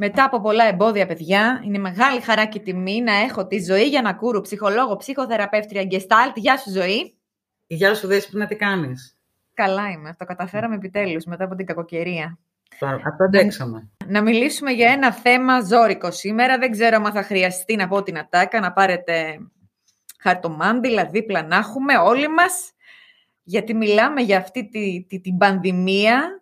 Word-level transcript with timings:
Μετά 0.00 0.24
από 0.24 0.40
πολλά 0.40 0.64
εμπόδια, 0.64 1.06
παιδιά, 1.06 1.62
είναι 1.64 1.78
μεγάλη 1.78 2.20
χαρά 2.20 2.46
και 2.46 2.58
τιμή 2.58 3.00
να 3.00 3.14
έχω 3.14 3.46
τη 3.46 3.62
ζωή 3.62 3.88
για 3.88 4.02
να 4.02 4.14
κούρου 4.14 4.40
ψυχολόγο, 4.40 4.96
ψυχοθεραπεύτρια 4.96 5.84
Γκεστάλτ. 5.84 6.36
Γεια 6.36 6.56
σου, 6.56 6.70
ζωή. 6.70 7.16
Γεια 7.66 7.94
σου, 7.94 8.06
Δέσποινα, 8.06 8.46
τι 8.46 8.56
κάνεις; 8.56 9.16
Καλά 9.54 9.90
είμαι. 9.90 10.14
Το 10.18 10.24
καταφέραμε 10.24 10.74
επιτέλους 10.74 11.24
μετά 11.24 11.44
από 11.44 11.54
την 11.54 11.66
κακοκαιρία. 11.66 12.38
Αυτό 12.80 13.24
αντέξαμε. 13.24 13.90
Να 14.06 14.22
μιλήσουμε 14.22 14.70
για 14.70 14.90
ένα 14.90 15.12
θέμα 15.12 15.60
ζώρικο 15.60 16.10
σήμερα. 16.10 16.58
Δεν 16.58 16.70
ξέρω 16.70 17.02
αν 17.04 17.12
θα 17.12 17.22
χρειαστεί 17.22 17.76
να 17.76 17.88
πω 17.88 18.02
την 18.02 18.18
ατάκα, 18.18 18.60
να 18.60 18.72
πάρετε 18.72 19.38
χαρτομάντιλα 20.20 21.04
δίπλα 21.04 21.42
να 21.42 21.56
έχουμε 21.56 21.96
όλοι 21.96 22.28
μας, 22.28 22.72
γιατί 23.42 23.74
μιλάμε 23.74 24.20
για 24.20 24.38
αυτή 24.38 24.68
τη, 24.68 25.04
τη, 25.08 25.20
την 25.20 25.36
πανδημία 25.36 26.37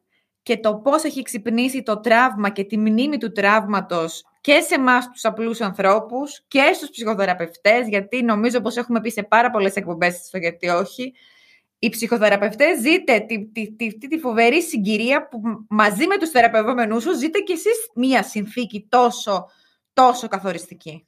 και 0.46 0.56
το 0.56 0.74
πώς 0.74 1.04
έχει 1.04 1.22
ξυπνήσει 1.22 1.82
το 1.82 2.00
τραύμα 2.00 2.50
και 2.50 2.64
τη 2.64 2.78
μνήμη 2.78 3.18
του 3.18 3.32
τραύματος 3.32 4.24
και 4.40 4.60
σε 4.60 4.74
εμάς 4.74 5.10
τους 5.10 5.24
απλούς 5.24 5.60
ανθρώπους 5.60 6.44
και 6.48 6.70
στους 6.74 6.90
ψυχοθεραπευτές, 6.90 7.88
γιατί 7.88 8.22
νομίζω 8.22 8.60
πως 8.60 8.76
έχουμε 8.76 9.00
πει 9.00 9.10
σε 9.10 9.22
πάρα 9.22 9.50
πολλές 9.50 9.74
εκπομπές 9.74 10.14
στο 10.14 10.38
γιατί 10.38 10.68
όχι, 10.68 11.14
οι 11.78 11.88
ψυχοθεραπευτές 11.88 12.80
ζείτε 12.80 13.20
τη, 13.20 13.46
τη, 13.46 13.72
τη, 13.72 14.08
τη, 14.08 14.18
φοβερή 14.18 14.62
συγκυρία 14.62 15.28
που 15.28 15.40
μαζί 15.68 16.06
με 16.06 16.18
τους 16.18 16.30
θεραπευόμενούς 16.30 17.02
σου 17.02 17.16
ζείτε 17.16 17.38
κι 17.38 17.52
εσείς 17.52 17.90
μία 17.94 18.22
συνθήκη 18.22 18.86
τόσο, 18.88 19.46
τόσο 19.92 20.28
καθοριστική. 20.28 21.06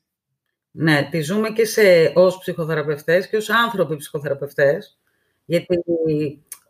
Ναι, 0.71 1.09
τη 1.11 1.21
ζούμε 1.21 1.51
και 1.51 1.65
σε, 1.65 2.13
ως 2.15 2.39
ψυχοθεραπευτές 2.39 3.29
και 3.29 3.37
ως 3.37 3.51
άνθρωποι 3.51 3.97
ψυχοθεραπευτές, 3.97 4.99
γιατί 5.45 5.79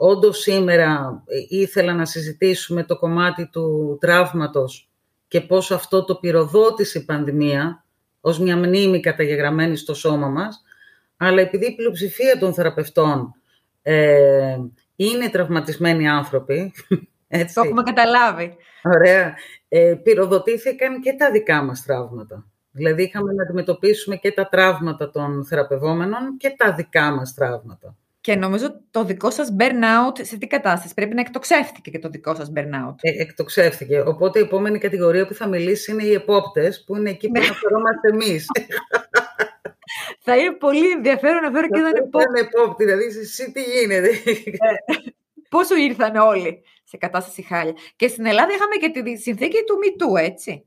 όντως 0.00 0.38
σήμερα 0.38 1.22
ήθελα 1.48 1.94
να 1.94 2.04
συζητήσουμε 2.04 2.84
το 2.84 2.98
κομμάτι 2.98 3.48
του 3.52 3.98
τραύματος 4.00 4.91
και 5.28 5.41
πώς 5.41 5.70
αυτό 5.70 6.04
το 6.04 6.14
πυροδότησε 6.14 6.98
η 6.98 7.04
πανδημία 7.04 7.84
ως 8.20 8.38
μια 8.38 8.56
μνήμη 8.56 9.00
καταγεγραμμένη 9.00 9.76
στο 9.76 9.94
σώμα 9.94 10.28
μας, 10.28 10.62
αλλά 11.16 11.41
επειδή 11.41 11.66
η 11.66 11.74
πλειοψηφία 11.74 12.38
των 12.38 12.54
θεραπευτών 12.54 13.34
ε, 13.82 14.58
είναι 14.96 15.28
τραυματισμένοι 15.28 16.08
άνθρωποι. 16.08 16.72
Έτσι. 17.28 17.54
Το 17.54 17.60
έχουμε 17.64 17.82
καταλάβει. 17.82 18.56
Ωραία. 18.82 19.34
Ε, 19.69 19.94
πυροδοτήθηκαν 20.02 21.00
και 21.00 21.12
τα 21.12 21.30
δικά 21.30 21.62
μας 21.62 21.82
τραύματα. 21.82 22.46
Δηλαδή 22.70 23.02
είχαμε 23.02 23.32
να 23.32 23.42
αντιμετωπίσουμε 23.42 24.16
και 24.16 24.32
τα 24.32 24.48
τραύματα 24.48 25.10
των 25.10 25.44
θεραπευόμενων 25.44 26.37
και 26.37 26.54
τα 26.56 26.72
δικά 26.72 27.10
μας 27.10 27.34
τραύματα. 27.34 27.97
Και 28.28 28.37
νομίζω 28.37 28.81
το 28.91 29.05
δικό 29.05 29.31
σας 29.31 29.56
burnout 29.59 30.21
σε 30.21 30.39
τι 30.39 30.47
κατάσταση; 30.47 30.94
Πρέπει 30.94 31.15
να 31.15 31.21
εκτοξεύτηκε 31.21 31.91
και 31.91 31.99
το 31.99 32.09
δικό 32.09 32.34
σας 32.34 32.53
burnout. 32.56 32.94
Ε, 33.00 33.22
εκτοξεύτηκε. 33.22 34.00
Οπότε 34.00 34.39
η 34.39 34.43
επόμενη 34.43 34.78
κατηγορία 34.78 35.27
που 35.27 35.34
θα 35.34 35.47
μιλήσει 35.47 35.93
είναι 35.93 36.05
οι 36.05 36.12
επόπτες 36.12 36.84
που 36.84 36.97
είναι 36.97 37.11
εκεί 37.11 37.27
που 37.27 37.38
ναι. 37.38 37.44
αναφερόμαστε 37.44 38.09
εμείς. 38.09 38.47
Θα 40.25 40.37
είναι 40.37 40.53
πολύ 40.53 40.91
ενδιαφέρον 40.91 41.43
να 41.43 41.50
φέρω 41.50 41.69
και 41.69 41.78
έναν 41.78 41.94
επόπτη. 41.94 42.41
επόπτη, 42.41 42.84
δηλαδή 42.84 43.05
εσύ 43.05 43.53
τι 43.53 43.62
γίνεται; 43.62 44.09
Ε, 44.09 45.11
πόσο 45.49 45.77
ήρθαν 45.77 46.17
όλοι 46.17 46.62
σε 46.84 46.97
κατάσταση 46.97 47.43
χάλια; 47.43 47.75
Και 47.97 48.09
στην 48.09 48.27
Ελλάδα 48.27 48.53
είχαμε 48.53 48.75
και 48.93 49.03
τη 49.03 49.17
συνθήκη 49.17 49.56
του 49.67 49.78
Μητού, 49.78 50.17
έτσι. 50.17 50.67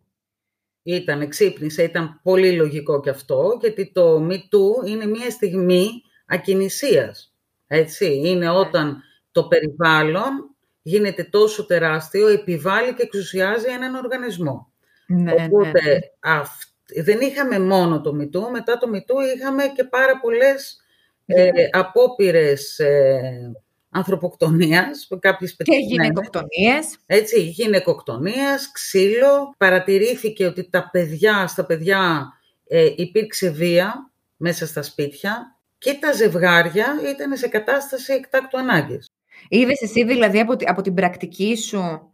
Ήταν, 0.84 1.30
ξύπνησε, 1.30 1.84
ήταν 1.84 2.20
πολύ 2.24 2.52
λογικό 2.56 3.00
και 3.02 3.10
αυτό, 3.10 3.58
γιατί 3.60 3.92
το 3.92 4.20
Μητού 4.20 4.84
είναι 4.86 5.06
μια 5.06 5.30
στιγμή 5.30 5.90
ακινησίας. 6.26 7.31
Έτσι, 7.74 8.16
είναι 8.16 8.46
ναι. 8.46 8.50
όταν 8.50 9.04
το 9.32 9.44
περιβάλλον 9.44 10.56
γίνεται 10.82 11.24
τόσο 11.24 11.66
τεράστιο, 11.66 12.28
επιβάλλει 12.28 12.94
και 12.94 13.04
εξουσιάζει 13.04 13.68
έναν 13.70 13.96
οργανισμό. 13.96 14.72
Ναι, 15.08 15.22
ναι 15.22 15.32
Οπότε 15.32 15.82
ναι. 15.84 16.00
αυτό 16.20 16.70
δεν 17.04 17.20
είχαμε 17.20 17.59
μόνο 17.59 18.02
το 18.02 18.14
Μητού, 18.14 18.50
μετά 18.52 18.78
το 18.78 18.88
Μητού 18.88 19.16
είχαμε 19.20 19.64
και 19.76 19.84
πάρα 19.84 20.20
πολλές 20.20 20.78
ε, 21.26 21.50
απόπειρες 21.72 22.80
ε, 22.80 23.52
ανθρωποκτονίας. 23.90 25.08
Κάποιες 25.20 25.56
και 25.56 25.76
γυναικοκτονίες. 25.76 26.98
Έτσι, 27.06 27.42
γυναικοκτονίας, 27.42 28.72
ξύλο. 28.72 29.53
Παρατηρήθηκε 29.58 30.46
ότι 30.46 30.70
τα 30.70 30.90
παιδιά, 30.92 31.48
στα 31.48 31.66
παιδιά 31.66 32.34
ε, 32.68 32.90
υπήρξε 32.96 33.50
βία 33.50 34.12
μέσα 34.38 34.68
στα 34.68 34.82
σπίτια 34.82 35.56
και 35.81 35.97
τα 36.02 36.12
ζευγάρια 36.12 36.88
ήταν 37.12 37.38
σε 37.38 37.47
κατάσταση 37.47 38.14
εκτάκτου 38.14 38.58
ανάγκης. 38.58 39.08
Είδες 39.50 39.81
εσύ 39.81 40.06
δηλαδή 40.06 40.40
από, 40.40 40.56
από 40.66 40.81
την 40.81 40.94
πρακτική 40.94 41.58
σου 41.58 42.12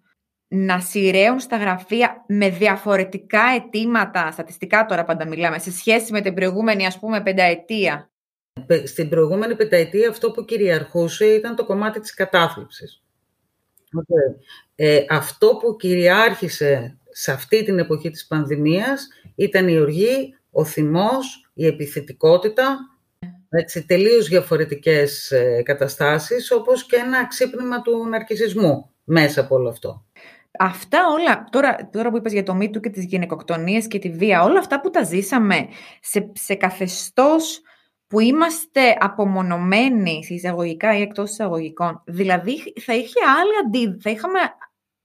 να 0.47 0.79
σειραίουν 0.79 1.39
στα 1.39 1.57
γραφεία 1.57 2.23
με 2.27 2.49
διαφορετικά 2.49 3.41
αιτήματα, 3.55 4.31
στατιστικά 4.31 4.85
τώρα 4.85 5.03
πάντα 5.03 5.27
μιλάμε, 5.27 5.59
σε 5.59 5.71
σχέση 5.71 6.11
με 6.11 6.21
την 6.21 6.33
προηγούμενη 6.33 6.85
ας 6.85 6.99
πούμε 6.99 7.21
πενταετία; 7.21 8.09
Στην 8.83 9.09
προηγούμενη 9.09 9.55
πενταετία 9.55 10.09
αυτό 10.09 10.31
που 10.31 10.45
κυριαρχούσε 10.45 11.25
ήταν 11.25 11.55
το 11.55 11.65
κομμάτι 11.65 11.99
της 11.99 12.13
κατάθλιψης. 12.13 13.03
Okay. 13.77 14.39
Ε, 14.75 15.05
αυτό 15.09 15.47
που 15.47 15.75
κυριάρχησε 15.75 16.97
σε 17.09 17.31
αυτή 17.31 17.63
την 17.63 17.79
εποχή 17.79 18.09
της 18.09 18.27
πανδημίας 18.27 19.07
ήταν 19.35 19.67
η 19.67 19.79
οργή, 19.79 20.35
ο 20.51 20.65
θυμός, 20.65 21.49
η 21.53 21.65
επιθετικότητα, 21.65 22.77
έτσι, 23.49 23.85
τελείως 23.85 24.27
διαφορετικές 24.27 25.31
ε, 25.31 25.61
καταστάσεις, 25.65 26.51
όπως 26.51 26.85
και 26.85 26.95
ένα 26.95 27.27
ξύπνημα 27.27 27.81
του 27.81 28.07
ναρκισισμού 28.07 28.89
μέσα 29.03 29.41
από 29.41 29.55
όλο 29.55 29.69
αυτό. 29.69 30.05
Αυτά 30.59 30.99
όλα, 31.07 31.47
τώρα, 31.49 31.89
τώρα 31.91 32.09
που 32.09 32.17
είπες 32.17 32.33
για 32.33 32.43
το 32.43 32.53
μύτου 32.53 32.79
και 32.79 32.89
τις 32.89 33.05
γυναικοκτονίες 33.05 33.87
και 33.87 33.99
τη 33.99 34.09
βία, 34.09 34.43
όλα 34.43 34.59
αυτά 34.59 34.81
που 34.81 34.89
τα 34.89 35.03
ζήσαμε 35.03 35.67
σε, 36.01 36.31
σε 36.33 36.55
καθεστώς 36.55 37.61
που 38.07 38.19
είμαστε 38.19 38.97
απομονωμένοι 38.99 40.23
σε 40.23 40.33
εισαγωγικά 40.33 40.97
ή 40.97 41.01
εκτός 41.01 41.31
εισαγωγικών. 41.31 42.01
Δηλαδή 42.05 42.73
θα, 42.81 42.95
είχε 42.95 43.19
άλλη 43.39 43.51
αντί, 43.65 44.01
θα 44.01 44.09
είχαμε 44.09 44.39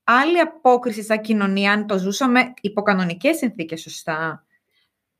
άλλη 0.04 0.38
απόκριση 0.38 1.02
σαν 1.02 1.20
κοινωνία 1.20 1.72
αν 1.72 1.86
το 1.86 1.98
ζούσαμε 1.98 2.52
υπό 2.60 2.82
κανονικές 2.82 3.36
συνθήκες, 3.36 3.80
σωστά; 3.80 4.46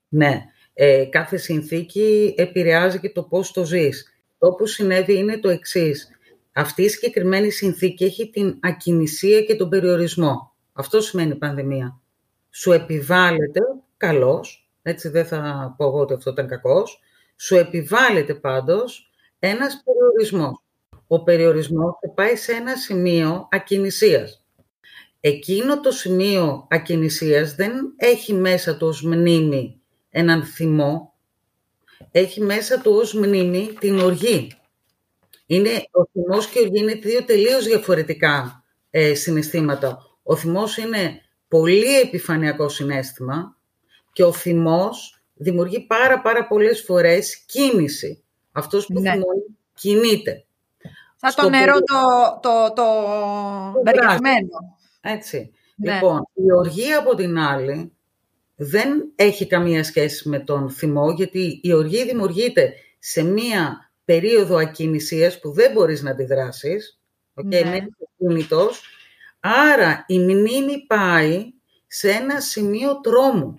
Ναι, 0.08 0.44
ε, 0.74 1.04
κάθε 1.04 1.36
συνθήκη 1.36 2.34
επηρεάζει 2.36 3.00
και 3.00 3.10
το 3.10 3.22
πώς 3.22 3.52
το 3.52 3.64
ζεις. 3.64 4.16
Το 4.38 4.52
που 4.52 4.66
συνέβη 4.66 5.16
είναι 5.16 5.38
το 5.38 5.48
εξής 5.48 6.08
αυτή 6.52 6.82
η 6.82 6.88
συγκεκριμένη 6.88 7.50
συνθήκη 7.50 8.04
έχει 8.04 8.30
την 8.30 8.58
ακινησία 8.60 9.42
και 9.42 9.56
τον 9.56 9.68
περιορισμό. 9.68 10.52
Αυτό 10.72 11.00
σημαίνει 11.00 11.34
πανδημία. 11.34 12.00
Σου 12.50 12.72
επιβάλλεται, 12.72 13.60
καλός, 13.96 14.70
έτσι 14.82 15.08
δεν 15.08 15.26
θα 15.26 15.74
πω 15.76 15.86
εγώ 15.86 15.98
ότι 15.98 16.14
αυτό 16.14 16.30
ήταν 16.30 16.48
κακός, 16.48 17.00
σου 17.36 17.56
επιβάλλεται 17.56 18.34
πάντως 18.34 19.10
ένας 19.38 19.82
περιορισμός. 19.84 20.62
Ο 21.06 21.22
περιορισμός 21.22 21.98
θα 22.00 22.10
πάει 22.10 22.36
σε 22.36 22.52
ένα 22.52 22.76
σημείο 22.76 23.48
ακινησίας. 23.50 24.44
Εκείνο 25.20 25.80
το 25.80 25.90
σημείο 25.90 26.66
ακινησίας 26.70 27.54
δεν 27.54 27.72
έχει 27.96 28.32
μέσα 28.34 28.76
του 28.76 28.86
ως 28.86 29.02
μνήμη 29.02 29.81
έναν 30.12 30.44
θυμό, 30.44 31.14
έχει 32.10 32.40
μέσα 32.40 32.80
του 32.80 32.92
ως 32.92 33.14
μνήμη 33.14 33.72
την 33.80 33.98
οργή. 33.98 34.52
Είναι, 35.46 35.70
ο 35.90 36.04
θυμός 36.12 36.46
και 36.46 36.58
η 36.58 36.62
οργή 36.62 36.78
είναι 36.78 36.94
δύο 36.94 37.24
τελείως 37.24 37.64
διαφορετικά 37.64 38.64
ε, 38.90 39.14
συναισθήματα. 39.14 39.98
Ο 40.22 40.36
θυμός 40.36 40.76
είναι 40.76 41.20
πολύ 41.48 42.00
επιφανειακό 42.00 42.68
συνέστημα 42.68 43.56
και 44.12 44.24
ο 44.24 44.32
θυμός 44.32 45.22
δημιουργεί 45.34 45.80
πάρα 45.80 46.20
πάρα 46.20 46.46
πολλές 46.46 46.82
φορές 46.82 47.44
κίνηση. 47.46 48.24
Αυτός 48.52 48.86
που 48.86 49.00
ναι. 49.00 49.10
θυμώνει 49.10 49.56
κινείται. 49.74 50.44
Σαν 51.16 51.34
το 51.36 51.48
νερό 51.48 51.74
το, 51.80 52.40
το, 52.42 52.72
το, 52.74 52.84
Έτσι. 55.00 55.52
Ναι. 55.76 55.94
Λοιπόν, 55.94 56.28
η 56.34 56.52
οργή 56.52 56.92
από 56.92 57.14
την 57.14 57.38
άλλη 57.38 57.92
δεν 58.64 59.12
έχει 59.14 59.46
καμία 59.46 59.84
σχέση 59.84 60.28
με 60.28 60.38
τον 60.38 60.70
θυμό, 60.70 61.10
γιατί 61.10 61.60
η 61.62 61.72
οργή 61.72 62.04
δημιουργείται 62.04 62.72
σε 62.98 63.22
μία 63.22 63.90
περίοδο 64.04 64.56
ακινησίας 64.56 65.40
που 65.40 65.50
δεν 65.50 65.72
μπορείς 65.72 66.02
να 66.02 66.10
αντιδράσεις, 66.10 67.00
okay, 67.34 67.44
Ναι. 67.44 67.64
μένεις 67.64 67.92
ακίνητος, 68.18 68.82
άρα 69.40 70.04
η 70.08 70.18
μνήμη 70.18 70.86
πάει 70.86 71.52
σε 71.86 72.10
ένα 72.10 72.40
σημείο 72.40 73.00
τρόμου, 73.00 73.58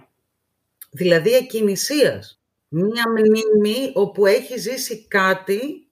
δηλαδή 0.91 1.35
ακινησίας. 1.35 2.41
Μία 2.67 3.03
μνήμη 3.09 3.91
όπου 3.93 4.25
έχει 4.25 4.57
ζήσει 4.59 5.07
κάτι 5.07 5.87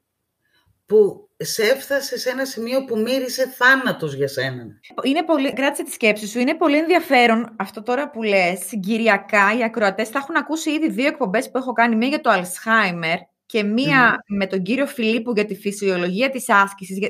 που 0.85 1.29
σε 1.43 1.63
έφτασε 1.63 2.17
σε 2.17 2.29
ένα 2.29 2.45
σημείο 2.45 2.85
που 2.85 2.97
μύρισε 2.97 3.47
θάνατος 3.47 4.13
για 4.13 4.27
σένα. 4.27 4.65
Είναι 5.03 5.23
πολύ, 5.23 5.53
κράτησε 5.53 5.83
τη 5.83 5.91
σκέψη 5.91 6.27
σου. 6.27 6.39
Είναι 6.39 6.55
πολύ 6.55 6.77
ενδιαφέρον 6.77 7.55
αυτό 7.57 7.83
τώρα 7.83 8.09
που 8.09 8.23
λες. 8.23 8.59
Συγκυριακά 8.67 9.57
οι 9.57 9.63
ακροατές 9.63 10.09
θα 10.09 10.19
έχουν 10.19 10.35
ακούσει 10.35 10.71
ήδη 10.71 10.89
δύο 10.89 11.07
εκπομπές 11.07 11.51
που 11.51 11.57
έχω 11.57 11.71
κάνει. 11.71 11.95
Μία 11.95 12.07
για 12.07 12.21
το 12.21 12.31
Alzheimer 12.31 13.17
και 13.45 13.63
μία 13.63 14.23
με 14.27 14.47
τον 14.47 14.61
κύριο 14.61 14.85
Φιλίππου 14.85 15.31
για 15.31 15.45
τη 15.45 15.55
φυσιολογία 15.55 16.29
της 16.29 16.49
άσκησης. 16.49 16.97
Για, 16.97 17.09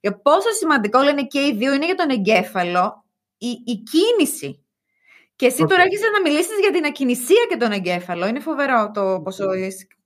για 0.00 0.20
πόσο 0.20 0.50
σημαντικό 0.58 1.02
λένε 1.02 1.22
και 1.22 1.40
οι 1.40 1.54
δύο 1.56 1.74
είναι 1.74 1.84
για 1.84 1.94
τον 1.94 2.10
εγκέφαλο 2.10 3.04
η, 3.38 3.48
η 3.48 3.82
κίνηση. 3.90 4.60
Και 5.36 5.46
εσύ 5.46 5.62
Οκ. 5.62 5.68
τώρα 5.68 5.82
έρχεσαι 5.82 6.10
να 6.12 6.20
μιλήσεις 6.20 6.58
για 6.60 6.70
την 6.70 6.84
ακινησία 6.84 7.46
και 7.48 7.56
τον 7.56 7.72
εγκέφαλο. 7.72 8.26
Είναι 8.26 8.40
φοβερό 8.40 8.90
το 8.94 9.20
πόσο 9.24 9.44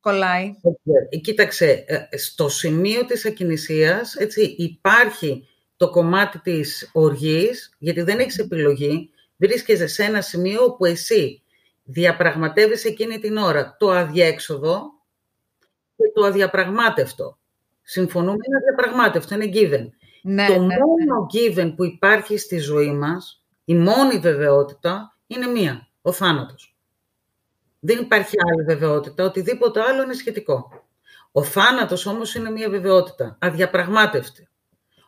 κολλάει. 0.00 0.55
Ε, 1.11 1.17
Κοίταξε, 1.17 1.85
ε, 1.87 2.17
στο 2.17 2.49
σημείο 2.49 3.05
της 3.05 3.26
ακινησίας 3.26 4.14
έτσι, 4.14 4.55
υπάρχει 4.58 5.49
το 5.76 5.91
κομμάτι 5.91 6.38
της 6.38 6.91
οργής, 6.93 7.75
γιατί 7.79 8.02
δεν 8.02 8.19
έχεις 8.19 8.38
επιλογή, 8.38 9.11
βρίσκεσαι 9.37 9.87
σε 9.87 10.05
ένα 10.05 10.20
σημείο 10.20 10.64
όπου 10.64 10.85
εσύ 10.85 11.43
διαπραγματεύεις 11.82 12.85
εκείνη 12.85 13.19
την 13.19 13.37
ώρα 13.37 13.76
το 13.79 13.91
αδιέξοδο 13.91 14.82
και 15.97 16.05
το 16.14 16.25
αδιαπραγμάτευτο. 16.25 17.38
Συμφωνούμε, 17.82 18.37
είναι 18.47 18.56
αδιαπραγμάτευτο, 18.56 19.35
είναι 19.35 19.50
given. 19.55 19.88
Ναι, 20.23 20.47
το 20.47 20.52
ναι, 20.52 20.58
ναι. 20.67 20.75
μόνο 20.76 21.26
given 21.35 21.73
που 21.76 21.85
υπάρχει 21.85 22.38
στη 22.38 22.58
ζωή 22.58 22.93
μας, 22.93 23.44
η 23.64 23.75
μόνη 23.75 24.19
βεβαιότητα, 24.19 25.17
είναι 25.26 25.47
μία, 25.47 25.88
ο 26.02 26.12
θάνατος. 26.12 26.70
Δεν 27.81 27.99
υπάρχει 27.99 28.37
άλλη 28.50 28.62
βεβαιότητα, 28.62 29.25
οτιδήποτε 29.25 29.81
άλλο 29.81 30.03
είναι 30.03 30.15
σχετικό. 30.15 30.85
Ο 31.32 31.43
θάνατος 31.43 32.06
όμως 32.06 32.35
είναι 32.35 32.50
μία 32.50 32.71
βεβαιότητα, 32.71 33.37
αδιαπραγμάτευτη. 33.41 34.49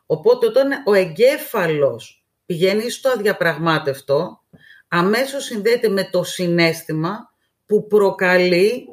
Οπότε 0.06 0.46
όταν 0.46 0.70
ο 0.86 0.92
εγκέφαλος 0.94 2.24
πηγαίνει 2.46 2.90
στο 2.90 3.08
αδιαπραγμάτευτο, 3.08 4.42
αμέσως 4.88 5.44
συνδέεται 5.44 5.88
με 5.88 6.04
το 6.04 6.22
συνέστημα 6.22 7.32
που 7.66 7.86
προκαλεί 7.86 8.88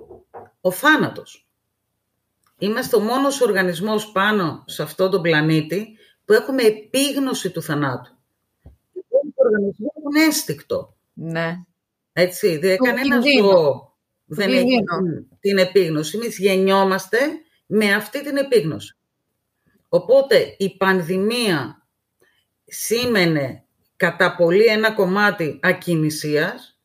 ο 0.61 0.71
θάνατος. 0.71 1.47
Είμαστε 2.57 2.95
ο 2.95 2.99
μόνος 2.99 3.41
οργανισμός 3.41 4.11
πάνω 4.11 4.63
σε 4.67 4.83
αυτόν 4.83 5.11
τον 5.11 5.21
πλανήτη 5.21 5.97
που 6.25 6.33
έχουμε 6.33 6.61
επίγνωση 6.61 7.49
του 7.51 7.61
θανάτου. 7.61 8.11
Οι 8.63 8.99
υπόλοιποι 8.99 9.33
οργανισμοί 9.35 9.87
έχουν 9.97 10.27
αίσθηκτο. 10.27 10.95
ναι. 11.13 11.63
Έτσι, 12.19 12.57
δεν 12.57 12.77
Του 12.77 12.83
κανένα 12.83 13.21
κινδύνου. 13.21 13.48
ζώο 13.50 13.98
δεν 14.25 14.50
έχει 14.50 14.63
κινδύνου. 14.63 15.27
την 15.39 15.57
επίγνωση. 15.57 16.18
Εμείς 16.18 16.38
γεννιόμαστε 16.38 17.18
με 17.66 17.94
αυτή 17.94 18.24
την 18.24 18.38
επίγνωση. 18.38 18.98
Οπότε 19.89 20.56
η 20.57 20.77
πανδημία 20.77 21.88
σήμαινε 22.66 23.63
κατά 23.95 24.36
πολύ 24.36 24.66
ένα 24.66 24.92
κομμάτι 24.92 25.60
ακινησίας, 25.62 26.80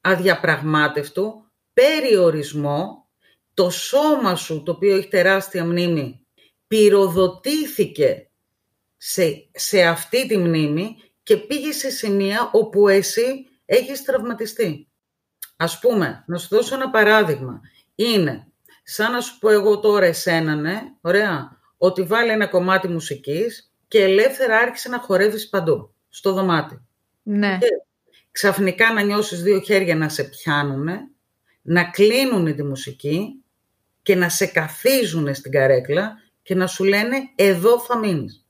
αδιαπραγμάτευτου, 0.00 1.50
περιορισμό, 1.72 3.08
το 3.54 3.70
σώμα 3.70 4.34
σου, 4.34 4.62
το 4.62 4.72
οποίο 4.72 4.96
έχει 4.96 5.08
τεράστια 5.08 5.64
μνήμη, 5.64 6.26
πυροδοτήθηκε 6.66 8.30
σε, 8.96 9.48
σε 9.52 9.82
αυτή 9.82 10.26
τη 10.26 10.36
μνήμη 10.36 10.96
και 11.22 11.36
πήγε 11.36 11.72
σε 11.72 11.90
σημεία 11.90 12.50
όπου 12.52 12.88
εσύ 12.88 13.48
έχεις 13.70 14.02
τραυματιστεί. 14.02 14.88
Ας 15.56 15.78
πούμε, 15.78 16.24
να 16.26 16.38
σου 16.38 16.48
δώσω 16.50 16.74
ένα 16.74 16.90
παράδειγμα. 16.90 17.60
Είναι 17.94 18.46
σαν 18.82 19.12
να 19.12 19.20
σου 19.20 19.38
πω 19.38 19.50
εγώ 19.50 19.80
τώρα 19.80 20.06
εσένα, 20.06 20.54
ναι, 20.54 20.80
ωραία, 21.00 21.58
ότι 21.78 22.02
βάλει 22.02 22.30
ένα 22.30 22.46
κομμάτι 22.46 22.88
μουσικής 22.88 23.72
και 23.88 24.02
ελεύθερα 24.02 24.58
άρχισε 24.58 24.88
να 24.88 24.98
χορεύεις 24.98 25.48
παντού, 25.48 25.94
στο 26.08 26.32
δωμάτιο. 26.32 26.86
ναι. 27.22 27.58
Ξαφνικά 28.30 28.92
να 28.92 29.02
νιώσεις 29.02 29.42
δύο 29.42 29.60
χέρια 29.60 29.96
να 29.96 30.08
σε 30.08 30.24
πιάνουνε, 30.24 31.10
να 31.62 31.90
κλείνουν 31.90 32.54
τη 32.56 32.62
μουσική 32.62 33.42
και 34.02 34.14
να 34.14 34.28
σε 34.28 34.46
καθίζουν 34.46 35.34
στην 35.34 35.50
καρέκλα 35.52 36.12
και 36.42 36.54
να 36.54 36.66
σου 36.66 36.84
λένε 36.84 37.16
εδώ 37.34 37.80
θα 37.80 37.98
μείνεις. 37.98 38.46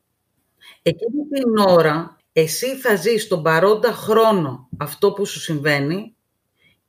Εκείνη 0.82 1.26
την 1.31 1.56
ώρα 1.56 2.17
εσύ 2.40 2.76
θα 2.76 2.94
ζεις 2.94 3.29
τον 3.29 3.43
παρόντα 3.43 3.93
χρόνο 3.93 4.69
αυτό 4.76 5.12
που 5.12 5.26
σου 5.26 5.40
συμβαίνει 5.40 6.17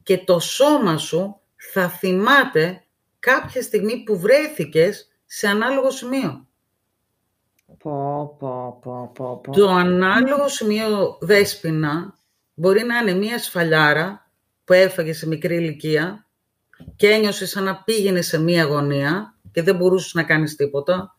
και 0.04 0.18
το 0.18 0.40
σώμα 0.40 0.98
σου 0.98 1.40
θα 1.56 1.90
θυμάται 1.90 2.84
κάποια 3.20 3.62
στιγμή 3.62 4.04
που 4.04 4.20
βρέθηκες 4.20 5.08
σε 5.26 5.48
ανάλογο 5.48 5.92
σημείο. 5.92 6.48
Πω, 7.78 8.36
πω, 8.40 8.80
πω, 8.82 9.12
πω, 9.14 9.38
πω. 9.44 9.52
Το 9.52 9.70
ανάλογο 9.70 10.48
σημείο 10.48 11.18
δέσποινα 11.22 12.18
μπορεί 12.54 12.84
να 12.84 12.98
είναι 12.98 13.14
μία 13.14 13.40
σφαλιάρα 13.40 14.32
που 14.64 14.74
έφαγες 14.74 15.18
σε 15.18 15.28
μικρή 15.28 15.56
ηλικία 15.56 16.28
και 16.96 17.10
ένιωσες 17.10 17.50
σαν 17.50 17.64
να 17.64 17.84
πήγαινες 17.84 18.28
σε 18.28 18.40
μία 18.40 18.64
αγωνία 18.64 19.38
και 19.52 19.64
δεν 19.64 19.76
μπορούσες 19.76 20.14
να 20.14 20.24
κάνεις 20.24 20.56
τίποτα. 20.56 21.18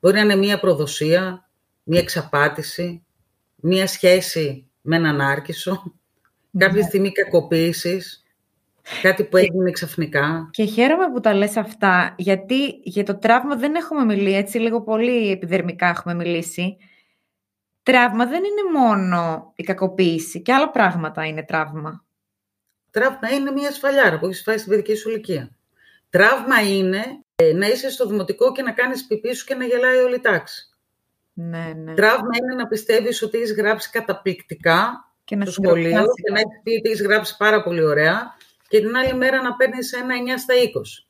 Μπορεί 0.00 0.14
να 0.14 0.20
είναι 0.20 0.36
μία 0.36 0.60
προδοσία, 0.60 1.48
μία 1.82 2.00
εξαπάτηση, 2.00 3.05
μία 3.56 3.86
σχέση 3.86 4.70
με 4.80 4.96
έναν 4.96 5.20
άρκισο, 5.20 5.94
κάποια 6.58 6.82
στιγμή 6.82 7.12
κακοποίησης, 7.12 8.24
κάτι 9.02 9.24
που 9.24 9.36
έγινε 9.36 9.70
ξαφνικά. 9.70 10.48
Και 10.50 10.64
χαίρομαι 10.64 11.10
που 11.12 11.20
τα 11.20 11.34
λες 11.34 11.56
αυτά, 11.56 12.14
γιατί 12.18 12.80
για 12.82 13.04
το 13.04 13.18
τραύμα 13.18 13.56
δεν 13.56 13.74
έχουμε 13.74 14.04
μιλήσει, 14.04 14.36
έτσι 14.36 14.58
λίγο 14.58 14.82
πολύ 14.82 15.30
επιδερμικά 15.30 15.88
έχουμε 15.88 16.14
μιλήσει. 16.14 16.76
Τραύμα 17.82 18.26
δεν 18.26 18.42
είναι 18.44 18.78
μόνο 18.78 19.52
η 19.56 19.62
κακοποίηση, 19.62 20.42
και 20.42 20.52
άλλα 20.52 20.70
πράγματα 20.70 21.24
είναι 21.24 21.42
τραύμα. 21.42 22.04
Τραύμα 22.90 23.30
είναι 23.34 23.50
μία 23.50 23.72
σφαλιάρα 23.72 24.18
που 24.18 24.26
έχεις 24.26 24.42
φάει 24.42 24.58
στην 24.58 24.70
παιδική 24.70 24.94
σου 24.94 25.08
ηλικία. 25.08 25.50
Τραύμα 26.10 26.60
είναι 26.60 27.04
ε, 27.34 27.52
να 27.52 27.66
είσαι 27.66 27.90
στο 27.90 28.06
δημοτικό 28.06 28.52
και 28.52 28.62
να 28.62 28.72
κάνεις 28.72 29.06
πιπί 29.06 29.34
σου 29.34 29.44
και 29.44 29.54
να 29.54 29.64
γελάει 29.64 29.96
όλη 29.96 30.14
η 30.14 30.20
τάξη. 30.20 30.75
Ναι, 31.38 31.72
ναι. 31.76 31.94
Τραύμα 31.94 32.36
είναι 32.42 32.54
να 32.54 32.66
πιστεύεις 32.66 33.22
ότι 33.22 33.38
έχεις 33.38 33.52
γράψει 33.54 33.90
καταπληκτικά 33.90 35.10
Και 35.24 35.36
να 35.36 35.44
στο 35.44 35.52
σχολείο 35.52 35.74
συντροφιάσει. 35.82 36.22
και 36.22 36.32
να 36.32 36.38
έχεις 36.38 36.60
πει 36.62 36.70
ότι 36.70 36.88
έχεις 36.88 37.02
γράψει 37.02 37.36
πάρα 37.36 37.62
πολύ 37.62 37.82
ωραία 37.82 38.34
και 38.68 38.80
την 38.80 38.96
άλλη 38.96 39.14
μέρα 39.14 39.42
να 39.42 39.54
παίρνεις 39.56 39.92
ένα 39.92 40.14
9 40.14 40.38
στα 40.38 40.54
20. 40.54 41.06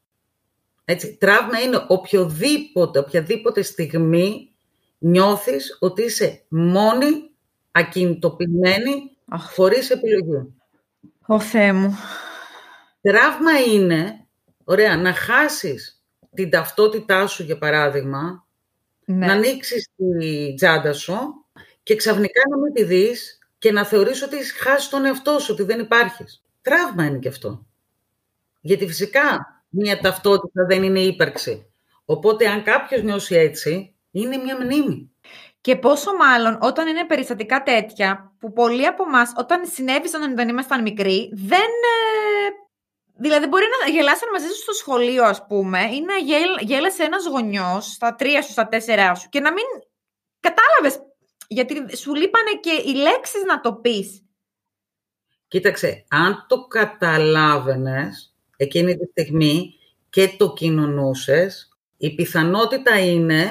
Έτσι, 0.84 1.16
τραύμα 1.20 1.60
είναι 1.60 1.84
οποιοδήποτε, 1.88 2.98
οποιαδήποτε 2.98 3.62
στιγμή 3.62 4.54
νιώθεις 4.98 5.76
ότι 5.80 6.02
είσαι 6.02 6.44
μόνη, 6.48 7.30
ακινητοποιημένη, 7.72 9.16
Αχ, 9.28 9.52
χωρίς 9.54 9.90
επιλογή. 9.90 10.54
ο 11.26 11.40
Θεέ 11.40 11.72
μου. 11.72 11.96
Τραύμα 13.00 13.60
είναι, 13.72 14.26
ωραία, 14.64 14.96
να 14.96 15.12
χάσεις 15.12 16.04
την 16.34 16.50
ταυτότητά 16.50 17.26
σου, 17.26 17.42
για 17.42 17.58
παράδειγμα, 17.58 18.45
Ναι. 19.08 19.26
να 19.26 19.32
ανοίξεις 19.32 19.88
τη 19.96 20.54
τσάντα 20.54 20.92
σου 20.92 21.44
και 21.82 21.96
ξαφνικά 21.96 22.40
να 22.50 22.56
μην 22.58 22.72
τη 22.72 22.84
δεις 22.84 23.38
και 23.58 23.72
να 23.72 23.84
θεωρείς 23.84 24.22
ότι 24.22 24.36
έχεις 24.36 24.52
χάσει 24.52 24.90
τον 24.90 25.04
εαυτό 25.04 25.38
σου, 25.38 25.52
ότι 25.52 25.62
δεν 25.62 25.80
υπάρχεις. 25.80 26.42
Τραύμα 26.62 27.04
είναι 27.04 27.18
και 27.18 27.28
αυτό. 27.28 27.66
Γιατί 28.60 28.86
φυσικά 28.86 29.22
μια 29.68 30.00
ταυτότητα 30.00 30.64
δεν 30.66 30.82
είναι 30.82 31.00
ύπαρξη. 31.00 31.70
Οπότε 32.04 32.48
αν 32.48 32.62
κάποιος 32.62 33.02
νιώσει 33.02 33.34
έτσι, 33.34 33.94
είναι 34.10 34.36
μια 34.36 34.60
μνήμη. 34.60 35.10
Και 35.60 35.76
πόσο 35.76 36.16
μάλλον 36.16 36.58
όταν 36.60 36.86
είναι 36.88 37.06
περιστατικά 37.06 37.62
τέτοια, 37.62 38.34
που 38.38 38.52
πολλοί 38.52 38.86
από 38.86 39.04
εμάς, 39.06 39.32
όταν 39.36 39.66
συνέβησαν 39.66 40.32
όταν 40.32 40.48
ήμασταν 40.48 40.82
μικροί, 40.82 41.30
δεν. 41.34 41.58
ε, 41.60 42.65
Δηλαδή, 43.18 43.46
μπορεί 43.46 43.64
να 43.84 43.92
γελάσαν 43.92 44.28
μαζί 44.32 44.46
σου 44.46 44.62
στο 44.62 44.72
σχολείο, 44.72 45.24
ας 45.24 45.46
πούμε, 45.46 45.78
ή 45.78 46.00
να 46.00 46.16
γέλ, 46.16 46.50
γέλασε 46.60 47.02
ένας 47.02 47.26
γονιός 47.26 47.86
στα 47.86 48.14
τρία 48.14 48.42
σου, 48.42 48.50
στα 48.50 48.68
τέσσερά 48.68 49.14
σου, 49.14 49.28
και 49.28 49.40
να 49.40 49.52
μην. 49.52 49.64
Κατάλαβες. 50.40 51.02
Γιατί 51.48 51.96
σου 51.96 52.14
λείπανε 52.14 52.50
και 52.60 52.90
οι 52.90 52.94
λέξεις 52.94 53.42
να 53.46 53.60
το 53.60 53.72
πεις. 53.72 54.24
Κοίταξε, 55.48 56.04
αν 56.08 56.46
το 56.48 56.66
καταλάβαινες 56.66 58.34
εκείνη 58.56 58.96
τη 58.96 59.04
στιγμή 59.06 59.74
και 60.10 60.34
το 60.38 60.52
κοινωνούσες, 60.52 61.78
η 61.96 62.14
πιθανότητα 62.14 62.98
είναι 62.98 63.50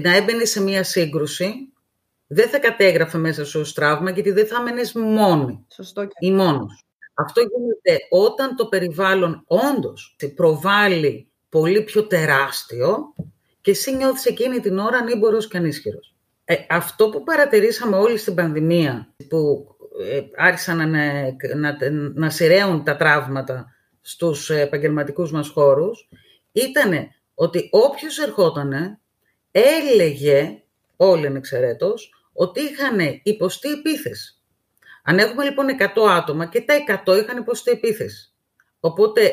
να 0.00 0.16
έμπαινε 0.16 0.44
σε 0.44 0.62
μία 0.62 0.82
σύγκρουση 0.82 1.72
δεν 2.26 2.48
θα 2.48 2.58
κατέγραφε 2.58 3.18
μέσα 3.18 3.44
σου 3.44 3.72
τραύμα 3.72 4.10
γιατί 4.10 4.30
δεν 4.30 4.46
θα 4.46 4.62
μένεις 4.62 4.92
μόνη 4.92 5.66
Σωστό. 5.74 6.08
ή 6.18 6.32
μόνος. 6.32 6.85
Αυτό 7.18 7.40
γίνεται 7.40 7.98
όταν 8.10 8.56
το 8.56 8.66
περιβάλλον 8.66 9.44
όντως 9.46 10.16
προβάλλει 10.34 11.30
πολύ 11.48 11.82
πιο 11.82 12.06
τεράστιο 12.06 13.14
και 13.60 13.70
εσύ 13.70 13.96
νιώθεις 13.96 14.24
εκείνη 14.24 14.60
την 14.60 14.78
ώρα 14.78 14.98
ανήμπορος 14.98 15.48
και 15.48 15.56
ανίσχυρος. 15.56 16.14
Ε, 16.44 16.54
αυτό 16.68 17.08
που 17.08 17.22
παρατηρήσαμε 17.22 17.96
όλοι 17.96 18.16
στην 18.16 18.34
πανδημία, 18.34 19.14
που 19.28 19.66
ε, 20.10 20.20
άρχισαν 20.36 20.90
να, 20.90 21.12
να, 21.54 21.76
να 22.14 22.30
σειραίουν 22.30 22.84
τα 22.84 22.96
τραύματα 22.96 23.74
στους 24.00 24.50
επαγγελματικούς 24.50 25.32
μας 25.32 25.48
χώρους, 25.48 26.08
ήταν 26.52 26.92
ότι 27.34 27.68
όποιος 27.72 28.18
ερχόταν 28.18 29.00
έλεγε, 29.50 30.62
όλοι 30.96 31.26
ανεξαιρέτως, 31.26 32.10
ότι 32.32 32.60
είχαν 32.60 33.20
υποστεί 33.22 33.70
επίθεση. 33.70 34.35
Αν 35.08 35.18
έχουμε 35.18 35.44
λοιπόν 35.44 35.66
100 35.94 36.08
άτομα 36.08 36.46
και 36.46 36.60
τα 36.60 37.02
100 37.06 37.22
είχαν 37.22 37.36
υποστεί 37.36 37.70
επίθεση. 37.70 38.32
Οπότε 38.80 39.32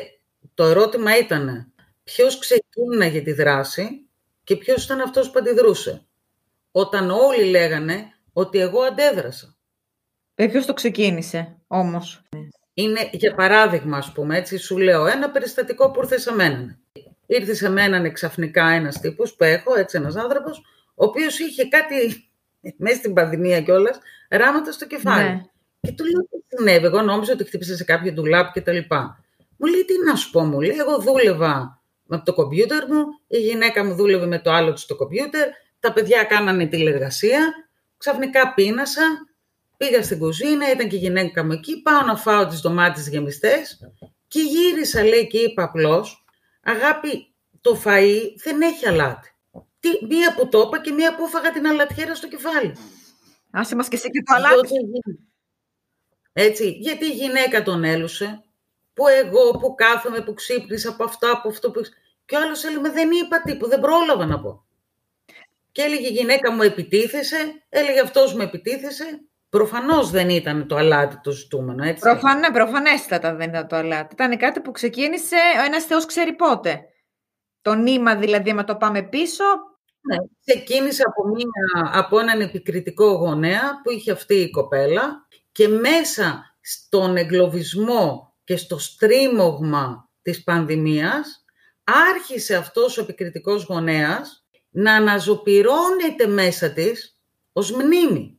το 0.54 0.64
ερώτημα 0.64 1.18
ήταν 1.18 1.72
ποιος 2.04 2.38
ξεκίναγε 2.38 3.20
τη 3.20 3.32
δράση 3.32 4.08
και 4.44 4.56
ποιος 4.56 4.84
ήταν 4.84 5.00
αυτός 5.00 5.30
που 5.30 5.38
αντιδρούσε. 5.38 6.06
Όταν 6.70 7.10
όλοι 7.10 7.44
λέγανε 7.44 8.04
ότι 8.32 8.58
εγώ 8.58 8.80
αντέδρασα. 8.80 9.56
Ε, 10.34 10.46
ποιος 10.46 10.66
το 10.66 10.74
ξεκίνησε 10.74 11.56
όμως; 11.66 12.22
Είναι 12.74 13.08
για 13.12 13.34
παράδειγμα, 13.34 13.96
ας 13.96 14.12
πούμε, 14.12 14.36
έτσι 14.36 14.56
σου 14.56 14.78
λέω, 14.78 15.06
ένα 15.06 15.30
περιστατικό 15.30 15.90
που 15.90 16.00
ήρθε 16.02 16.18
σε 16.18 16.32
μένα. 16.32 16.78
Ήρθε 17.26 17.54
σε 17.54 17.68
μένα 17.68 18.10
ξαφνικά 18.10 18.68
ένας 18.68 19.00
τύπος 19.00 19.34
που 19.34 19.44
έχω, 19.44 19.78
έτσι 19.78 19.96
ένας 19.96 20.16
άνθρωπος, 20.16 20.58
ο 20.94 21.04
οποίος 21.04 21.38
είχε 21.38 21.68
κάτι 21.68 22.30
μέσα 22.84 22.96
στην 22.96 23.14
πανδημία 23.14 23.60
κιόλας, 23.60 23.98
ράματα 24.28 24.72
στο 24.72 24.86
κεφάλι. 24.86 25.28
Ναι. 25.28 25.42
Και 25.84 25.92
του 25.92 26.04
λέω 26.04 26.20
τι 26.20 26.56
συνέβη. 26.56 26.86
Εγώ 26.86 27.02
νόμιζα 27.02 27.32
ότι 27.32 27.44
χτύπησε 27.44 27.76
σε 27.76 27.84
κάποιο 27.84 28.12
ντουλάπ 28.12 28.52
και 28.52 28.60
τα 28.60 28.72
λοιπά. 28.72 29.24
Μου 29.56 29.66
λέει 29.66 29.84
τι 29.84 29.94
να 30.04 30.16
σου 30.16 30.30
πω, 30.30 30.44
μου 30.44 30.60
λέει. 30.60 30.76
Εγώ 30.78 30.98
δούλευα 30.98 31.82
με 32.06 32.22
το 32.24 32.34
κομπιούτερ 32.34 32.86
μου, 32.86 33.04
η 33.26 33.38
γυναίκα 33.38 33.84
μου 33.84 33.94
δούλευε 33.94 34.26
με 34.26 34.38
το 34.38 34.50
άλλο 34.50 34.72
του 34.72 34.80
στο 34.80 34.96
κομπιούτερ, 34.96 35.48
τα 35.80 35.92
παιδιά 35.92 36.24
κάνανε 36.24 36.66
τηλεργασία, 36.66 37.52
ξαφνικά 37.96 38.54
πείνασα, 38.54 39.02
πήγα 39.76 40.02
στην 40.02 40.18
κουζίνα, 40.18 40.70
ήταν 40.70 40.88
και 40.88 40.96
η 40.96 40.98
γυναίκα 40.98 41.44
μου 41.44 41.52
εκεί, 41.52 41.82
πάω 41.82 42.02
να 42.02 42.16
φάω 42.16 42.46
τις 42.46 42.60
ντομάτες 42.60 43.08
γεμιστές 43.08 43.78
και 44.28 44.40
γύρισα 44.40 45.04
λέει 45.04 45.26
και 45.26 45.38
είπα 45.38 45.62
απλώς, 45.62 46.24
αγάπη 46.62 47.34
το 47.60 47.80
φαΐ 47.84 48.20
δεν 48.44 48.60
έχει 48.60 48.88
αλάτι. 48.88 49.28
Τι, 49.80 49.88
μία 50.06 50.34
που 50.34 50.48
το 50.48 50.60
είπα 50.66 50.80
και 50.80 50.92
μία 50.92 51.16
που 51.16 51.24
έφαγα 51.24 51.50
την 51.50 51.66
αλατιέρα 51.66 52.14
στο 52.14 52.28
κεφάλι. 52.28 52.76
Άσε 53.50 53.74
μας 53.74 53.88
και 53.88 53.96
εσύ 53.96 54.10
και 54.10 54.22
το 54.22 54.34
αλάτι. 54.34 54.68
Έτσι, 56.36 56.68
γιατί 56.70 57.04
η 57.04 57.10
γυναίκα 57.10 57.62
τον 57.62 57.84
έλουσε, 57.84 58.44
που 58.94 59.08
εγώ 59.08 59.50
που 59.50 59.74
κάθομαι, 59.74 60.20
που 60.20 60.34
ξύπνησα 60.34 60.88
από 60.88 61.04
αυτά, 61.04 61.30
από 61.30 61.48
αυτό 61.48 61.70
που... 61.70 61.80
Και 62.24 62.36
ο 62.36 62.40
άλλος 62.40 62.64
έλεγε, 62.64 62.90
δεν 62.90 63.10
είπα 63.10 63.42
τίποτα, 63.42 63.70
δεν 63.70 63.80
πρόλαβα 63.80 64.26
να 64.26 64.40
πω. 64.40 64.64
Και 65.72 65.82
έλεγε 65.82 66.06
η 66.06 66.10
γυναίκα 66.10 66.52
μου 66.52 66.62
επιτίθεσε, 66.62 67.64
έλεγε 67.68 68.00
αυτός 68.00 68.34
μου 68.34 68.42
επιτίθεσε. 68.42 69.20
Προφανώς 69.48 70.10
δεν 70.10 70.28
ήταν 70.28 70.66
το 70.66 70.76
αλάτι 70.76 71.20
το 71.22 71.30
ζητούμενο, 71.30 71.84
έτσι. 71.84 72.00
Προφανέ, 72.00 72.50
προφανέστατα 72.52 73.34
δεν 73.34 73.48
ήταν 73.48 73.68
το 73.68 73.76
αλάτι. 73.76 74.14
Ήταν 74.14 74.36
κάτι 74.38 74.60
που 74.60 74.70
ξεκίνησε 74.70 75.36
ο 75.60 75.64
ένας 75.64 75.84
θεός 75.84 76.06
ξέρει 76.06 76.32
πότε. 76.32 76.80
Το 77.62 77.74
νήμα 77.74 78.16
δηλαδή, 78.16 78.52
με 78.52 78.64
το 78.64 78.76
πάμε 78.76 79.02
πίσω, 79.02 79.44
ναι, 80.00 80.16
ξεκίνησε 80.44 81.02
από, 81.06 81.28
μια, 81.28 81.90
από 81.92 82.18
έναν 82.18 82.40
επικριτικό 82.40 83.12
γονέα 83.12 83.80
που 83.82 83.90
είχε 83.90 84.12
αυτή 84.12 84.34
η 84.34 84.50
κοπέλα 84.50 85.23
και 85.54 85.68
μέσα 85.68 86.56
στον 86.60 87.16
εγκλωβισμό 87.16 88.34
και 88.44 88.56
στο 88.56 88.78
στρίμωγμα 88.78 90.10
της 90.22 90.44
πανδημίας 90.44 91.44
άρχισε 91.84 92.56
αυτός 92.56 92.98
ο 92.98 93.00
επικριτικός 93.00 93.64
γονέας 93.64 94.46
να 94.70 94.94
αναζωπυρώνεται 94.94 96.26
μέσα 96.26 96.70
της 96.70 97.20
ως 97.52 97.72
μνήμη. 97.72 98.38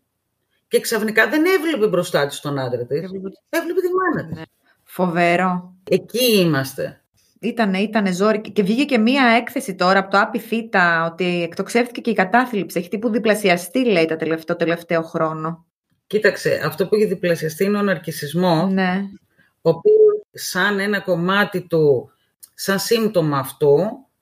Και 0.67 0.79
ξαφνικά 0.79 1.29
δεν 1.29 1.45
έβλεπε 1.45 1.88
μπροστά 1.88 2.27
της 2.27 2.39
τον 2.39 2.60
άντρα 2.60 2.86
της, 2.86 2.98
έβλεπε 3.50 3.79
της 3.81 3.89
μάνα 3.89 4.27
της. 4.27 4.41
Φοβερό. 4.84 5.74
Εκεί 5.89 6.39
είμαστε. 6.39 7.03
Ήτανε, 7.39 7.79
ήτανε 7.79 8.12
ζόρι. 8.12 8.41
Και 8.41 8.63
βγήκε 8.63 8.86
και 8.86 8.98
μία 8.98 9.25
έκθεση 9.25 9.75
τώρα 9.75 10.00
από 10.00 10.12
το 10.12 10.17
ΑΠΙ 10.17 10.69
ότι 11.05 11.43
εκτοξεύτηκε 11.43 12.01
και 12.01 12.10
η 12.10 12.13
κατάθλιψη. 12.13 12.79
Έχει 12.79 12.89
τύπου 12.89 13.10
διπλασιαστεί, 13.10 13.86
λέει, 13.86 14.05
το 14.05 14.15
τελευταίο, 14.15 14.55
τελευταίο 14.55 15.01
χρόνο. 15.01 15.65
Κοίταξε, 16.07 16.62
αυτό 16.63 16.88
που 16.88 16.95
έχει 16.95 17.05
διπλασιαστεί 17.05 17.63
είναι 17.63 17.77
ο 17.77 17.81
ναρκισισμός, 17.81 18.71
ναι. 18.71 19.03
ο 19.62 19.69
οποίος 19.69 20.21
σαν 20.31 20.79
ένα 20.79 21.00
κομμάτι 21.00 21.62
του, 21.62 22.12
σαν 22.53 22.79
σύμπτωμα 22.79 23.38
αυτού, 23.38 23.77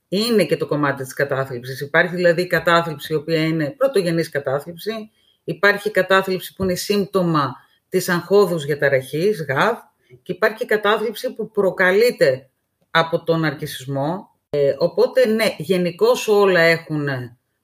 είναι 0.07 0.45
και 0.45 0.57
το 0.57 0.67
κομμάτι 0.67 1.03
της 1.03 1.13
κατάθλιψης. 1.13 1.81
Υπάρχει 1.81 2.15
δηλαδή 2.15 2.41
η 2.41 2.47
κατάθλιψη, 2.47 3.13
η 3.13 3.15
οποία 3.15 3.43
είναι 3.43 3.69
πρωτογενής 3.69 4.29
κατάθλιψη, 4.29 5.11
υπάρχει 5.43 5.87
η 5.87 5.91
κατάθλιψη 5.91 6.53
που 6.53 6.63
είναι 6.63 6.75
σύμπτωμα 6.75 7.55
της 7.89 8.09
αγχώδους 8.09 8.65
διαταραχής, 8.65 9.45
ΓΑΔ, 9.49 9.77
και 10.23 10.31
υπάρχει 10.31 10.63
η 10.63 10.65
κατάθλιψη 10.65 11.33
που 11.33 11.51
προκαλείται 11.51 12.49
από 12.91 13.23
τον 13.23 13.43
αρκισισμό. 13.43 14.31
Ε, 14.49 14.75
οπότε, 14.77 15.27
ναι, 15.27 15.55
γενικώς 15.57 16.27
όλα 16.27 16.59
έχουν 16.59 17.07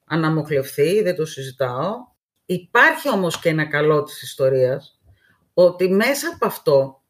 αναμοχλευθεί, 0.04 1.02
δεν 1.02 1.16
το 1.16 1.26
συζητάω. 1.26 2.08
Υπάρχει 2.52 3.08
όμως 3.08 3.40
και 3.40 3.48
ένα 3.48 3.64
καλό 3.64 4.02
της 4.02 4.22
ιστορίας, 4.22 5.00
ότι 5.54 5.88
μέσα 5.88 6.28
από 6.34 6.46
αυτό, 6.46 7.02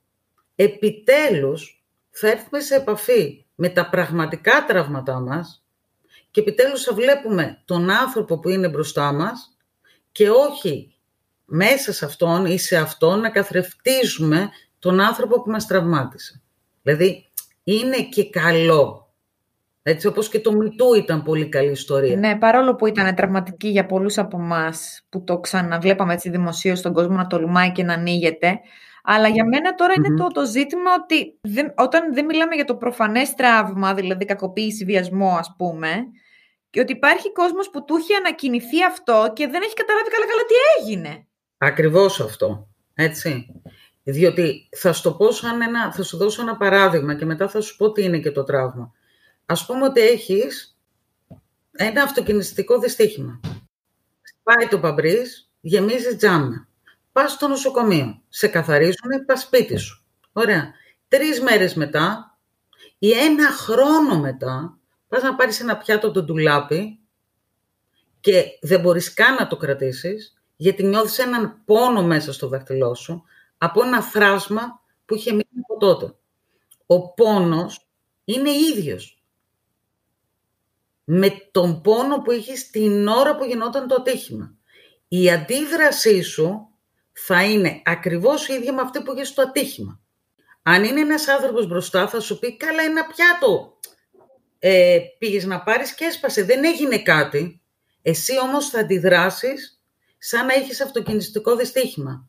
επιτέλους, 0.55 1.85
θα 2.11 2.29
έρθουμε 2.29 2.61
σε 2.61 2.75
επαφή 2.75 3.47
με 3.55 3.69
τα 3.69 3.89
πραγματικά 3.89 4.65
τραύματά 4.65 5.21
μας 5.21 5.65
και 6.31 6.41
επιτέλους 6.41 6.83
θα 6.83 6.95
βλέπουμε 6.95 7.63
τον 7.65 7.91
άνθρωπο 7.91 8.39
που 8.39 8.49
είναι 8.49 8.69
μπροστά 8.69 9.13
μας 9.13 9.57
και 10.13 10.31
όχι 10.31 10.99
μέσα 11.45 11.93
σε 11.93 12.05
αυτόν 12.05 12.47
ή 12.47 12.59
σε 12.59 12.77
αυτόν 12.77 13.21
να 13.21 13.31
καθρεφτίζουμε 13.31 14.49
τον 14.79 15.01
άνθρωπο 15.01 15.43
που 15.43 15.51
μας 15.51 15.67
τραυμάτισε. 15.67 16.43
Δηλαδή, 16.83 17.31
είναι 17.65 18.03
και 18.03 18.31
καλό. 18.31 19.10
Έτσι 19.83 20.07
όπως 20.07 20.29
και 20.29 20.41
το 20.41 20.53
Μητού 20.53 20.95
ήταν 20.95 21.23
πολύ 21.23 21.49
καλή 21.49 21.71
ιστορία. 21.71 22.17
Ναι, 22.17 22.37
παρόλο 22.37 22.75
που 22.75 22.87
ήταν 22.87 23.15
τραυματική 23.15 23.69
για 23.69 23.87
πολλούς 23.87 24.19
από 24.19 24.39
εμάς 24.39 25.07
που 25.09 25.25
το 25.25 25.39
ξαναβλέπαμε 25.39 26.13
έτσι 26.13 26.31
δημοσίως 26.31 26.79
στον 26.79 26.93
κόσμο 26.93 27.17
να 27.17 27.27
τολμάει 27.27 27.73
και 27.73 27.83
να 27.83 27.93
ανοίγεται. 27.93 28.61
Αλλά 29.05 29.29
για 29.29 29.45
μένα 29.45 29.75
είναι 29.97 30.15
το, 30.17 30.27
το 30.27 30.47
ζήτημα 30.47 30.91
ότι 31.03 31.39
όταν 31.77 32.15
δεν 32.15 32.25
μιλάμε 32.25 32.55
για 32.55 32.65
το 32.65 32.77
προφανές 32.77 33.35
τραύμα, 33.35 33.95
δηλαδή 33.95 34.25
κακοποίηση, 34.25 34.85
βιασμό 34.85 35.37
ας 35.39 35.55
πούμε, 35.59 35.89
και 36.71 36.81
ότι 36.81 36.93
υπάρχει 36.93 37.33
κόσμος 37.33 37.71
που 37.71 37.85
του 37.85 37.97
έχει 37.97 38.15
ανακοινηθεί 38.15 38.85
αυτό 38.85 39.33
και 39.35 39.47
δεν 39.47 39.63
έχει 39.63 39.75
καταλάβει 39.75 40.11
καλά 40.11 40.27
καλά 40.27 40.43
τι 40.49 40.55
έγινε. 40.81 41.27
Ακριβώς 41.59 42.21
αυτό, 42.21 42.69
έτσι. 42.95 43.47
Διότι 44.03 44.69
θα 44.77 44.93
σου, 44.93 45.17
πω 45.17 45.27
ένα, 45.65 45.93
θα 45.93 46.03
σου 46.03 46.17
δώσω 46.17 46.43
ένα 46.43 46.57
παράδειγμα 46.57 47.15
και 47.15 47.25
μετά 47.25 47.49
θα 47.49 47.61
σου 47.61 47.77
πω 47.77 47.93
τι 47.93 48.03
είναι 48.03 48.19
και 48.19 48.31
το 48.31 48.45
τραύμα. 48.45 48.93
Ας 49.51 49.67
πούμε 49.67 49.85
ότι 49.85 50.01
έχεις 50.01 50.79
ένα 51.73 52.03
αυτοκινηστικό 52.03 52.79
δυστύχημα. 52.79 53.41
Πάει 54.43 54.69
το 54.69 54.81
παμπρίς, 54.81 55.51
γεμίζεις 55.61 56.17
τζάμια. 56.17 56.69
Πας 57.13 57.33
στο 57.33 57.49
νοσοκομείο, 57.49 58.23
σε 58.29 58.49
καθαρίζουν, 58.49 59.25
πας 59.27 59.41
σπίτι 59.41 59.77
σου. 59.77 60.05
Ωραία. 60.33 60.73
Τρεις 61.09 61.41
μέρες 61.41 61.75
μετά 61.75 62.39
ή 62.99 63.13
ένα 63.13 63.51
χρόνο 63.51 64.19
μετά, 64.19 64.79
πας 65.09 65.23
να 65.23 65.35
πάρεις 65.35 65.61
ένα 65.61 65.77
πιάτο 65.77 66.11
το 66.11 66.23
ντουλάπι 66.23 67.01
και 68.21 68.45
δεν 68.61 68.81
μπορείς 68.81 69.15
καν 69.15 69.35
να 69.35 69.47
το 69.47 69.57
κρατήσεις, 69.57 70.43
γιατί 70.57 70.83
νιώθεις 70.83 71.19
έναν 71.19 71.63
πόνο 71.65 72.03
μέσα 72.03 72.33
στο 72.33 72.49
δάχτυλό 72.49 72.95
σου, 72.95 73.23
από 73.59 73.83
ένα 73.83 74.03
θράσμα 74.03 74.83
που 75.05 75.15
είχε 75.15 75.31
μείνει 75.31 75.63
από 75.63 75.79
τότε. 75.79 76.15
Ο 76.87 77.13
πόνος 77.15 77.89
είναι 78.25 78.51
ίδιος. 78.51 79.15
Με 81.13 81.31
τον 81.51 81.81
πόνο 81.81 82.19
που 82.19 82.31
είχες 82.31 82.71
την 82.71 83.09
ώρα 83.09 83.37
που 83.37 83.45
γινόταν 83.45 83.89
το 83.89 83.95
ατύχημα. 83.95 84.55
Η 85.09 85.31
αντίδρασή 85.31 86.23
σου 86.23 86.69
θα 87.13 87.45
είναι 87.45 87.83
ακριβώς 87.85 88.49
η 88.49 88.55
ίδια 88.55 88.73
με 88.73 88.81
αυτή 88.81 89.03
που 89.03 89.13
είχες 89.13 89.29
στο 89.29 89.43
ατύχημα. 89.43 90.01
Αν 90.63 90.85
είναι 90.85 91.01
ένας 91.01 91.29
άνθρωπος 91.29 91.67
μπροστά 91.67 92.09
θα 92.09 92.21
σου 92.21 92.39
πει 92.39 92.57
«Καλά, 92.57 92.83
ένα 92.83 93.07
πιάτο 93.07 93.79
ε, 94.59 94.99
πήγες 95.19 95.45
να 95.45 95.63
πάρεις 95.63 95.95
και 95.95 96.05
έσπασε, 96.05 96.43
δεν 96.43 96.65
έγινε 96.65 96.99
κάτι». 96.99 97.63
Εσύ 98.03 98.41
όμως 98.41 98.69
θα 98.69 98.81
αντιδράσεις 98.81 99.83
σαν 100.19 100.47
να 100.47 100.55
έχεις 100.55 100.81
αυτοκινηστικό 100.81 101.57
δυστύχημα 101.57 102.29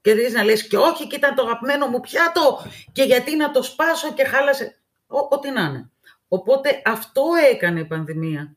και 0.00 0.14
δεις 0.14 0.32
να 0.32 0.44
λες 0.44 0.66
και 0.66 0.76
όχι 0.76 1.06
και 1.06 1.16
ήταν 1.16 1.34
το 1.34 1.42
αγαπημένο 1.42 1.86
μου 1.86 2.00
πιάτο 2.00 2.66
και 2.92 3.02
γιατί 3.02 3.36
να 3.36 3.50
το 3.50 3.62
σπάσω 3.62 4.12
και 4.12 4.24
χάλασε. 4.24 4.80
ό,τι 5.06 5.50
να 5.50 5.62
είναι. 5.62 5.91
Οπότε 6.34 6.82
αυτό 6.84 7.22
έκανε 7.52 7.80
η 7.80 7.84
πανδημία. 7.84 8.56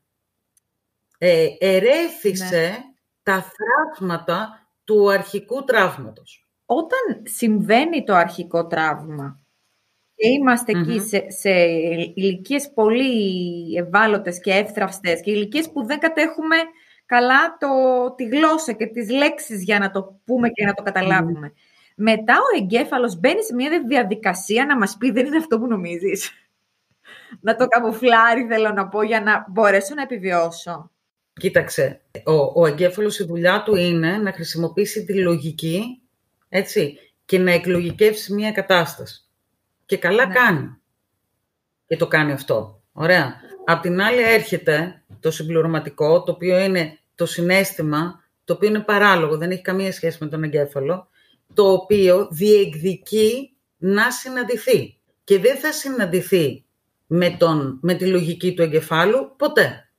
Ε, 1.17 1.47
ερέθησε 1.59 2.59
ναι. 2.59 2.77
τα 3.23 3.45
θραύματα 3.53 4.69
του 4.83 5.11
αρχικού 5.11 5.63
τραύματος. 5.63 6.47
Όταν 6.65 7.21
συμβαίνει 7.23 8.03
το 8.03 8.15
αρχικό 8.15 8.67
τραύμα 8.67 9.39
και 10.15 10.27
ειμαστε 10.27 10.71
εκεί 10.71 10.99
σε, 10.99 11.29
σε 11.29 11.49
ηλικίες 12.15 12.71
πολύ 12.73 13.75
ευάλωτες 13.75 14.39
και 14.39 14.51
εύθραυστες 14.51 15.21
και 15.21 15.31
ηλικίες 15.31 15.71
που 15.71 15.85
δεν 15.85 15.99
κατέχουμε 15.99 16.55
καλά 17.05 17.57
το, 17.59 17.67
τη 18.15 18.23
γλώσσα 18.23 18.71
και 18.71 18.85
τις 18.85 19.09
λέξεις 19.09 19.63
για 19.63 19.79
να 19.79 19.91
το 19.91 20.21
πούμε 20.25 20.49
και 20.49 20.65
να 20.65 20.73
το 20.73 20.83
καταλαβουμε 20.83 21.53
Μετά 21.95 22.33
ο 22.33 22.61
εγκέφαλος 22.61 23.19
μπαίνει 23.19 23.43
σε 23.43 23.53
μια 23.53 23.83
διαδικασία 23.87 24.65
να 24.65 24.77
μας 24.77 24.97
πει 24.97 25.11
δεν 25.11 25.25
είναι 25.25 25.37
αυτό 25.37 25.59
που 25.59 25.67
νομίζεις. 25.67 26.31
Να 27.41 27.55
το 27.55 27.67
καμουφλάρει 27.67 28.45
θέλω 28.49 28.71
να 28.71 28.87
πω 28.87 29.03
για 29.03 29.21
να 29.21 29.45
μπορέσω 29.49 29.93
να 29.93 30.01
επιβιώσω. 30.01 30.91
Κοίταξε, 31.33 32.01
ο, 32.23 32.61
ο 32.61 32.65
εγκέφαλος 32.65 33.19
η 33.19 33.25
δουλειά 33.25 33.63
του 33.63 33.75
είναι 33.75 34.17
να 34.17 34.31
χρησιμοποιήσει 34.31 35.05
τη 35.05 35.13
λογική 35.13 36.01
έτσι, 36.49 36.99
και 37.25 37.39
να 37.39 37.51
εκλογικεύσει 37.51 38.33
μια 38.33 38.51
κατάσταση. 38.51 39.25
Και 39.85 39.97
καλά 39.97 40.25
ναι. 40.25 40.33
κάνει. 40.33 40.77
Και 41.87 41.97
το 41.97 42.07
κάνει 42.07 42.31
αυτό. 42.31 42.81
Ωραία. 42.91 43.35
Απ' 43.65 43.81
την 43.81 44.01
άλλη 44.01 44.21
έρχεται 44.21 45.03
το 45.19 45.31
συμπληρωματικό, 45.31 46.23
το 46.23 46.31
οποίο 46.31 46.59
είναι 46.59 46.99
το 47.15 47.25
συνέστημα, 47.25 48.23
το 48.43 48.53
οποίο 48.53 48.69
είναι 48.69 48.79
παράλογο, 48.79 49.37
δεν 49.37 49.51
έχει 49.51 49.61
καμία 49.61 49.91
σχέση 49.91 50.17
με 50.21 50.27
τον 50.27 50.43
εγκέφαλο, 50.43 51.07
το 51.53 51.71
οποίο 51.71 52.27
διεκδικεί 52.31 53.55
να 53.77 54.11
συναντηθεί. 54.11 54.97
Και 55.23 55.39
δεν 55.39 55.57
θα 55.57 55.71
συναντηθεί 55.71 56.64
με, 57.07 57.29
τον, 57.29 57.79
με 57.81 57.93
τη 57.93 58.05
λογική 58.05 58.53
του 58.53 58.61
εγκεφάλου 58.61 59.35
ποτέ. 59.37 59.89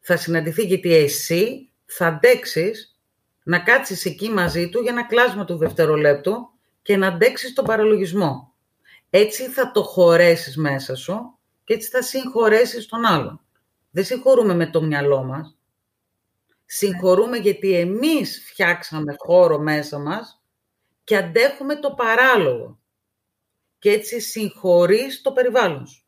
Θα 0.00 0.16
συναντηθεί 0.16 0.64
γιατί 0.64 0.94
εσύ 0.94 1.70
θα 1.84 2.06
αντέξεις 2.06 2.96
να 3.42 3.58
κάτσεις 3.58 4.04
εκεί 4.04 4.30
μαζί 4.30 4.68
του 4.68 4.80
για 4.80 4.92
ένα 4.92 5.06
κλάσμα 5.06 5.44
του 5.44 5.56
δευτερολέπτου 5.56 6.50
και 6.82 6.96
να 6.96 7.06
αντέξεις 7.06 7.52
τον 7.52 7.64
παραλογισμό. 7.64 8.54
Έτσι 9.10 9.48
θα 9.48 9.70
το 9.70 9.82
χωρέσεις 9.82 10.56
μέσα 10.56 10.94
σου 10.94 11.38
και 11.64 11.74
έτσι 11.74 11.88
θα 11.88 12.02
συγχωρέσεις 12.02 12.86
τον 12.86 13.04
άλλον. 13.04 13.40
Δεν 13.90 14.04
συγχωρούμε 14.04 14.54
με 14.54 14.66
το 14.66 14.82
μυαλό 14.82 15.22
μας. 15.22 15.56
Συγχωρούμε 16.64 17.36
γιατί 17.36 17.74
εμείς 17.74 18.44
φτιάξαμε 18.46 19.14
χώρο 19.18 19.58
μέσα 19.58 19.98
μας 19.98 20.42
και 21.04 21.16
αντέχουμε 21.16 21.76
το 21.76 21.90
παράλογο. 21.90 22.78
Και 23.78 23.90
έτσι 23.90 24.20
συγχωρείς 24.20 25.20
το 25.20 25.32
περιβάλλον 25.32 25.86
σου. 25.86 26.01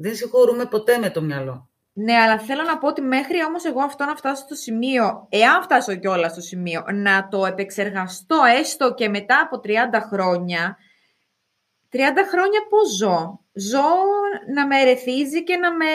Δεν 0.00 0.14
συγχωρούμε 0.14 0.64
ποτέ 0.64 0.98
με 0.98 1.10
το 1.10 1.22
μυαλό. 1.22 1.68
Ναι, 1.92 2.14
αλλά 2.14 2.38
θέλω 2.38 2.62
να 2.62 2.78
πω 2.78 2.88
ότι 2.88 3.00
μέχρι 3.00 3.44
όμως 3.44 3.64
εγώ 3.64 3.80
αυτό 3.80 4.04
να 4.04 4.16
φτάσω 4.16 4.42
στο 4.42 4.54
σημείο, 4.54 5.26
εάν 5.28 5.62
φτάσω 5.62 5.94
κιόλας 5.94 6.32
στο 6.32 6.40
σημείο, 6.40 6.84
να 6.92 7.28
το 7.28 7.46
επεξεργαστώ 7.46 8.36
έστω 8.58 8.94
και 8.94 9.08
μετά 9.08 9.40
από 9.40 9.60
30 9.64 9.68
χρόνια, 10.12 10.76
30 11.92 11.96
χρόνια 12.30 12.60
πώς 12.68 12.96
ζω; 12.96 13.40
Ζω 13.52 13.88
να 14.54 14.66
με 14.66 14.80
ερεθίζει 14.80 15.44
και 15.44 15.56
να 15.56 15.72
με 15.72 15.86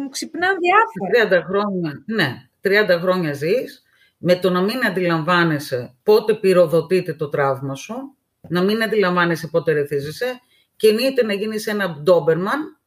μου 0.00 0.08
ξυπνά 0.08 0.48
διάφορα. 0.48 1.40
30 1.40 1.44
χρόνια, 1.46 2.02
ναι. 2.06 2.48
30 2.60 2.98
χρόνια 3.00 3.32
ζεις, 3.32 3.82
με 4.18 4.34
το 4.36 4.50
να 4.50 4.62
μην 4.62 4.86
αντιλαμβάνεσαι 4.86 5.94
πότε 6.02 6.34
πυροδοτείται 6.34 7.14
το 7.14 7.28
τραύμα 7.28 7.74
σου, 7.74 8.16
να 8.48 8.62
μην 8.62 8.82
αντιλαμβάνεσαι 8.82 9.46
πότε 9.46 9.70
ερεθίζεσαι 9.70 10.40
και 10.76 10.88
εννοείται 10.88 11.24
να 11.24 11.32
γίνεις 11.32 11.66
ένα 11.66 11.88
ντόμπερμαν, 12.02 12.80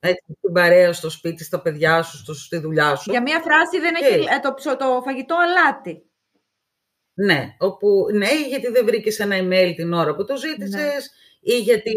έτσι, 0.00 0.24
στην 0.38 0.52
παρέα, 0.52 0.92
στο 0.92 1.10
σπίτι, 1.10 1.44
στα 1.44 1.60
παιδιά 1.60 2.02
σου, 2.02 2.16
στο, 2.16 2.34
στη 2.34 2.58
δουλειά 2.58 2.96
σου. 2.96 3.10
Για 3.10 3.22
μία 3.22 3.40
φράση 3.40 3.80
δεν 3.80 3.94
έχει 4.02 4.14
ε, 4.14 4.40
το, 4.42 4.76
το 4.76 5.02
φαγητό 5.04 5.36
αλάτι. 5.36 6.02
Ναι, 7.14 7.54
όπου, 7.58 8.06
ναι, 8.12 8.28
γιατί 8.48 8.68
δεν 8.68 8.84
βρήκες 8.84 9.18
ένα 9.18 9.36
email 9.38 9.72
την 9.76 9.92
ώρα 9.92 10.14
που 10.14 10.24
το 10.24 10.36
ζήτησες, 10.36 11.10
ναι. 11.40 11.54
ή 11.54 11.58
γιατί 11.58 11.90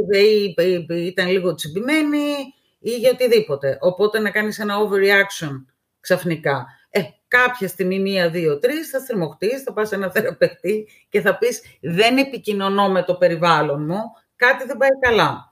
ήταν 0.87 1.27
λίγο 1.27 1.53
τσιμπημένη, 1.53 2.53
ή 2.79 2.89
για 2.89 3.11
οτιδήποτε. 3.11 3.77
Οπότε 3.81 4.19
να 4.19 4.31
κάνεις 4.31 4.59
ένα 4.59 4.75
overreaction 4.77 5.65
ξαφνικά. 5.99 6.65
Ε, 6.89 7.01
κάποια 7.27 7.67
στιγμή, 7.67 7.99
μία, 7.99 8.29
δύο, 8.29 8.59
τρεις, 8.59 8.89
θα 8.89 8.99
στριμωχτείς, 8.99 9.63
θα 9.63 9.73
πας 9.73 9.87
σε 9.87 9.95
ένα 9.95 10.11
θεραπευτή 10.11 10.87
και 11.09 11.21
θα 11.21 11.37
πεις 11.37 11.61
δεν 11.81 12.17
επικοινωνώ 12.17 12.89
με 12.89 13.03
το 13.03 13.15
περιβάλλον 13.15 13.85
μου, 13.85 14.01
κάτι 14.35 14.65
δεν 14.65 14.77
πάει 14.77 14.89
καλά. 14.99 15.50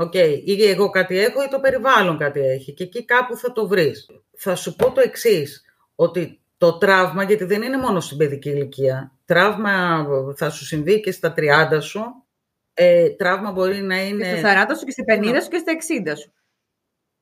Ok, 0.00 0.12
okay. 0.14 0.40
ή 0.44 0.64
εγώ 0.64 0.90
κάτι 0.90 1.18
έχω 1.18 1.42
ή 1.42 1.48
το 1.48 1.60
περιβάλλον 1.60 2.18
κάτι 2.18 2.40
έχει 2.40 2.72
και 2.72 2.84
εκεί 2.84 3.04
κάπου 3.04 3.36
θα 3.36 3.52
το 3.52 3.68
βρεις. 3.68 4.06
Θα 4.36 4.54
σου 4.54 4.76
πω 4.76 4.92
το 4.92 5.00
εξής 5.00 5.64
ότι 5.94 6.40
το 6.58 6.78
τραύμα, 6.78 7.22
γιατί 7.22 7.44
δεν 7.44 7.62
είναι 7.62 7.76
μόνο 7.76 8.00
στην 8.00 8.16
παιδική 8.16 8.48
ηλικία, 8.48 9.12
τραύμα 9.24 10.06
θα 10.36 10.50
σου 10.50 10.64
συμβεί 10.64 11.00
και 11.00 11.12
στα 11.12 11.34
30 11.36 11.78
σου, 11.80 12.00
ε, 12.74 13.08
τραύμα 13.08 13.52
μπορεί 13.52 13.80
να 13.80 14.02
είναι... 14.02 14.32
Και 14.32 14.38
στα 14.38 14.66
40 14.68 14.76
σου 14.78 14.84
και 14.84 14.90
στα 14.90 15.04
50 15.06 15.42
σου 15.42 15.48
και 15.48 15.58
στα 15.58 15.72
60 16.12 16.16
σου. 16.18 16.32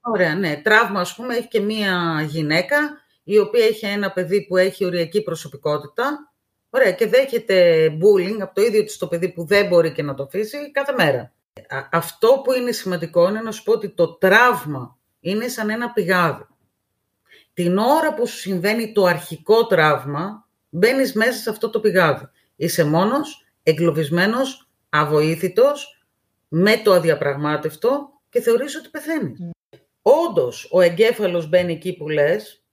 Ωραία, 0.01 0.35
ναι. 0.35 0.61
Τραύμα, 0.65 1.01
ας 1.01 1.15
πούμε, 1.15 1.35
έχει 1.35 1.49
και 1.49 1.61
μία 1.61 2.25
γυναίκα 2.29 2.77
η 3.23 3.39
οποία 3.39 3.65
έχει 3.65 3.87
ένα 3.87 4.12
παιδί 4.12 4.47
που 4.47 4.57
έχει 4.57 4.85
οριακή 4.85 5.23
προσωπικότητα, 5.23 6.33
ωραία, 6.71 6.93
και 6.93 7.07
δέχεται 7.07 7.87
bullying 7.89 8.41
από 8.41 8.55
το 8.55 8.62
ίδιο 8.62 8.85
της 8.85 8.97
το 8.97 9.07
παιδί 9.07 9.33
που 9.33 9.45
δεν 9.45 9.67
μπορεί 9.67 9.93
και 9.93 10.03
να 10.03 10.15
το 10.15 10.23
αφήσει 10.23 10.71
κάθε 10.71 10.93
μέρα. 10.93 11.36
Αυτό 11.90 12.40
που 12.45 12.53
είναι 12.53 12.73
σημαντικό 12.73 13.29
είναι 13.29 13.40
να 13.40 13.51
σου 13.51 13.62
πω 13.62 13.73
ότι 13.73 13.88
το 13.88 14.12
τραύμα 14.14 14.99
είναι 15.21 15.49
σαν 15.49 15.71
ένα 15.71 15.92
πηγάδι. 15.92 16.47
Την 17.53 17.79
ώρα 17.79 18.14
που 18.14 18.27
σου 18.27 18.37
συμβαίνει 18.37 18.92
το 18.92 19.05
αρχικό 19.05 19.66
τραύμα, 19.66 20.49
μπαίνεις 20.69 21.12
μέσα 21.12 21.38
σε 21.38 21.51
αυτό 21.51 21.71
το 21.71 21.81
πηγάδι. 21.81 22.29
Είσαι 22.57 22.85
μόνος, 22.85 23.47
εγκλωβισμένος, 23.62 24.69
αβοήθητος, 24.88 26.05
με 26.49 26.77
το 26.77 26.92
αδιαπραγμάτευτο 26.92 28.09
και 28.29 28.40
θεωρείς 28.40 28.77
ότι 28.77 28.88
πεθαίνεις. 28.88 29.38
Mm. 29.42 29.79
Όντως, 30.03 30.69
ο 30.71 30.81
εγκέφαλος 30.81 31.49
μπαίνει 31.49 31.73
εκεί 31.73 31.97
που 31.97 32.09
λες 32.09 32.64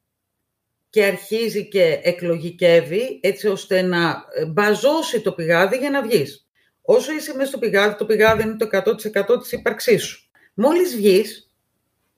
και 0.90 1.06
αρχίζει 1.06 1.68
και 1.68 2.00
εκλογικεύει 2.04 3.20
έτσι 3.24 3.48
ώστε 3.48 3.82
να 3.82 4.24
μπαζώσει 4.48 5.22
το 5.22 5.32
πηγάδι 5.34 5.78
για 5.78 5.90
να 5.90 6.02
βγεις. 6.02 6.43
Όσο 6.86 7.12
είσαι 7.12 7.36
μέσα 7.36 7.50
στο 7.50 7.60
πηγάδι, 7.60 7.96
το 7.96 8.06
πηγάδι 8.06 8.44
είναι 8.44 8.56
το 8.58 8.68
100% 8.72 9.40
της 9.40 9.52
ύπαρξής 9.52 10.04
σου. 10.04 10.30
Μόλις 10.54 10.96
βγεις 10.96 11.52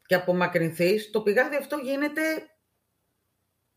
και 0.06 0.16
απομακρυνθείς, 0.16 1.10
το 1.12 1.22
πηγάδι 1.22 1.56
αυτό 1.56 1.78
γίνεται 1.78 2.22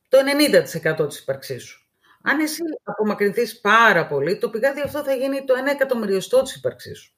το 0.08 0.18
90% 0.18 1.08
της 1.08 1.18
ύπαρξής 1.18 1.64
σου. 1.64 1.82
Αν 2.22 2.40
εσύ 2.40 2.62
απομακρυνθείς 2.82 3.60
πάρα 3.60 4.06
πολύ, 4.06 4.38
το 4.38 4.50
πηγάδι 4.50 4.80
αυτό 4.80 5.02
θα 5.02 5.14
γίνει 5.14 5.44
το 5.44 5.54
1 5.54 5.70
εκατομμυριωστό 5.70 6.42
της 6.42 6.54
ύπαρξής 6.54 6.98
σου. 6.98 7.12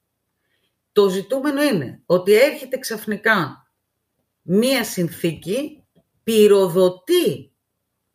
Το 0.93 1.09
ζητούμενο 1.09 1.63
είναι 1.63 2.03
ότι 2.07 2.33
έρχεται 2.33 2.79
ξαφνικά 2.79 3.67
μία 4.43 4.85
συνθήκη, 4.85 5.85
πυροδοτεί 6.23 7.53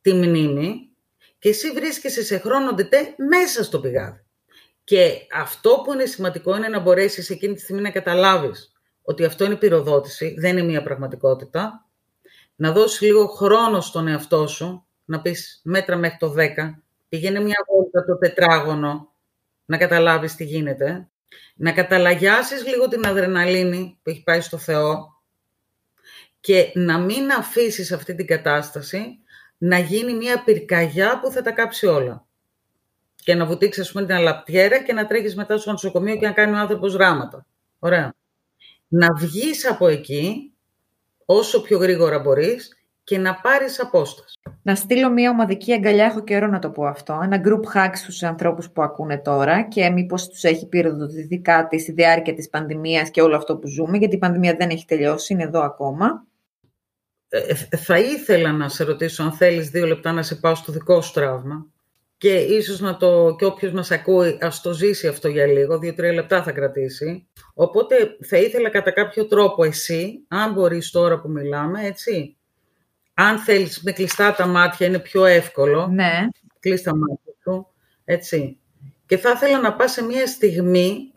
τη 0.01 0.13
μνήμη 0.13 0.89
και 1.39 1.49
εσύ 1.49 1.71
βρίσκεσαι 1.71 2.23
σε 2.23 2.37
χρόνο 2.37 2.73
ντετέ 2.73 3.15
μέσα 3.29 3.63
στο 3.63 3.79
πηγάδι. 3.79 4.24
Και 4.85 5.27
αυτό 5.33 5.81
που 5.83 5.93
είναι 5.93 6.05
σημαντικό 6.05 6.55
είναι 6.55 6.67
να 6.67 6.79
μπορέσεις 6.79 7.29
εκείνη 7.29 7.53
τη 7.53 7.61
στιγμή 7.61 7.81
να 7.81 7.91
καταλάβεις 7.91 8.71
ότι 9.01 9.25
αυτό 9.25 9.45
είναι 9.45 9.55
πυροδότηση, 9.55 10.35
δεν 10.37 10.57
είναι 10.57 10.67
μια 10.67 10.83
πραγματικότητα. 10.83 11.85
Να 12.55 12.71
δώσεις 12.71 13.01
λίγο 13.01 13.27
χρόνο 13.27 13.81
στον 13.81 14.07
εαυτό 14.07 14.47
σου, 14.47 14.85
να 15.05 15.21
πεις 15.21 15.61
μέτρα 15.63 15.95
μέχρι 15.95 16.17
το 16.17 16.33
10, 16.37 16.45
πηγαίνει 17.09 17.43
μια 17.43 17.55
βόλτα 17.67 18.05
το 18.05 18.17
τετράγωνο, 18.17 19.13
να 19.65 19.77
καταλάβεις 19.77 20.35
τι 20.35 20.43
γίνεται. 20.43 21.09
Να 21.55 21.71
καταλαγιάσεις 21.71 22.65
λίγο 22.65 22.87
την 22.87 23.05
αδρεναλίνη 23.05 23.99
που 24.03 24.09
έχει 24.09 24.23
πάει 24.23 24.41
στο 24.41 24.57
Θεό 24.57 25.21
και 26.39 26.71
να 26.73 26.97
μην 26.99 27.31
αφήσεις 27.31 27.91
αυτή 27.91 28.15
την 28.15 28.27
κατάσταση 28.27 29.19
να 29.57 29.79
γίνει 29.79 30.13
μια 30.13 30.43
πυρκαγιά 30.43 31.19
που 31.19 31.31
θα 31.31 31.41
τα 31.41 31.51
κάψει 31.51 31.85
όλα 31.85 32.24
και 33.25 33.35
να 33.35 33.45
βουτήξεις 33.45 33.83
ας 33.83 33.91
πούμε 33.91 34.05
την 34.05 34.15
αλαπτιέρα 34.15 34.83
και 34.83 34.93
να 34.93 35.07
τρέχεις 35.07 35.35
μετά 35.35 35.57
στο 35.57 35.71
νοσοκομείο 35.71 36.15
και 36.15 36.25
να 36.25 36.31
κάνει 36.31 36.53
ο 36.53 36.57
άνθρωπος 36.57 36.95
ράματα. 36.95 37.45
Ωραία. 37.79 38.13
Να 38.87 39.07
βγεις 39.13 39.69
από 39.69 39.87
εκεί 39.87 40.51
όσο 41.25 41.61
πιο 41.61 41.77
γρήγορα 41.77 42.19
μπορείς 42.19 42.77
και 43.03 43.17
να 43.17 43.35
πάρεις 43.35 43.79
απόσταση. 43.79 44.39
Να 44.61 44.75
στείλω 44.75 45.09
μια 45.09 45.29
ομαδική 45.29 45.73
αγκαλιά, 45.73 46.05
έχω 46.05 46.23
καιρό 46.23 46.47
να 46.47 46.59
το 46.59 46.69
πω 46.69 46.85
αυτό, 46.85 47.19
ένα 47.23 47.41
group 47.45 47.77
hug 47.77 47.91
στους 47.93 48.23
ανθρώπους 48.23 48.69
που 48.69 48.81
ακούνε 48.81 49.17
τώρα 49.17 49.61
και 49.61 49.89
μήπως 49.89 50.27
τους 50.27 50.43
έχει 50.43 50.67
πυροδοτηθεί 50.67 51.39
κάτι 51.39 51.79
στη 51.79 51.91
διάρκεια 51.91 52.33
της 52.33 52.49
πανδημίας 52.49 53.09
και 53.09 53.21
όλο 53.21 53.35
αυτό 53.35 53.57
που 53.57 53.67
ζούμε, 53.67 53.97
γιατί 53.97 54.15
η 54.15 54.19
πανδημία 54.19 54.55
δεν 54.55 54.69
έχει 54.69 54.85
τελειώσει, 54.85 55.33
είναι 55.33 55.43
εδώ 55.43 55.61
ακόμα. 55.61 56.25
Ε, 57.29 57.39
ε 57.69 57.77
θα 57.77 57.99
ήθελα 57.99 58.51
να 58.51 58.69
σε 58.69 58.83
ρωτήσω 58.83 59.23
αν 59.23 59.31
θέλεις 59.31 59.69
δύο 59.69 59.85
λεπτά 59.85 60.11
να 60.11 60.21
σε 60.21 60.35
πάω 60.35 60.55
στο 60.55 60.71
δικό 60.71 61.01
σου 61.01 61.13
τραύμα 61.13 61.69
και 62.25 62.35
ίσως 62.35 62.79
να 62.79 62.97
το, 62.97 63.35
και 63.35 63.45
όποιος 63.45 63.71
μας 63.71 63.91
ακούει 63.91 64.37
ας 64.41 64.61
το 64.61 64.73
ζήσει 64.73 65.07
αυτό 65.07 65.27
για 65.27 65.45
λίγο, 65.45 65.79
δύο-τρία 65.79 66.13
λεπτά 66.13 66.43
θα 66.43 66.51
κρατήσει. 66.51 67.27
Οπότε 67.53 68.17
θα 68.27 68.37
ήθελα 68.37 68.69
κατά 68.69 68.91
κάποιο 68.91 69.25
τρόπο 69.25 69.63
εσύ, 69.63 70.25
αν 70.27 70.53
μπορείς 70.53 70.91
τώρα 70.91 71.19
που 71.19 71.29
μιλάμε, 71.29 71.85
έτσι, 71.85 72.37
αν 73.13 73.39
θέλεις 73.39 73.81
με 73.83 73.91
κλειστά 73.91 74.33
τα 74.33 74.45
μάτια 74.45 74.87
είναι 74.87 74.99
πιο 74.99 75.25
εύκολο. 75.25 75.87
Ναι. 75.87 76.27
Κλείς 76.59 76.81
τα 76.81 76.95
μάτια 76.95 77.33
σου, 77.43 77.67
έτσι. 78.05 78.57
Και 79.05 79.17
θα 79.17 79.31
ήθελα 79.31 79.59
να 79.59 79.73
πας 79.73 79.91
σε 79.91 80.03
μια 80.03 80.27
στιγμή 80.27 81.11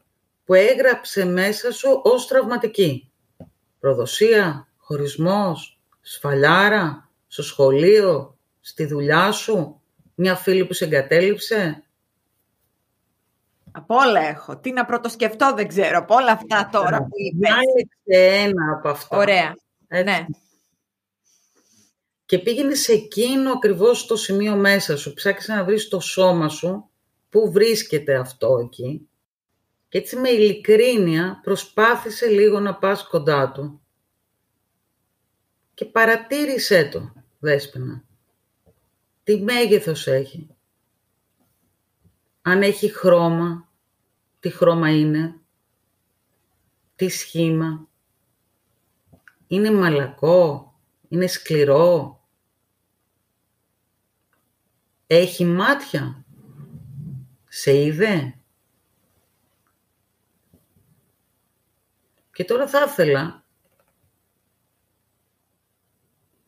που 0.45 0.55
έγραψε 0.55 1.25
μέσα 1.25 1.73
σου 1.73 2.01
ως 2.05 2.27
τραυματική. 2.27 3.11
Προδοσία, 3.81 4.69
χωρισμός, 4.77 5.81
σφαλιάρα, 6.01 7.11
στο 7.27 7.43
σχολείο, 7.43 8.37
στη 8.61 8.85
δουλειά 8.85 9.33
σου, 9.33 9.81
μια 10.21 10.37
φίλη 10.37 10.65
που 10.65 10.73
σε 10.73 10.85
εγκατέλειψε; 10.85 11.83
Από 13.73 13.95
όλα 13.95 14.21
έχω. 14.21 14.57
Τι 14.59 14.73
να 14.73 14.85
πρωτοσκεφτώ 14.85 15.53
δεν 15.55 15.69
ξέρω. 15.69 15.99
Από 15.99 16.15
όλα 16.15 16.33
αυτά 16.33 16.69
τώρα 16.73 16.99
που 16.99 17.11
είπες. 17.15 17.51
Διάλεξε 17.51 18.47
ένα 18.47 18.73
από 18.73 18.89
αυτά. 18.89 19.17
Ωραία. 19.17 19.55
Έτσι. 19.89 20.05
Ναι. 20.05 20.27
Και 22.25 22.39
πήγαινε 22.39 22.75
σε 22.75 22.93
εκείνο 22.93 23.53
ακριβώς 23.53 24.07
το 24.07 24.17
σημείο 24.17 24.57
μέσα 24.57 24.97
σου. 24.97 25.15
Ψάξε 25.15 25.55
να 25.55 25.65
βρεις 25.65 25.89
το 25.89 26.01
σώμα 26.01 26.49
σου, 26.49 26.91
πού 27.29 27.53
βρίσκεται 27.53 28.15
αυτό 28.15 28.59
εκεί. 28.65 29.09
Και 29.89 29.99
έτσι 29.99 30.17
με 30.17 30.29
ειλικρίνεια 30.29 31.41
προσπάθησε 31.43 32.27
λίγο 32.27 32.61
να 32.61 32.75
πας 32.75 33.07
κοντά 33.09 33.53
του. 33.53 33.83
Και 35.75 35.85
παρατήρησέ 35.85 36.89
το, 36.93 37.13
Δέσποινα. 37.39 38.08
Τι 39.29 39.41
μέγεθος 39.43 40.07
έχει; 40.07 40.57
Αν 42.43 42.63
έχει 42.63 42.89
χρώμα, 42.89 43.73
τι 44.41 44.51
χρώμα 44.51 44.91
είναι; 44.91 45.41
Τι 46.95 47.09
σχήμα; 47.09 47.89
Είναι 49.47 49.71
μαλακό, 49.71 50.75
είναι 51.09 51.27
σκληρό; 51.27 52.21
Έχει 55.07 55.45
μάτια; 55.45 56.25
Σε 57.49 57.83
είδε; 57.85 58.41
Και 62.33 62.45
τώρα 62.45 62.69
θα 62.69 62.85
ήθελα, 62.85 63.45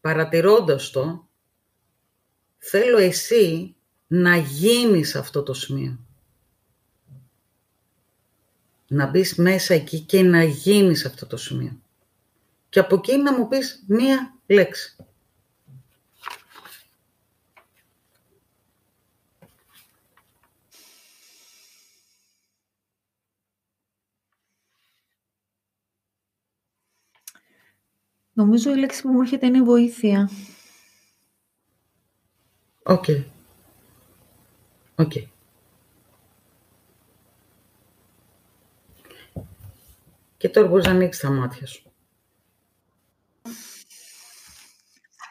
παρατηρώντας 0.00 0.90
το, 0.90 1.29
θέλω 2.60 2.98
εσύ 2.98 3.74
να 4.06 4.36
γίνεις 4.36 5.16
αυτό 5.16 5.42
το 5.42 5.54
σημείο. 5.54 5.98
Να 8.88 9.06
μπεις 9.06 9.34
μέσα 9.34 9.74
εκεί 9.74 10.00
και 10.00 10.22
να 10.22 10.44
γίνεις 10.44 11.04
αυτό 11.04 11.26
το 11.26 11.36
σημείο. 11.36 11.80
Και 12.68 12.78
από 12.78 12.94
εκεί 12.94 13.16
να 13.16 13.38
μου 13.38 13.48
πεις 13.48 13.84
μία 13.86 14.34
λέξη. 14.46 14.96
Νομίζω 28.32 28.70
η 28.70 28.78
λέξη 28.78 29.02
που 29.02 29.08
μου 29.08 29.20
έρχεται 29.20 29.46
είναι 29.46 29.62
βοήθεια. 29.62 30.30
Ok. 32.90 33.04
Ok. 34.94 35.12
Και 40.36 40.48
τώρα 40.48 40.68
μπορείς 40.68 40.84
να 40.86 40.90
ανοίξεις 40.90 41.22
τα 41.22 41.30
μάτια 41.30 41.66
σου. 41.66 41.92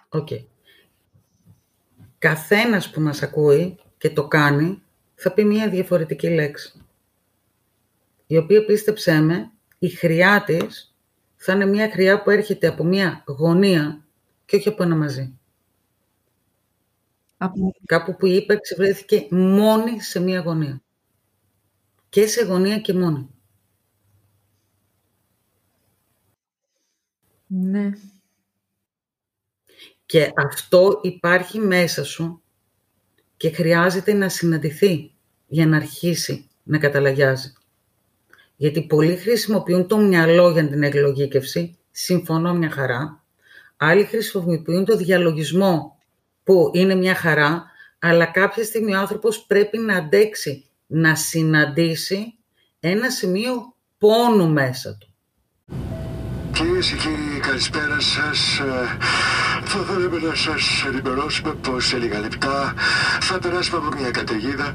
Οκ. 0.10 0.28
Καθένας 2.18 2.90
που 2.92 3.02
μας 3.02 3.22
ακούει 3.24 3.80
και 3.98 4.10
το 4.10 4.28
κάνει, 4.28 4.84
θα 5.16 5.32
πει 5.32 5.44
μία 5.44 5.70
διαφορετική 5.70 6.30
λέξη. 6.30 6.86
Η 8.28 8.38
οποία, 8.38 8.66
πίστεψέ 8.66 9.22
με, 9.22 9.52
η 9.80 9.90
χρειά 9.90 10.44
της 10.44 10.96
θα 11.36 11.54
είναι 11.54 11.66
μία 11.66 11.90
χρειά 11.92 12.22
που 12.24 12.30
έρχεται 12.30 12.68
από 12.68 12.84
μία 12.84 13.24
γωνία 13.28 14.06
και 14.46 14.56
όχι 14.56 14.68
από 14.68 14.84
ένα 14.84 14.96
μαζί. 14.96 15.39
Από... 17.42 17.74
Κάπου 17.86 18.16
που 18.16 18.26
η 18.26 18.36
ύπαρξη 18.36 18.76
βρέθηκε 18.76 19.28
μόνη 19.30 20.02
σε 20.02 20.20
μία 20.20 20.40
γωνία. 20.40 20.82
Και 22.10 22.28
σε 22.28 22.44
γωνία 22.46 22.80
και 22.80 22.94
μόνη. 22.94 23.30
Ναι. 27.48 27.92
Και 30.06 30.32
αυτό 30.36 31.00
υπάρχει 31.04 31.60
μέσα 31.60 32.04
σου 32.04 32.42
και 33.38 33.50
χρειάζεται 33.50 34.14
να 34.14 34.30
συναντηθεί 34.30 35.14
για 35.48 35.68
να 35.68 35.76
αρχίσει 35.76 36.50
να 36.64 36.78
καταλαγιάζει. 36.78 37.54
Γιατί 38.56 38.86
πολλοί 38.86 39.16
χρησιμοποιούν 39.16 39.88
το 39.88 39.98
μυαλό 39.98 40.52
για 40.52 40.70
την 40.70 40.84
εκλογήκευση, 40.84 41.78
συμφωνώ 41.92 42.54
μια 42.54 42.70
χαρά. 42.70 43.24
Άλλοι 43.78 44.04
χρησιμοποιούν 44.04 44.86
το 44.86 44.98
διαλογισμό 44.98 45.99
που 46.50 46.72
είναι 46.74 46.96
μια 46.96 47.16
χαρά, 47.16 47.72
αλλά 48.00 48.26
κάποια 48.26 48.64
στιγμή 48.64 48.96
ο 48.96 49.00
άνθρωπος 49.00 49.46
πρέπει 49.46 49.78
να 49.78 49.96
αντέξει, 49.96 50.70
να 50.88 51.16
συναντήσει 51.16 52.38
ένα 52.80 53.10
σημείο 53.10 53.76
πόνου 53.98 54.50
μέσα 54.50 54.98
του. 54.98 55.14
Κυρίες 56.54 56.90
και 56.90 56.96
κύριοι, 56.96 57.40
καλησπέρα 57.42 58.00
σας. 58.00 58.62
Θα 59.72 59.80
θέλαμε 59.88 60.20
να 60.28 60.36
σας 60.36 60.64
ενημερώσουμε 60.88 61.54
πως 61.54 61.86
σε 61.86 61.98
λίγα 61.98 62.20
λεπτά 62.20 62.74
θα 63.20 63.40
περάσουμε 63.40 63.78
από 63.78 63.98
μια 64.00 64.12
καταιγίδα 64.12 64.74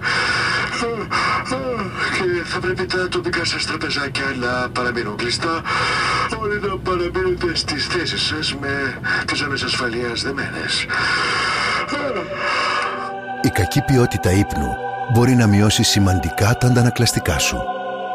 και 2.17 2.45
θα 2.45 2.59
πρέπει 2.61 2.87
τα 2.87 3.09
τοπικά 3.09 3.45
σας 3.45 3.67
τραπεζάκια 3.67 4.25
να 4.41 4.69
παραμείνουν 4.71 5.17
κλειστά. 5.17 5.63
Όλοι 6.41 6.61
να 6.61 6.77
παραμείνετε 6.77 7.55
στις 7.55 7.87
θέσεις 7.87 8.23
σας 8.23 8.55
με 8.55 9.01
τις 9.27 9.39
ζώνε 9.39 9.55
ασφαλείας 9.65 10.23
δεμένες. 10.23 10.87
Η 13.43 13.49
κακή 13.49 13.81
ποιότητα 13.81 14.31
ύπνου 14.31 14.75
μπορεί 15.13 15.35
να 15.35 15.47
μειώσει 15.47 15.83
σημαντικά 15.83 16.55
τα 16.55 16.67
αντανακλαστικά 16.67 17.39
σου. 17.39 17.57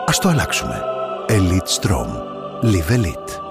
Ας 0.06 0.20
το 0.20 0.30
αλλάξουμε. 0.30 0.82
Elite 1.28 1.80
Strom. 1.80 2.10
Live 2.64 2.92
Elite. 2.98 3.49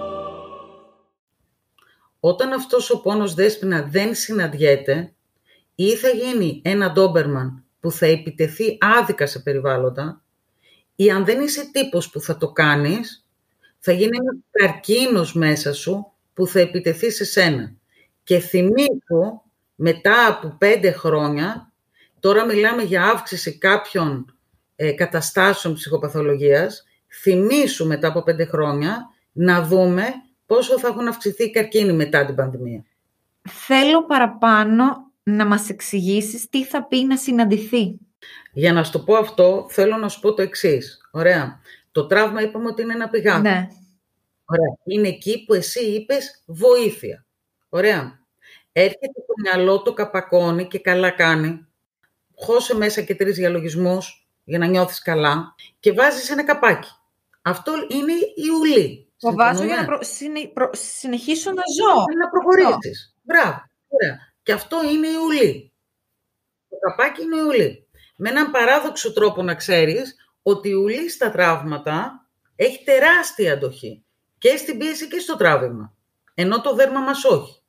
Όταν 2.21 2.53
αυτός 2.53 2.91
ο 2.91 3.01
πόνος 3.01 3.35
δέσποινα 3.35 3.83
δεν 3.83 4.15
συναντιέται, 4.15 5.13
ή 5.75 5.95
θα 5.95 6.09
γίνει 6.09 6.61
ένα 6.65 6.93
ντόμπερμαν 6.93 7.65
που 7.81 7.91
θα 7.91 8.07
επιτεθεί 8.07 8.79
άδικα 8.81 9.27
σε 9.27 9.39
περιβάλλοντα, 9.39 10.23
ή 10.95 11.11
αν 11.11 11.25
δεν 11.25 11.41
είσαι 11.41 11.71
τύπος 11.73 12.11
που 12.11 12.21
θα 12.21 12.37
το 12.37 12.53
κάνεις, 12.53 13.27
θα 13.79 13.93
γίνει 13.93 14.17
ένα 14.17 14.37
καρκίνος 14.51 15.35
μέσα 15.35 15.73
σου 15.73 16.13
που 16.35 16.47
θα 16.47 16.61
επιτεθεί 16.61 17.11
σε 17.11 17.25
σένα. 17.25 17.73
Και 18.25 18.39
θυμήθου, 18.39 19.43
μετά 19.75 20.27
από 20.27 20.57
πέντε 20.59 20.91
χρόνια, 20.91 21.73
τώρα 22.21 22.45
μιλάμε 22.45 22.83
για 22.83 23.05
αύξηση 23.05 23.59
κάποιων 23.59 24.37
ε, 24.77 24.93
καταστάσεων 24.93 25.75
ψυχοπαθολογίας, 25.75 26.85
θυμήσου 27.23 27.87
μετά 27.87 28.09
από 28.09 28.23
πέντε 28.23 28.45
χρόνια 28.45 29.11
να 29.33 29.63
δούμε 29.63 30.05
πόσο 30.49 30.79
θα 30.79 30.89
έχουν 30.89 31.09
αυξηθεί 31.09 31.45
οι 31.45 31.51
καρκίνοι 31.51 31.93
μετά 31.93 32.25
την 32.25 32.35
πανδημία. 32.35 32.85
Θέλω 33.43 34.05
παραπάνω 34.05 35.13
να 35.23 35.47
μας 35.47 35.69
εξηγήσεις 35.69 36.49
τι 36.49 36.65
θα 36.65 36.85
πει 36.85 37.05
να 37.05 37.17
συναντηθεί. 37.17 37.99
Για 38.53 38.73
να 38.73 38.85
σου 38.85 38.93
το 38.93 38.99
πω 38.99 39.15
αυτό, 39.17 39.67
θέλω 39.71 39.97
να 39.97 40.09
σου 40.09 40.21
πω 40.21 40.35
το 40.35 40.43
εξής. 40.43 41.09
Ωραία. 41.11 41.61
Το 41.93 42.07
τραύμα 42.07 42.43
είπαμε 42.43 42.69
ότι 42.69 42.83
είναι 42.83 42.93
ένα 42.93 43.09
πηγάδι. 43.09 43.43
Ναι. 43.43 43.69
Ωραία. 44.45 44.77
Είναι 44.85 45.09
εκεί 45.09 45.45
που 45.45 45.55
εσύ 45.55 45.85
είπες 45.85 46.43
βοήθεια. 46.47 47.27
Ωραία. 47.69 48.21
Έρχεται 48.73 49.25
το 49.27 49.35
μυαλό, 49.43 49.83
το 49.83 49.93
καπακώνει 49.93 50.67
και 50.67 50.79
καλά 50.79 51.11
κάνει. 51.11 51.67
Χώσε 52.35 52.77
μέσα 52.77 53.03
και 53.03 53.15
τρεις 53.15 53.37
διαλογισμούς 53.37 54.29
για 54.45 54.59
να 54.59 54.67
νιώθεις 54.67 55.03
καλά 55.03 55.55
και 55.81 55.93
βάζεις 55.93 56.31
ένα 56.31 56.45
καπάκι. 56.45 56.91
Αυτό 57.43 57.73
είναι 57.89 58.13
η 58.13 58.49
ουλή. 58.61 59.08
Το 59.19 59.33
βάζω 59.35 59.65
για 59.65 59.77
Συμφωνούμε; 59.77 59.81
να 59.81 59.87
προ... 59.87 59.99
συνε- 60.03 60.53
προ- 60.53 60.75
συνεχίσω 60.77 61.51
να 61.53 61.63
ζω. 61.79 61.95
να 62.19 62.29
προχωρήσεις. 62.29 63.15
Μπράβο. 63.23 63.63
Ωραία. 63.89 64.33
Και 64.43 64.53
αυτό 64.53 64.85
είναι 64.85 65.07
η 65.07 65.17
ουλή. 65.27 65.73
Το 66.69 66.77
καπάκι 66.77 67.23
είναι 67.23 67.37
η 67.37 67.41
ουλή. 67.41 67.89
Με 68.17 68.29
έναν 68.29 68.51
παράδοξο 68.51 69.13
τρόπο 69.13 69.43
να 69.43 69.55
ξέρεις 69.55 70.17
ότι 70.43 70.69
η 70.69 70.73
ουλή 70.73 71.11
στα 71.11 71.31
τραύματα 71.31 72.27
έχει 72.57 72.85
τεράστια 72.85 73.53
αντοχή. 73.53 74.05
Και 74.39 74.57
στην 74.57 74.79
πίεση 74.79 75.09
και 75.09 75.19
στο 75.19 75.37
τράβημα. 75.37 75.95
Ενώ 76.35 76.61
το 76.61 76.75
δέρμα 76.75 77.01
μας 77.01 77.25
όχι. 77.25 77.63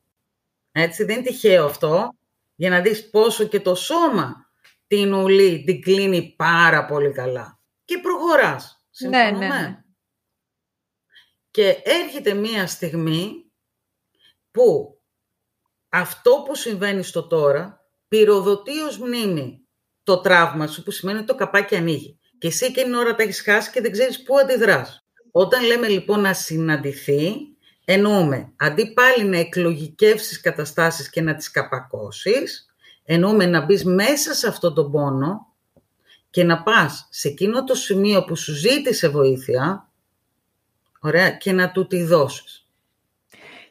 Έτσι 0.72 1.04
δεν 1.04 1.16
είναι 1.16 1.26
τυχαίο 1.26 1.64
αυτό. 1.64 2.14
Για 2.54 2.70
να 2.70 2.80
δεις 2.80 3.10
πόσο 3.10 3.44
και 3.44 3.60
το 3.60 3.74
σώμα 3.74 4.50
την 4.86 5.12
ουλή 5.14 5.64
την 5.64 5.80
κλείνει 5.82 6.34
πάρα 6.36 6.84
πολύ 6.84 7.12
καλά. 7.12 7.58
Και 7.84 7.98
προχωράς. 7.98 8.84
Ναι, 8.98 9.08
ναι, 9.08 9.24
Συμφωνούμε; 9.24 9.46
ναι. 9.60 9.84
Και 11.50 11.76
έρχεται 11.82 12.34
μία 12.34 12.66
στιγμή 12.66 13.44
που 14.50 14.98
αυτό 15.88 16.42
που 16.46 16.54
συμβαίνει 16.54 17.02
στο 17.02 17.26
τώρα 17.26 17.84
πυροδοτεί 18.08 18.80
ως 18.80 18.98
μνήμη 18.98 19.60
το 20.02 20.20
τραύμα 20.20 20.66
σου, 20.66 20.82
που 20.82 20.90
σημαίνει 20.90 21.18
ότι 21.18 21.26
το 21.26 21.34
καπάκι 21.34 21.76
ανοίγει. 21.76 22.18
Και 22.38 22.46
εσύ 22.46 22.64
εκείνη 22.64 22.84
την 22.84 22.94
ώρα 22.94 23.14
τα 23.14 23.22
έχεις 23.22 23.42
χάσει 23.42 23.70
και 23.70 23.80
δεν 23.80 23.92
ξέρεις 23.92 24.22
πού 24.22 24.38
αντιδράς. 24.38 25.04
Όταν 25.30 25.64
λέμε 25.64 25.88
λοιπόν 25.88 26.20
να 26.20 26.34
συναντηθεί, 26.34 27.32
εννοούμε 27.84 28.52
αντί 28.56 28.92
πάλι 28.92 29.24
να 29.24 29.38
εκλογικεύσεις 29.38 30.40
καταστάσεις 30.40 31.10
και 31.10 31.20
να 31.20 31.34
τις 31.34 31.50
καπακώσεις, 31.50 32.66
εννοούμε 33.04 33.46
να 33.46 33.64
μπεις 33.64 33.84
μέσα 33.84 34.34
σε 34.34 34.48
αυτό 34.48 34.72
τον 34.72 34.90
πόνο 34.90 35.54
και 36.30 36.44
να 36.44 36.62
πας 36.62 37.08
σε 37.10 37.28
εκείνο 37.28 37.64
το 37.64 37.74
σημείο 37.74 38.24
που 38.24 38.36
σου 38.36 38.52
ζήτησε 38.52 39.08
βοήθεια, 39.08 39.89
ωραία, 41.00 41.30
και 41.30 41.52
να 41.52 41.70
του 41.70 41.86
τη 41.86 42.02
δώσεις. 42.02 42.66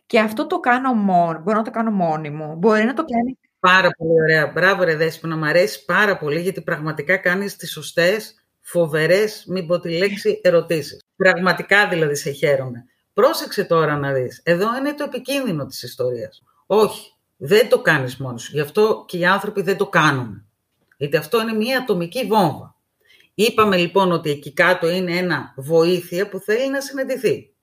Και 0.05 0.19
αυτό 0.19 0.47
το 0.47 0.59
κάνω 0.59 0.93
μόνο, 0.93 1.39
μπορώ 1.39 1.57
να 1.57 1.63
το 1.63 1.71
κάνω 1.71 1.91
μόνη 1.91 2.29
μου. 2.29 2.55
Μπορεί 2.55 2.83
να 2.83 2.93
το 2.93 3.03
κάνει... 3.05 3.37
Πάρα 3.59 3.89
πολύ 3.97 4.11
ωραία. 4.11 4.47
Μπράβο 4.47 4.83
ρε 4.83 4.95
Δέσποινα, 4.95 5.37
μου 5.37 5.45
αρέσει 5.45 5.85
πάρα 5.85 6.17
πολύ 6.17 6.39
γιατί 6.39 6.61
πραγματικά 6.61 7.17
κάνεις 7.17 7.55
τις 7.55 7.71
σωστές, 7.71 8.43
φοβερές, 8.61 9.43
μην 9.47 9.67
πω 9.67 9.79
τη 9.79 9.97
λέξη, 9.97 10.41
ερωτήσεις. 10.43 11.03
Πραγματικά 11.15 11.87
δηλαδή 11.87 12.15
σε 12.15 12.31
χαίρομαι. 12.31 12.85
Πρόσεξε 13.13 13.63
τώρα 13.63 13.97
να 13.97 14.13
δεις. 14.13 14.41
Εδώ 14.43 14.77
είναι 14.77 14.93
το 14.93 15.03
επικίνδυνο 15.03 15.65
της 15.65 15.83
ιστορίας. 15.83 16.43
Όχι, 16.65 17.13
δεν 17.37 17.69
το 17.69 17.81
κάνεις 17.81 18.17
μόνος 18.17 18.41
σου. 18.41 18.51
Γι' 18.53 18.59
αυτό 18.59 19.05
και 19.07 19.17
οι 19.17 19.25
άνθρωποι 19.25 19.61
δεν 19.61 19.77
το 19.77 19.87
κάνουν. 19.87 20.45
Γιατί 20.97 21.17
αυτό 21.17 21.41
είναι 21.41 21.53
μια 21.53 21.77
ατομική 21.77 22.25
βόμβα. 22.25 22.75
Είπαμε 23.41 23.77
λοιπόν 23.77 24.11
ότι 24.11 24.29
εκεί 24.29 24.53
κάτω 24.53 24.89
είναι 24.89 25.17
ένα 25.17 25.53
βοήθεια 25.57 26.29
που 26.29 26.39
θέλει 26.39 26.69
να 26.69 26.81
συναντηθεί. 26.81 27.53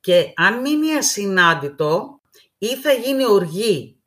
Και 0.00 0.32
αν 0.36 0.60
μείνει 0.60 0.94
ασυνάντητο 0.94 2.20
ή 2.58 2.76
θα 2.76 2.92
γίνει 2.92 3.26
οργή 3.26 4.00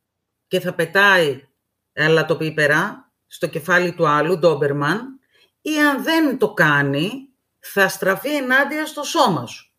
και 0.48 0.60
θα 0.60 0.74
πετάει 0.74 1.48
αλατοπίπερα 1.96 3.12
στο 3.28 3.48
κεφάλι 3.48 3.94
του 3.94 4.08
άλλου, 4.08 4.38
Ντόμπερμαν, 4.38 5.20
ή 5.62 5.80
αν 5.80 6.04
δεν 6.04 6.38
το 6.38 6.54
κάνει 6.54 7.30
θα 7.60 7.88
στραφεί 7.88 8.36
ενάντια 8.36 8.86
στο 8.86 9.04
σώμα 9.04 9.46
σου. 9.46 9.72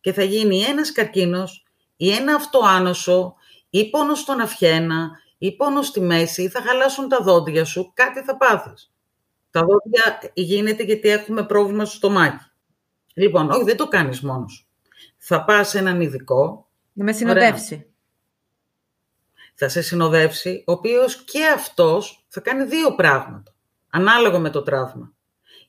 Και 0.00 0.12
θα 0.12 0.22
γίνει 0.22 0.62
ένας 0.62 0.92
καρκίνος 0.92 1.66
ή 1.96 2.10
ένα 2.10 2.34
αυτοάνωσο 2.34 3.34
ή 3.70 3.90
πόνος 3.90 4.18
στον 4.18 4.40
αυχένα 4.40 5.10
ή 5.38 5.56
πόνος 5.56 5.86
στη 5.86 6.00
μέση 6.00 6.42
ή 6.42 6.48
θα 6.48 6.62
χαλάσουν 6.62 7.08
τα 7.08 7.20
δόντια 7.20 7.64
σου, 7.64 7.92
κάτι 7.94 8.22
θα 8.22 8.36
πάθεις. 8.36 8.90
Τα 9.50 9.60
δόντια 9.60 10.32
γίνεται 10.34 10.82
γιατί 10.82 11.08
έχουμε 11.08 11.46
πρόβλημα 11.46 11.84
στο 11.84 11.96
στομάχι. 11.96 12.50
Λοιπόν, 13.14 13.50
όχι, 13.50 13.64
δεν 13.64 13.76
το 13.76 13.88
κάνεις 13.88 14.20
μόνος. 14.20 14.68
Θα 15.16 15.44
πας 15.44 15.68
σε 15.68 15.78
έναν 15.78 16.00
ειδικό. 16.00 16.68
Να 16.92 17.04
με 17.04 17.12
συνοδεύσει. 17.12 17.86
Θα 19.54 19.68
σε 19.68 19.82
συνοδεύσει, 19.82 20.64
ο 20.66 20.72
οποίος 20.72 21.24
και 21.24 21.46
αυτός 21.46 22.24
θα 22.28 22.40
κάνει 22.40 22.64
δύο 22.64 22.94
πράγματα, 22.94 23.54
ανάλογα 23.90 24.38
με 24.38 24.50
το 24.50 24.62
τραύμα. 24.62 25.12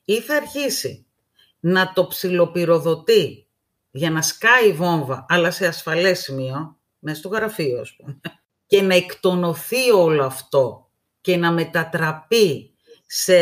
Ή 0.06 0.22
θα 0.22 0.36
αρχίσει 0.36 1.06
να 1.60 1.94
το 1.94 2.08
ψιλοπυροδοτεί 2.08 3.48
για 3.92 4.12
να 4.12 4.22
σκάει 4.22 4.68
η 4.70 4.74
βόμβα, 4.74 5.26
αλλά 5.30 5.52
σε 5.52 5.68
ασφαλές 5.68 6.20
σημείο, 6.20 6.78
μέσα 7.00 7.18
στο 7.18 7.28
γραφείο, 7.28 7.80
ας 7.80 7.96
πούμε, 7.96 8.20
και 8.66 8.82
να 8.82 8.96
εκτονωθεί 8.96 9.92
όλο 9.92 10.26
αυτό 10.26 10.90
και 11.22 11.38
να 11.38 11.52
μετατραπεί 11.52 12.71
σε, 13.14 13.36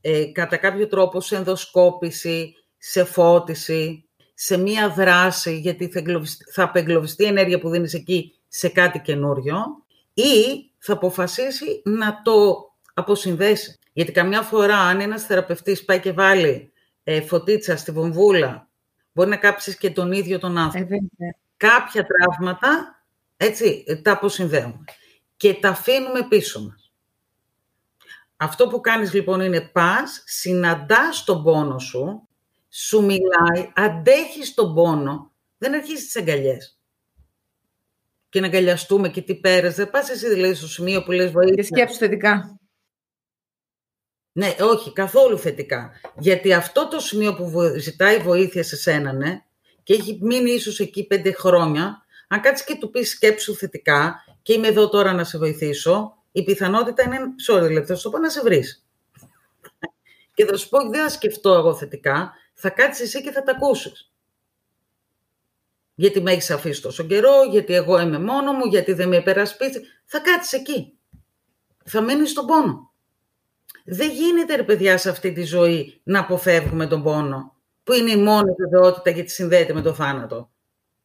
ε, 0.00 0.24
κατά 0.32 0.56
κάποιο 0.56 0.86
τρόπο 0.86 1.20
σε 1.20 1.36
ενδοσκόπηση, 1.36 2.54
σε 2.78 3.04
φώτιση, 3.04 4.08
σε 4.34 4.56
μία 4.56 4.88
δράση, 4.88 5.58
γιατί 5.58 5.88
θα, 5.88 6.02
θα 6.52 6.62
απεγκλωβιστεί 6.62 7.24
η 7.24 7.26
ενέργεια 7.26 7.58
που 7.58 7.68
δίνεις 7.68 7.94
εκεί 7.94 8.34
σε 8.48 8.68
κάτι 8.68 9.00
καινούριο, 9.00 9.56
ή 10.14 10.32
θα 10.78 10.92
αποφασίσει 10.92 11.82
να 11.84 12.22
το 12.22 12.66
αποσυνδέσει. 12.94 13.78
Γιατί 13.92 14.12
καμιά 14.12 14.42
φορά 14.42 14.78
αν 14.78 15.00
ένας 15.00 15.26
θεραπευτής 15.26 15.84
πάει 15.84 16.00
και 16.00 16.12
βάλει 16.12 16.72
ε, 17.02 17.20
φωτίτσα 17.20 17.76
στη 17.76 17.92
βομβούλα, 17.92 18.68
μπορεί 19.12 19.28
να 19.28 19.36
κάψεις 19.36 19.76
και 19.76 19.90
τον 19.90 20.12
ίδιο 20.12 20.38
τον 20.38 20.58
άνθρωπο. 20.58 20.94
Ε, 20.94 20.98
Κάποια 21.56 22.06
τραύματα, 22.06 23.02
έτσι, 23.36 23.84
τα 24.02 24.12
αποσυνδέουμε 24.12 24.84
και 25.36 25.54
τα 25.54 25.68
αφήνουμε 25.68 26.26
πίσω 26.28 26.60
μας. 26.60 26.81
Αυτό 28.42 28.66
που 28.66 28.80
κάνεις 28.80 29.12
λοιπόν 29.12 29.40
είναι 29.40 29.60
πας, 29.60 30.22
συναντάς 30.26 31.24
τον 31.24 31.42
πόνο 31.42 31.78
σου, 31.78 32.28
σου 32.68 33.04
μιλάει, 33.04 33.72
αντέχεις 33.74 34.54
τον 34.54 34.74
πόνο, 34.74 35.32
δεν 35.58 35.74
αρχίζεις 35.74 36.04
τις 36.04 36.16
αγκαλιές. 36.16 36.78
Και 38.28 38.40
να 38.40 38.46
αγκαλιαστούμε 38.46 39.08
και 39.08 39.22
τι 39.22 39.34
πέρασε. 39.34 39.86
Πας 39.86 40.10
εσύ 40.10 40.28
δηλαδή 40.28 40.54
στο 40.54 40.68
σημείο 40.68 41.02
που 41.02 41.12
λες 41.12 41.30
βοήθεια. 41.30 41.54
Και 41.54 41.62
σκέψου 41.62 41.96
θετικά. 41.96 42.60
Ναι, 44.32 44.54
όχι, 44.60 44.92
καθόλου 44.92 45.38
θετικά. 45.38 45.92
Γιατί 46.18 46.52
αυτό 46.52 46.88
το 46.88 46.98
σημείο 46.98 47.34
που 47.34 47.52
ζητάει 47.78 48.18
βοήθεια 48.18 48.62
σε 48.62 48.76
σένα, 48.76 49.12
ναι, 49.12 49.42
και 49.82 49.94
έχει 49.94 50.18
μείνει 50.22 50.50
ίσως 50.50 50.80
εκεί 50.80 51.06
πέντε 51.06 51.32
χρόνια, 51.32 52.04
αν 52.28 52.40
κάτσεις 52.40 52.66
και 52.66 52.76
του 52.76 52.90
πεις 52.90 53.10
σκέψου 53.10 53.54
θετικά 53.54 54.24
και 54.42 54.52
είμαι 54.52 54.68
εδώ 54.68 54.88
τώρα 54.88 55.12
να 55.12 55.24
σε 55.24 55.38
βοηθήσω, 55.38 56.21
η 56.32 56.44
πιθανότητα 56.44 57.02
είναι, 57.02 57.18
sorry 57.48 57.70
λεπτό, 57.72 57.96
θα 57.96 58.10
πω 58.10 58.18
να 58.18 58.30
σε 58.30 58.42
βρεις. 58.42 58.86
και 60.34 60.44
θα 60.44 60.56
σου 60.56 60.68
πω, 60.68 60.88
δεν 60.88 61.02
θα 61.02 61.08
σκεφτώ 61.08 61.54
εγώ 61.54 61.74
θετικά, 61.74 62.32
θα 62.54 62.70
κάτσεις 62.70 63.04
εσύ 63.04 63.22
και 63.22 63.30
θα 63.30 63.42
τα 63.42 63.52
ακούσεις. 63.52 64.12
Γιατί 65.94 66.20
με 66.20 66.32
έχεις 66.32 66.50
αφήσει 66.50 66.82
τόσο 66.82 67.04
καιρό, 67.04 67.44
γιατί 67.50 67.74
εγώ 67.74 68.00
είμαι 68.00 68.18
μόνο 68.18 68.52
μου, 68.52 68.64
γιατί 68.64 68.92
δεν 68.92 69.08
με 69.08 69.16
υπερασπίσει. 69.16 69.80
Θα 70.04 70.18
κάτσεις 70.18 70.52
εκεί. 70.52 70.98
Θα 71.84 72.00
μείνεις 72.00 72.30
στον 72.30 72.46
πόνο. 72.46 72.92
Δεν 73.84 74.10
γίνεται, 74.10 74.56
ρε 74.56 74.62
παιδιά, 74.62 74.96
σε 74.98 75.08
αυτή 75.08 75.32
τη 75.32 75.42
ζωή 75.42 76.00
να 76.02 76.18
αποφεύγουμε 76.18 76.86
τον 76.86 77.02
πόνο, 77.02 77.56
που 77.82 77.92
είναι 77.92 78.10
η 78.10 78.16
μόνη 78.16 78.52
βεβαιότητα 78.58 79.10
γιατί 79.10 79.30
συνδέεται 79.30 79.72
με 79.72 79.82
το 79.82 79.94
θάνατο. 79.94 80.50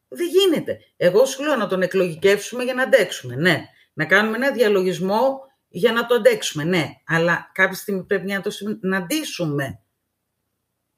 Δεν 0.07 0.27
γίνεται. 0.27 0.79
Εγώ 0.97 1.25
σου 1.25 1.43
λέω 1.43 1.55
να 1.55 1.67
τον 1.67 1.81
εκλογικεύσουμε 1.81 2.63
για 2.63 2.73
να 2.73 2.83
αντέξουμε, 2.83 3.35
ναι. 3.35 3.65
Να 3.97 4.05
κάνουμε 4.05 4.35
ένα 4.35 4.51
διαλογισμό 4.51 5.41
για 5.67 5.91
να 5.91 6.05
το 6.05 6.15
αντέξουμε, 6.15 6.63
ναι. 6.63 6.85
Αλλά 7.05 7.51
κάποια 7.53 7.75
στιγμή 7.75 8.03
πρέπει 8.03 8.27
να 8.27 8.41
το 8.41 8.49
συναντήσουμε. 8.49 9.79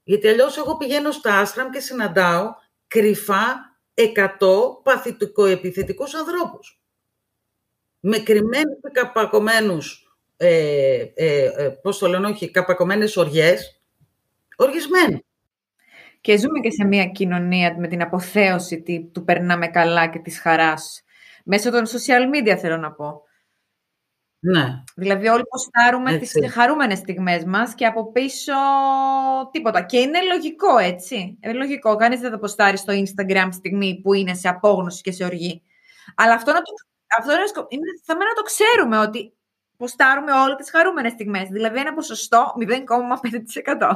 Γιατί 0.04 0.28
αλλιώς 0.28 0.58
εγώ 0.58 0.78
πηγαίνω 0.78 1.12
στα 1.12 1.40
άστραμ 1.40 1.70
και 1.70 1.80
συναντάω 1.80 2.54
κρυφά 2.88 3.78
100 3.94 4.04
παθητικοεπιθετικούς 4.84 6.14
ανθρώπους. 6.14 6.82
Με 8.00 8.18
κρυμμένους 8.18 8.80
και 8.82 8.90
καπακωμένους 8.92 10.16
ε, 10.38 11.06
ε, 11.14 11.46
ε, 11.46 11.70
πώς 11.70 11.98
το 11.98 12.08
λένε, 12.08 12.28
όχι, 12.28 12.52
καπακωμένες 12.52 13.18
οργές, 13.18 13.82
οργισμένοι. 14.56 15.26
Και 16.22 16.38
ζούμε 16.38 16.60
και 16.60 16.72
σε 16.72 16.86
μια 16.86 17.06
κοινωνία 17.06 17.76
με 17.78 17.88
την 17.88 18.02
αποθέωση 18.02 18.82
του 19.14 19.24
περνάμε 19.24 19.68
καλά 19.68 20.08
και 20.08 20.20
της 20.20 20.40
χαράς. 20.40 21.04
Μέσω 21.44 21.72
των 21.72 21.86
social 21.86 22.36
media 22.36 22.58
θέλω 22.58 22.78
να 22.78 22.92
πω. 22.92 23.24
Ναι. 24.42 24.84
Δηλαδή 24.96 25.28
όλοι 25.28 25.44
ποστάρουμε 25.50 26.14
έτσι. 26.14 26.40
τις 26.40 26.54
χαρούμενες 26.54 26.98
στιγμές 26.98 27.44
μας 27.44 27.76
και 27.76 27.86
από 27.86 28.12
πίσω 28.12 28.54
τίποτα. 29.52 29.82
Και 29.82 29.98
είναι 29.98 30.22
λογικό, 30.22 30.78
έτσι. 30.78 31.38
Είναι 31.44 31.54
λογικό. 31.54 31.96
Κανείς 31.96 32.20
δεν 32.20 32.32
θα 32.32 32.40
ποστάρει 32.40 32.78
στο 32.78 32.94
Instagram 32.94 33.48
στιγμή 33.52 34.00
που 34.04 34.14
είναι 34.14 34.34
σε 34.34 34.48
απόγνωση 34.48 35.02
και 35.02 35.12
σε 35.12 35.24
οργή. 35.24 35.64
Αλλά 36.16 36.34
αυτό, 36.34 36.52
να 36.52 36.62
το, 36.62 36.72
αυτό 37.20 37.32
είναι, 37.70 37.84
θα 38.04 38.14
να 38.14 38.34
το 38.36 38.42
ξέρουμε 38.42 38.98
ότι 38.98 39.34
ποστάρουμε 39.78 40.32
όλες 40.32 40.56
τις 40.56 40.72
χαρούμενες 40.72 41.12
στιγμές. 41.12 41.50
Δηλαδή 41.50 41.80
ένα 41.80 41.94
ποσοστό 41.94 42.54
0,5%. 42.60 43.92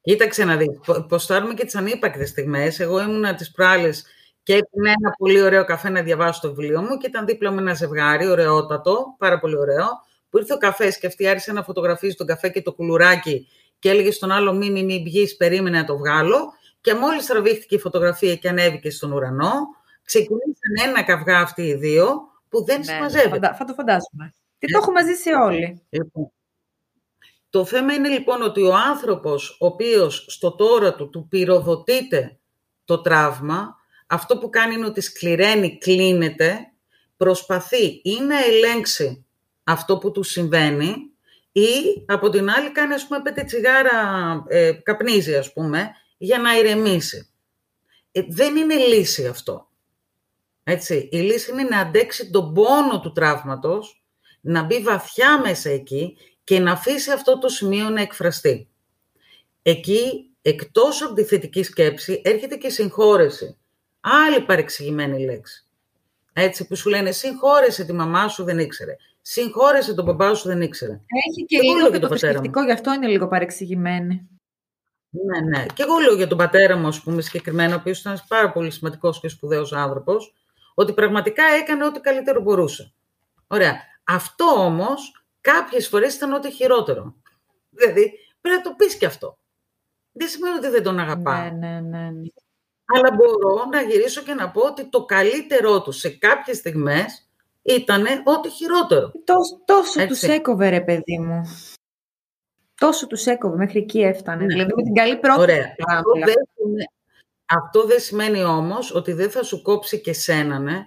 Κοίταξε 0.00 0.44
να 0.44 0.56
δεις, 0.56 0.68
ποστάρουμε 1.08 1.54
και 1.54 1.64
τις 1.64 1.74
ανύπακτες 1.74 2.28
στιγμές. 2.28 2.80
Εγώ 2.80 3.00
ήμουν 3.00 3.36
τις 3.36 3.50
προάλλες 3.50 4.04
και 4.42 4.54
έπαιρνε 4.54 4.90
ένα 4.90 5.10
πολύ 5.18 5.42
ωραίο 5.42 5.64
καφέ 5.64 5.88
να 5.88 6.02
διαβάσω 6.02 6.40
το 6.40 6.54
βιβλίο 6.54 6.82
μου 6.82 6.96
και 6.96 7.06
ήταν 7.06 7.26
δίπλα 7.26 7.50
με 7.50 7.60
ένα 7.60 7.74
ζευγάρι, 7.74 8.26
ωραιότατο, 8.26 9.14
πάρα 9.18 9.38
πολύ 9.38 9.56
ωραίο, 9.56 9.86
που 10.30 10.38
ήρθε 10.38 10.54
ο 10.54 10.56
καφές 10.56 10.98
και 10.98 11.06
αυτή 11.06 11.26
άρχισε 11.26 11.52
να 11.52 11.62
φωτογραφίζει 11.62 12.14
τον 12.14 12.26
καφέ 12.26 12.48
και 12.48 12.62
το 12.62 12.72
κουλουράκι 12.72 13.48
και 13.78 13.90
έλεγε 13.90 14.10
στον 14.10 14.30
άλλο 14.30 14.52
μη 14.52 14.70
μη 14.70 14.84
μη 14.84 15.02
βγεις, 15.02 15.36
περίμενε 15.36 15.78
να 15.78 15.84
το 15.84 15.96
βγάλω 15.96 16.52
και 16.80 16.94
μόλις 16.94 17.26
τραβήχτηκε 17.26 17.74
η 17.74 17.78
φωτογραφία 17.78 18.36
και 18.36 18.48
ανέβηκε 18.48 18.90
στον 18.90 19.12
ουρανό, 19.12 19.52
ξεκινήσαν 20.04 20.88
ένα 20.88 21.02
καυγά 21.02 21.38
αυτοί 21.38 21.62
οι 21.62 21.74
δύο 21.74 22.20
που 22.48 22.64
δεν 22.64 22.78
ναι, 22.78 22.84
συμμαζεύεται. 22.84 23.54
Θα 23.58 23.64
το 23.64 23.74
φαντάσουμε. 23.74 24.34
Τι 24.58 24.72
το 24.72 24.78
έχουμε 24.78 25.04
ζήσει 25.04 25.32
όλοι. 25.32 25.82
Λοιπόν, 25.88 26.32
το 27.50 27.64
θέμα 27.64 27.92
είναι 27.92 28.08
λοιπόν 28.08 28.42
ότι 28.42 28.62
ο 28.62 28.74
άνθρωπος 28.74 29.56
ο 29.60 29.66
οποίος 29.66 30.24
στο 30.28 30.52
τώρα 30.52 30.94
του 30.94 31.10
του 31.10 31.26
πυροδοτείται 31.28 32.38
το 32.84 33.00
τραύμα, 33.00 33.76
αυτό 34.12 34.38
που 34.38 34.50
κάνει 34.50 34.74
είναι 34.74 34.86
ότι 34.86 35.00
σκληραίνει, 35.00 35.78
κλείνεται, 35.78 36.58
προσπαθεί 37.16 38.00
ή 38.04 38.20
να 38.20 38.44
ελέγξει 38.44 39.26
αυτό 39.64 39.98
που 39.98 40.10
του 40.10 40.22
συμβαίνει 40.22 40.94
ή 41.52 42.04
από 42.06 42.30
την 42.30 42.50
άλλη 42.50 42.70
κάνει 42.70 42.94
ας 42.94 43.06
πούμε 43.06 43.22
πέντε 43.22 43.44
τσιγάρα, 43.44 44.44
ε, 44.48 44.72
καπνίζει 44.72 45.34
ας 45.34 45.52
πούμε, 45.52 45.90
για 46.18 46.38
να 46.38 46.58
ηρεμήσει. 46.58 47.30
Ε, 48.12 48.22
δεν 48.28 48.56
είναι 48.56 48.74
λύση 48.74 49.26
αυτό. 49.26 49.68
Έτσι, 50.64 51.08
η 51.12 51.18
λύση 51.18 51.50
είναι 51.50 51.62
να 51.62 51.78
αντέξει 51.78 52.30
τον 52.30 52.52
πόνο 52.52 53.00
του 53.00 53.12
τραύματος, 53.12 54.04
να 54.40 54.62
μπει 54.62 54.80
βαθιά 54.80 55.40
μέσα 55.40 55.70
εκεί 55.70 56.16
και 56.44 56.58
να 56.58 56.72
αφήσει 56.72 57.10
αυτό 57.10 57.38
το 57.38 57.48
σημείο 57.48 57.88
να 57.88 58.00
εκφραστεί. 58.00 58.68
Εκεί, 59.62 60.30
εκτός 60.42 61.02
από 61.02 61.14
τη 61.14 61.24
θετική 61.24 61.62
σκέψη, 61.62 62.20
έρχεται 62.24 62.56
και 62.56 62.68
συγχώρεση. 62.68 63.56
Άλλη 64.02 64.40
παρεξηγημένη 64.40 65.24
λέξη. 65.24 65.66
Έτσι 66.32 66.66
που 66.66 66.76
σου 66.76 66.88
λένε 66.88 67.10
συγχώρεσε 67.10 67.84
τη 67.84 67.92
μαμά 67.92 68.28
σου 68.28 68.44
δεν 68.44 68.58
ήξερε. 68.58 68.96
Συγχώρεσε 69.22 69.94
τον 69.94 70.04
μπαμπά 70.04 70.34
σου 70.34 70.48
δεν 70.48 70.60
ήξερε. 70.60 70.92
Έχει 70.92 71.44
και, 71.46 71.58
λίγο 71.60 71.90
και 71.90 71.98
το 71.98 72.08
θρησκευτικό, 72.08 72.62
γι' 72.62 72.72
αυτό 72.72 72.92
είναι 72.92 73.06
λίγο 73.06 73.28
παρεξηγημένη. 73.28 74.28
Ναι, 75.10 75.40
ναι. 75.40 75.66
Και 75.74 75.82
εγώ 75.82 75.98
λέω 75.98 76.14
για 76.14 76.26
τον 76.26 76.38
πατέρα 76.38 76.76
μου, 76.76 76.86
ας 76.86 77.00
πούμε, 77.00 77.22
συγκεκριμένα, 77.22 77.74
ο 77.74 77.78
οποίος 77.78 78.00
ήταν 78.00 78.12
ένας 78.12 78.26
πάρα 78.26 78.52
πολύ 78.52 78.70
σημαντικός 78.70 79.20
και 79.20 79.28
σπουδαίος 79.28 79.72
άνθρωπος, 79.72 80.34
ότι 80.74 80.92
πραγματικά 80.92 81.44
έκανε 81.44 81.84
ό,τι 81.84 82.00
καλύτερο 82.00 82.40
μπορούσε. 82.40 82.92
Ωραία. 83.46 83.76
Αυτό 84.04 84.44
όμως 84.44 85.24
κάποιες 85.40 85.88
φορές 85.88 86.14
ήταν 86.14 86.32
ό,τι 86.32 86.50
χειρότερο. 86.50 87.14
Δηλαδή, 87.70 88.12
πρέπει 88.40 88.56
να 88.56 88.62
το 88.62 88.74
πεις 88.76 88.96
και 88.96 89.06
αυτό. 89.06 89.38
Δεν 90.12 90.28
σημαίνει 90.28 90.56
ότι 90.56 90.68
δεν 90.68 90.82
τον 90.82 90.98
αγαπά. 90.98 91.50
Ναι, 91.50 91.68
ναι, 91.68 91.80
ναι, 91.80 92.10
ναι. 92.10 92.28
Αλλά 92.94 93.16
μπορώ 93.16 93.64
να 93.72 93.80
γυρίσω 93.82 94.22
και 94.22 94.34
να 94.34 94.50
πω 94.50 94.60
ότι 94.60 94.88
το 94.88 95.04
καλύτερό 95.04 95.82
τους 95.82 95.98
σε 95.98 96.10
κάποιες 96.10 96.56
στιγμές 96.56 97.26
ήταν 97.62 98.04
ό,τι 98.24 98.50
χειρότερο. 98.50 99.12
Τόσο, 99.24 99.62
τόσο 99.64 100.06
τους 100.06 100.22
έκοβε 100.22 100.68
ρε 100.68 100.80
παιδί 100.80 101.18
μου. 101.18 101.42
Τόσο 102.74 103.06
τους 103.06 103.26
έκοβε, 103.26 103.56
μέχρι 103.56 103.78
εκεί 103.78 104.00
έφτανε. 104.00 104.44
Ναι. 104.44 104.46
Δηλαδή 104.46 104.70
με 104.76 104.82
την 104.82 104.94
καλή 104.94 105.16
πρώτη. 105.16 105.40
Ωραία. 105.40 105.74
Αυτό 105.88 106.12
δεν, 106.24 106.36
αυτό 107.46 107.86
δεν 107.86 108.00
σημαίνει 108.00 108.42
όμως 108.42 108.94
ότι 108.94 109.12
δεν 109.12 109.30
θα 109.30 109.42
σου 109.42 109.62
κόψει 109.62 110.00
και 110.00 110.12
σένα, 110.12 110.58
ναι, 110.58 110.86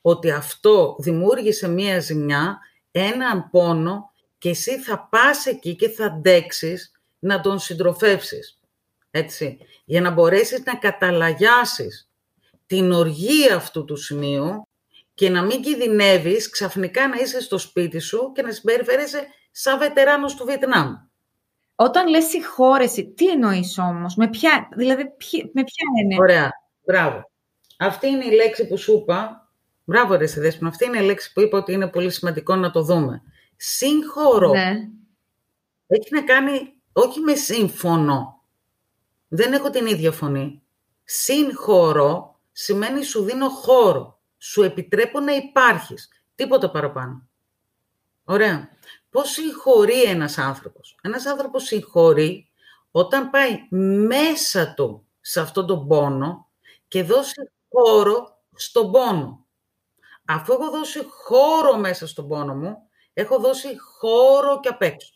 ότι 0.00 0.30
αυτό 0.30 0.96
δημιούργησε 0.98 1.68
μία 1.68 2.00
ζημιά, 2.00 2.58
έναν 2.90 3.48
πόνο 3.50 4.12
και 4.38 4.48
εσύ 4.48 4.78
θα 4.78 5.08
πας 5.10 5.46
εκεί 5.46 5.76
και 5.76 5.88
θα 5.88 6.04
αντέξεις 6.04 6.92
να 7.18 7.40
τον 7.40 7.58
συντροφεύσεις. 7.58 8.60
Έτσι, 9.14 9.58
για 9.84 10.00
να 10.00 10.10
μπορέσεις 10.10 10.62
να 10.64 10.74
καταλαγιάσεις 10.74 12.10
την 12.66 12.92
οργή 12.92 13.52
αυτού 13.52 13.84
του 13.84 13.96
σημείου 13.96 14.66
και 15.14 15.30
να 15.30 15.42
μην 15.42 15.62
κινδυνεύεις 15.62 16.50
ξαφνικά 16.50 17.08
να 17.08 17.16
είσαι 17.16 17.40
στο 17.40 17.58
σπίτι 17.58 17.98
σου 17.98 18.32
και 18.34 18.42
να 18.42 18.52
συμπεριφέρεσαι 18.52 19.26
σαν 19.50 19.78
βετεράνος 19.78 20.34
του 20.34 20.44
Βιετνάμ. 20.44 20.94
Όταν 21.74 22.08
λες 22.08 22.24
συγχώρεση, 22.24 23.12
τι 23.16 23.28
εννοείς 23.28 23.78
όμως, 23.78 24.14
με 24.14 24.28
ποια, 24.28 24.68
δηλαδή 24.76 25.02
με 25.52 25.64
ποια 25.64 25.84
είναι. 26.02 26.16
Ωραία, 26.18 26.50
μπράβο. 26.84 27.30
Αυτή 27.78 28.06
είναι 28.06 28.24
η 28.24 28.30
λέξη 28.30 28.66
που 28.66 28.76
σου 28.76 28.92
είπα. 28.92 29.48
Μπράβο 29.84 30.14
ρε 30.14 30.26
Σιδέσποινα, 30.26 30.68
αυτή 30.68 30.84
είναι 30.84 30.98
η 30.98 31.04
λέξη 31.04 31.32
που 31.32 31.40
είπα 31.40 31.58
ότι 31.58 31.72
είναι 31.72 31.88
πολύ 31.88 32.10
σημαντικό 32.10 32.56
να 32.56 32.70
το 32.70 32.82
δούμε. 32.82 33.22
Συγχωρώ. 33.56 34.50
Ναι. 34.50 34.88
Έχει 35.86 36.08
να 36.10 36.22
κάνει 36.22 36.74
όχι 36.92 37.20
με 37.20 37.34
σύμφωνο. 37.34 38.41
Δεν 39.34 39.52
έχω 39.52 39.70
την 39.70 39.86
ίδια 39.86 40.12
φωνή. 40.12 40.62
Συγχωρώ 41.04 42.40
σημαίνει 42.52 43.02
σου 43.02 43.22
δίνω 43.22 43.48
χώρο. 43.48 44.20
Σου 44.38 44.62
επιτρέπω 44.62 45.20
να 45.20 45.32
υπάρχεις. 45.32 46.08
Τίποτα 46.34 46.70
παραπάνω. 46.70 47.28
Ωραία. 48.24 48.68
Πώς 49.10 49.30
συγχωρεί 49.30 50.02
ένας 50.02 50.38
άνθρωπος; 50.38 50.98
Ένας 51.02 51.26
άνθρωπος 51.26 51.62
συγχωρεί 51.64 52.50
όταν 52.90 53.30
πάει 53.30 53.66
μέσα 54.06 54.74
του 54.74 55.06
σε 55.20 55.40
αυτόν 55.40 55.66
τον 55.66 55.86
πόνο 55.86 56.48
και 56.88 57.02
δώσει 57.02 57.50
χώρο 57.68 58.42
στον 58.54 58.90
πόνο. 58.90 59.46
Αφού 60.24 60.52
έχω 60.52 60.70
δώσει 60.70 61.06
χώρο 61.08 61.76
μέσα 61.76 62.06
στον 62.06 62.28
πόνο 62.28 62.54
μου, 62.54 62.76
έχω 63.12 63.38
δώσει 63.38 63.78
χώρο 63.78 64.60
και 64.60 64.68
απ' 64.68 64.82
έξω. 64.82 65.14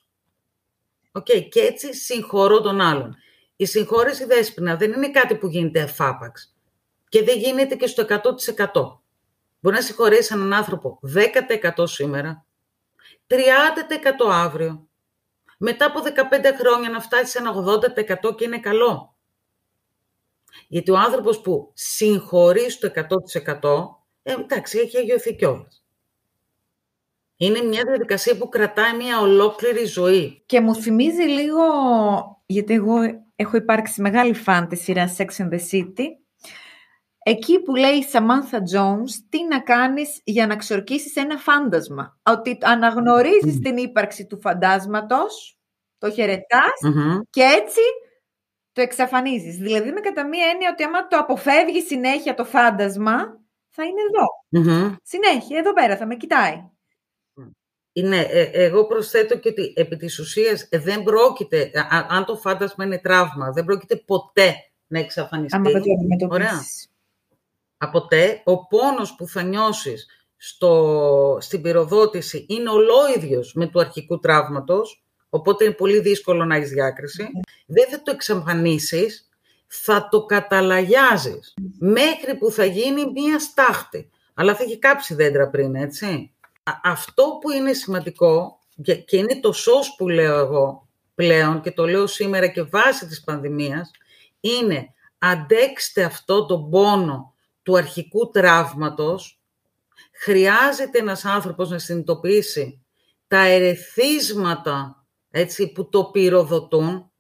Okay, 1.12 1.48
και 1.48 1.60
έτσι 1.60 1.94
συγχωρώ 1.94 2.60
τον 2.60 2.80
άλλον. 2.80 3.16
Η 3.56 3.64
συγχώρεση 3.64 4.24
δέσποινα 4.24 4.76
δεν 4.76 4.92
είναι 4.92 5.10
κάτι 5.10 5.34
που 5.34 5.46
γίνεται 5.46 5.80
εφάπαξ 5.80 6.56
και 7.08 7.22
δεν 7.22 7.38
γίνεται 7.38 7.74
και 7.74 7.86
στο 7.86 8.06
100%. 8.08 9.00
Μπορεί 9.60 9.76
να 9.76 9.82
συγχωρέσει 9.82 10.34
έναν 10.34 10.52
άνθρωπο 10.52 11.00
10% 11.76 11.88
σήμερα, 11.88 12.46
30% 13.26 13.36
αύριο, 14.30 14.88
μετά 15.58 15.86
από 15.86 16.00
15 16.00 16.54
χρόνια 16.58 16.90
να 16.90 17.00
φτάσει 17.00 17.30
σε 17.30 17.38
ένα 17.38 17.54
80% 18.30 18.36
και 18.36 18.44
είναι 18.44 18.60
καλό. 18.60 19.16
Γιατί 20.68 20.90
ο 20.90 20.98
άνθρωπος 20.98 21.40
που 21.40 21.70
συγχωρεί 21.74 22.70
στο 22.70 22.90
100% 23.62 23.96
ε, 24.22 24.32
εντάξει, 24.32 24.78
έχει 24.78 24.96
αγιωθεί 24.96 25.34
κιόλας. 25.34 25.84
Είναι 27.36 27.62
μια 27.62 27.82
διαδικασία 27.86 28.36
που 28.36 28.48
κρατάει 28.48 28.96
μια 28.96 29.20
ολόκληρη 29.20 29.84
ζωή. 29.84 30.42
Και 30.46 30.60
μου 30.60 30.74
θυμίζει 30.74 31.22
λίγο, 31.22 31.62
γιατί 32.46 32.74
εγώ 32.74 32.94
έχω 33.36 33.56
υπάρξει 33.56 34.00
μεγάλη 34.00 34.34
φαν 34.34 34.68
της 34.68 34.82
σειράς 34.82 35.16
Sex 35.18 35.26
and 35.26 35.48
the 35.48 35.60
City, 35.70 36.06
εκεί 37.22 37.62
που 37.62 37.74
λέει 37.74 37.94
η 37.94 38.06
Samantha 38.12 38.58
Jones 38.74 39.10
τι 39.28 39.44
να 39.44 39.60
κάνεις 39.60 40.20
για 40.24 40.46
να 40.46 40.56
ξορκίσεις 40.56 41.16
ένα 41.16 41.36
φάντασμα; 41.36 42.18
Ότι 42.22 42.58
αναγνωρίζεις 42.60 43.58
την 43.58 43.76
ύπαρξη 43.76 44.26
του 44.26 44.40
φαντάσματος, 44.40 45.58
το 45.98 46.10
χαιρετας 46.10 46.80
και 47.30 47.42
έτσι 47.42 47.80
το 48.72 48.80
εξαφανίζεις. 48.80 49.56
Δηλαδή 49.56 49.92
με 49.92 50.00
κατά 50.00 50.26
μία 50.26 50.46
έννοια 50.46 50.70
ότι 50.72 50.82
άμα 50.82 51.06
το 51.06 51.16
αποφεύγει 51.16 51.80
συνέχεια 51.80 52.34
το 52.34 52.44
φάντασμα, 52.44 53.16
θα 53.68 53.84
είναι 53.84 54.00
Συνέχεια, 55.02 55.58
εδώ 55.58 55.72
πέρα 55.72 55.96
θα 55.96 56.06
με 56.06 56.16
κοιτάει. 56.16 56.70
Ναι, 58.02 58.20
ε, 58.20 58.50
εγώ 58.52 58.86
προσθέτω 58.86 59.38
και 59.38 59.48
ότι 59.48 59.72
επί 59.76 59.96
της 59.96 60.18
ουσίας 60.18 60.66
ε, 60.68 60.78
δεν 60.78 61.02
πρόκειται, 61.02 61.70
αν 62.08 62.24
το 62.24 62.36
φάντασμα 62.36 62.84
είναι 62.84 62.98
τραύμα, 62.98 63.50
δεν 63.52 63.64
πρόκειται 63.64 63.96
ποτέ 63.96 64.54
να 64.86 64.98
εξαφανιστεί. 64.98 65.56
Άμα 65.56 65.70
το 65.70 66.26
Ωραία. 66.28 66.64
Αποτέ, 67.76 68.42
ο 68.44 68.66
πόνος 68.66 69.14
που 69.14 69.28
θα 69.28 69.42
νιώσεις 69.42 70.06
στο, 70.36 71.38
στην 71.40 71.62
πυροδότηση 71.62 72.46
είναι 72.48 72.70
ολόιδιος 72.70 73.52
με 73.54 73.66
του 73.66 73.80
αρχικού 73.80 74.18
τραύματος, 74.18 75.04
οπότε 75.28 75.64
είναι 75.64 75.74
πολύ 75.74 76.00
δύσκολο 76.00 76.44
να 76.44 76.56
έχεις 76.56 76.70
διάκριση. 76.70 77.28
Δεν 77.66 77.88
θα 77.88 78.02
το 78.02 78.10
εξαφανίσεις, 78.10 79.28
θα 79.66 80.08
το 80.10 80.24
καταλαγιάζεις 80.24 81.54
μέχρι 81.78 82.34
που 82.34 82.50
θα 82.50 82.64
γίνει 82.64 83.10
μία 83.10 83.38
στάχτη. 83.38 84.10
Αλλά 84.34 84.54
θα 84.54 84.62
έχει 84.62 84.78
κάψει 84.78 85.14
δέντρα 85.14 85.48
πριν, 85.48 85.74
έτσι 85.74 86.35
αυτό 86.82 87.38
που 87.40 87.50
είναι 87.50 87.72
σημαντικό 87.72 88.58
και 88.82 89.16
είναι 89.16 89.40
το 89.40 89.52
σως 89.52 89.94
που 89.96 90.08
λέω 90.08 90.38
εγώ 90.38 90.88
πλέον 91.14 91.60
και 91.60 91.70
το 91.70 91.86
λέω 91.86 92.06
σήμερα 92.06 92.46
και 92.46 92.62
βάσει 92.62 93.06
της 93.06 93.24
πανδημίας 93.24 93.90
είναι 94.40 94.94
αντέξτε 95.18 96.02
αυτό 96.02 96.46
το 96.46 96.58
πόνο 96.58 97.34
του 97.62 97.76
αρχικού 97.76 98.30
τραύματος. 98.30 99.40
Χρειάζεται 100.12 100.98
ένας 100.98 101.24
άνθρωπος 101.24 101.70
να 101.70 101.78
συνειδητοποιήσει 101.78 102.84
τα 103.26 103.38
ερεθίσματα 103.38 105.06
έτσι, 105.30 105.72
που 105.72 105.88
το 105.88 106.04
πυροδοτούν. 106.04 107.10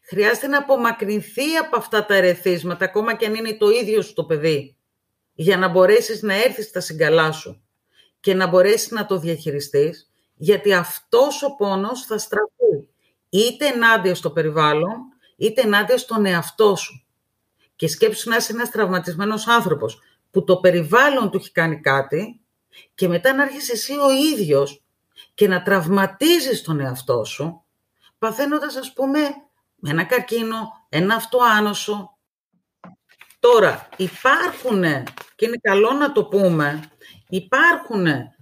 Χρειάζεται 0.00 0.46
να 0.46 0.58
απομακρυνθεί 0.58 1.56
από 1.56 1.76
αυτά 1.76 2.06
τα 2.06 2.14
ερεθίσματα 2.14 2.84
ακόμα 2.84 3.14
και 3.16 3.26
αν 3.26 3.34
είναι 3.34 3.56
το 3.56 3.70
ίδιο 3.70 4.02
σου 4.02 4.14
το 4.14 4.24
παιδί 4.24 4.76
για 5.32 5.56
να 5.56 5.68
μπορέσεις 5.68 6.22
να 6.22 6.34
έρθεις 6.34 6.66
στα 6.66 6.80
συγκαλά 6.80 7.32
σου 7.32 7.63
και 8.24 8.34
να 8.34 8.46
μπορέσεις 8.46 8.90
να 8.90 9.06
το 9.06 9.18
διαχειριστείς, 9.18 10.10
γιατί 10.34 10.74
αυτός 10.74 11.42
ο 11.42 11.54
πόνος 11.54 12.04
θα 12.04 12.18
στραφεί 12.18 12.88
είτε 13.28 13.66
ενάντια 13.66 14.14
στο 14.14 14.30
περιβάλλον, 14.30 14.96
είτε 15.36 15.60
ενάντια 15.60 15.98
στον 15.98 16.26
εαυτό 16.26 16.76
σου. 16.76 17.06
Και 17.76 17.88
σκέψου 17.88 18.30
να 18.30 18.36
είσαι 18.36 18.52
ένας 18.52 18.70
τραυματισμένος 18.70 19.46
άνθρωπος, 19.46 20.00
που 20.30 20.44
το 20.44 20.56
περιβάλλον 20.56 21.30
του 21.30 21.36
έχει 21.36 21.50
κάνει 21.50 21.80
κάτι 21.80 22.40
και 22.94 23.08
μετά 23.08 23.34
να 23.34 23.42
έρχεσαι 23.42 23.72
εσύ 23.72 23.92
ο 23.92 24.10
ίδιος 24.32 24.82
και 25.34 25.48
να 25.48 25.62
τραυματίζεις 25.62 26.62
τον 26.62 26.80
εαυτό 26.80 27.24
σου, 27.24 27.64
παθαίνοντας 28.18 28.76
ας 28.76 28.92
πούμε 28.92 29.20
ένα 29.86 30.04
καρκίνο, 30.04 30.86
ένα 30.88 31.14
αυτοάνωσο. 31.14 32.18
Τώρα 33.38 33.88
υπάρχουν, 33.96 34.82
και 35.36 35.46
είναι 35.46 35.58
καλό 35.62 35.92
να 35.92 36.12
το 36.12 36.24
πούμε, 36.24 36.88
υπάρχουν 37.34 38.06
ε, 38.06 38.32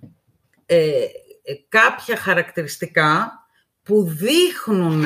ε, 0.66 1.54
κάποια 1.68 2.16
χαρακτηριστικά 2.16 3.32
που 3.82 4.02
δείχνουν 4.02 5.04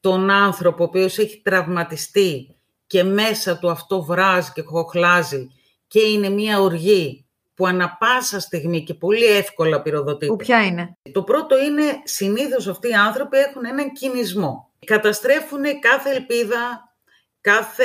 τον 0.00 0.30
άνθρωπο 0.30 0.82
ο 0.84 0.86
οποίος 0.86 1.18
έχει 1.18 1.40
τραυματιστεί 1.44 2.56
και 2.86 3.02
μέσα 3.02 3.58
του 3.58 3.70
αυτό 3.70 4.02
βράζει 4.02 4.52
και 4.52 4.62
χοχλάζει 4.62 5.50
και 5.86 6.00
είναι 6.00 6.28
μία 6.28 6.60
οργή 6.60 7.26
που 7.54 7.66
ανα 7.66 7.96
πάσα 8.00 8.40
στιγμή 8.40 8.84
και 8.84 8.94
πολύ 8.94 9.24
εύκολα 9.24 9.82
πυροδοτείται. 9.82 10.32
Που 10.32 10.36
ποια 10.36 10.64
είναι; 10.64 10.96
Το 11.12 11.22
πρώτο 11.22 11.62
είναι 11.62 11.82
συνήθως 12.04 12.68
αυτοί 12.68 12.88
οι 12.88 12.94
άνθρωποι 12.94 13.36
έχουν 13.36 13.64
έναν 13.64 13.92
κινησμό. 13.92 14.72
Καταστρέφουν 14.86 15.62
κάθε 15.80 16.10
ελπίδα, 16.10 16.94
κάθε 17.40 17.84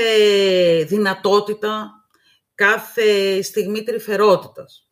δυνατότητα, 0.88 1.90
κάθε 2.56 3.42
στιγμή 3.42 3.84
τρυφερότητας. 3.84 4.89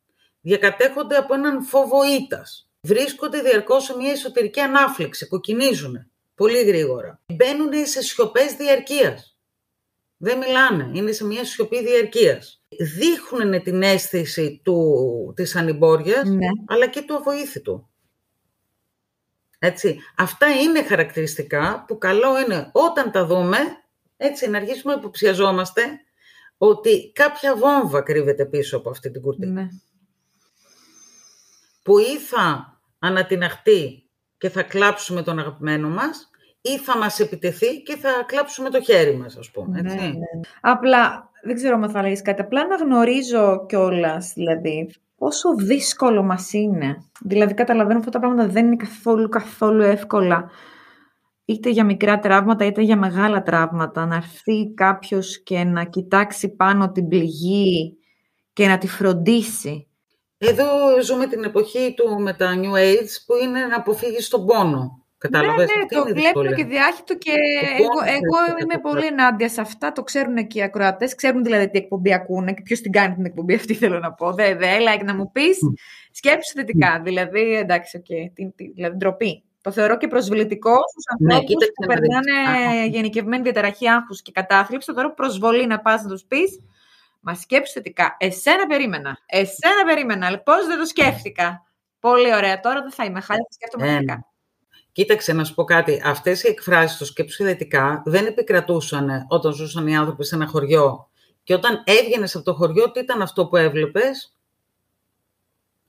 Διακατέχονται 0.47 1.15
από 1.15 1.33
έναν 1.33 1.63
φόβο 1.63 2.03
ήττας. 2.21 2.69
Βρίσκονται 2.81 3.41
διαρκώς 3.41 3.83
σε 3.83 3.95
μια 3.97 4.11
εσωτερική 4.11 4.59
ανάφλεξη, 4.59 5.27
κοκκινίζουν 5.27 6.11
πολύ 6.35 6.63
γρήγορα. 6.63 7.19
Μπαίνουν 7.33 7.85
σε 7.85 8.01
σιωπές 8.01 8.53
διαρκείας. 8.53 9.37
Δεν 10.17 10.37
μιλάνε, 10.37 10.91
είναι 10.93 11.11
σε 11.11 11.25
μια 11.25 11.45
σιωπή 11.45 11.83
διαρκείας. 11.85 12.63
Δείχνουν 12.97 13.63
την 13.63 13.81
αίσθηση 13.81 14.61
του, 14.63 15.33
της 15.35 15.55
ανυμπόριας, 15.55 16.29
Ναι. 16.29 16.47
αλλά 16.67 16.87
και 16.87 17.01
του 17.01 17.15
αβοήθητου. 17.15 17.89
Έτσι. 19.59 19.99
Αυτά 20.17 20.47
είναι 20.51 20.83
χαρακτηριστικά 20.83 21.85
που 21.87 21.97
καλό 21.97 22.39
είναι 22.39 22.69
όταν 22.71 23.11
τα 23.11 23.25
δούμε, 23.25 23.57
έτσι, 24.17 24.49
να 24.49 24.57
αρχίσουμε 24.57 24.93
να 24.93 24.99
υποψιαζόμαστε 24.99 25.81
ότι 26.57 27.11
κάποια 27.15 27.55
βόμβα 27.55 28.01
κρύβεται 28.01 28.45
πίσω 28.45 28.77
από 28.77 28.89
αυτή 28.89 29.11
την 29.11 29.21
κουρτίνα. 29.21 29.61
Ναι. 29.61 29.67
Που 31.88 31.97
ή 31.97 32.17
θα 32.17 32.77
ανατιναχτεί 32.99 34.09
και 34.38 34.49
θα 34.49 34.63
κλάψουμε 34.63 35.21
τον 35.21 35.39
αγαπημένο 35.39 35.89
μας, 35.89 36.29
ή 36.61 36.77
θα 36.77 36.97
μας 36.97 37.19
επιτεθεί 37.19 37.81
και 37.81 37.95
θα 37.95 38.09
κλάψουμε 38.25 38.69
το 38.69 38.81
χέρι 38.81 39.17
μας, 39.17 39.38
ας 39.38 39.51
πούμε. 39.51 39.81
Ναι, 39.81 39.93
Έτσι. 39.93 40.05
ναι. 40.05 40.39
Απλά, 40.61 41.29
δεν 41.43 41.55
ξέρω 41.55 41.75
αν 41.75 41.89
θα 41.89 42.01
λέγεις 42.01 42.21
κάτι, 42.21 42.41
απλά 42.41 42.67
να 42.67 42.75
γνωρίζω 42.75 43.65
κιόλας, 43.65 44.33
δηλαδή, 44.35 44.89
πόσο 45.17 45.55
δύσκολο 45.55 46.23
μας 46.23 46.53
είναι. 46.53 46.97
Δηλαδή, 47.21 47.53
καταλαβαίνω 47.53 47.99
αυτά 47.99 48.11
τα 48.11 48.19
πράγματα 48.19 48.47
δεν 48.47 48.65
είναι 48.65 48.75
καθόλου, 48.75 49.29
καθόλου 49.29 49.81
εύκολα. 49.81 50.49
Είτε 51.45 51.69
για 51.69 51.85
μικρά 51.85 52.19
τραύματα, 52.19 52.65
είτε 52.65 52.81
για 52.81 52.97
μεγάλα 52.97 53.43
τραύματα. 53.43 54.05
Να 54.05 54.15
έρθει 54.15 54.73
κάποιος 54.73 55.43
και 55.43 55.63
να 55.63 55.83
κοιτάξει 55.83 56.49
πάνω 56.55 56.91
την 56.91 57.07
πληγή 57.07 57.97
και 58.53 58.67
να 58.67 58.77
τη 58.77 58.88
φροντίσει. 58.88 59.86
Εδώ 60.38 60.65
ζούμε 61.03 61.27
την 61.27 61.43
εποχή 61.43 61.93
του 61.97 62.21
με 62.21 62.33
τα 62.33 62.53
New 62.55 62.73
Age 62.75 63.13
που 63.25 63.35
είναι 63.43 63.65
να 63.65 63.75
αποφύγεις 63.75 64.27
τον 64.27 64.45
πόνο. 64.45 65.01
Κατάλαβες, 65.19 65.57
ναι, 65.57 65.81
αυτή 65.81 65.95
το 65.95 65.99
είναι 66.01 66.09
η 66.09 66.13
βλέπω 66.13 66.41
δυσκολία. 66.41 66.55
και 66.55 66.63
διάχυτο 66.65 67.17
και 67.17 67.31
Ο 67.31 67.81
εγώ, 67.81 67.88
πόνος 67.89 68.07
εγώ 68.09 68.38
είναι 68.49 68.57
είμαι 68.63 68.73
το 68.73 68.79
πολύ 68.79 69.05
ενάντια 69.05 69.49
σε 69.49 69.61
αυτά. 69.61 69.91
Το 69.91 70.03
ξέρουν 70.03 70.47
και 70.47 70.59
οι 70.59 70.61
ακροατές. 70.61 71.15
Ξέρουν 71.15 71.43
δηλαδή 71.43 71.69
τι 71.69 71.77
εκπομπή 71.77 72.13
ακούνε 72.13 72.53
και 72.53 72.61
ποιος 72.61 72.79
την 72.81 72.91
κάνει 72.91 73.15
την 73.15 73.25
εκπομπή 73.25 73.53
αυτή 73.55 73.73
θέλω 73.81 73.99
να 73.99 74.13
πω. 74.13 74.33
Δε, 74.33 74.55
δε, 74.55 74.67
like 74.79 75.03
να 75.03 75.15
μου 75.15 75.31
πεις, 75.31 75.57
σκέψου 76.11 76.53
θετικά. 76.55 77.01
Δηλαδή, 77.03 77.55
εντάξει, 77.55 77.97
οκ, 77.97 78.05
τι- 78.33 78.51
τι- 78.55 78.71
δηλαδή 78.75 78.95
ντροπή. 78.97 79.43
Το 79.61 79.71
θεωρώ 79.71 79.97
και 79.97 80.07
προσβλητικό 80.07 80.71
στους 80.91 81.03
Ναι, 81.19 81.33
ανθρώπους 81.33 81.53
κοίταξε 81.53 81.71
που 81.75 81.85
να 81.88 81.95
δεις. 81.95 82.07
περνάνε 82.07 82.79
Α, 82.81 82.85
γενικευμένη 82.85 83.43
διαταραχή 83.43 83.89
άγχους 83.89 84.21
και 84.21 84.31
κατάθλιψη. 84.33 84.88
Το 84.88 84.93
θεωρώ 84.93 85.13
προσβολή 85.13 85.67
να 85.67 85.79
πας 85.79 86.03
να 86.03 86.09
τους 86.09 86.23
πεις, 86.27 86.59
μα 87.20 87.36
σκέψου 87.36 87.74
θετικά. 87.74 88.15
Εσένα 88.20 88.65
περίμενα. 88.68 89.18
Εσένα 89.26 89.84
περίμενα. 89.86 90.30
Λοιπόν, 90.30 90.55
πώς 90.55 90.68
δεν 90.68 90.78
το 90.78 90.86
σκέφτηκα. 90.86 91.65
Πολύ 91.99 92.36
ωραία. 92.36 92.59
Τώρα 92.59 92.82
δεν 92.82 92.91
θα 92.91 93.05
είμαι 93.05 93.22
χάλια, 93.22 93.43
θα 93.49 93.53
σκέφτομαι 93.53 93.88
Ε, 93.88 93.91
θετικά. 93.93 94.26
Κοίταξε 94.91 95.34
να 95.34 95.43
σου 95.43 95.53
πω 95.53 95.63
κάτι. 95.63 96.01
Αυτές 96.05 96.43
οι 96.43 96.47
εκφράσεις, 96.47 96.97
το 96.97 97.05
σκέψου 97.05 97.43
θετικά, 97.43 98.01
δεν 98.05 98.26
επικρατούσαν 98.26 99.26
όταν 99.28 99.53
ζούσαν 99.53 99.88
οι 99.88 99.97
άνθρωποι 99.97 100.26
σε 100.26 100.36
ένα 100.36 100.47
χωριό. 100.47 101.09
Και 101.43 101.53
όταν 101.53 101.84
έβγαινες 101.86 102.36
από 102.36 102.45
το 102.45 102.53
χωριό, 102.53 102.91
τι 102.91 102.99
ήταν 102.99 103.22
αυτό 103.22 103.47
που 103.47 103.55
έβλεπες; 103.55 104.36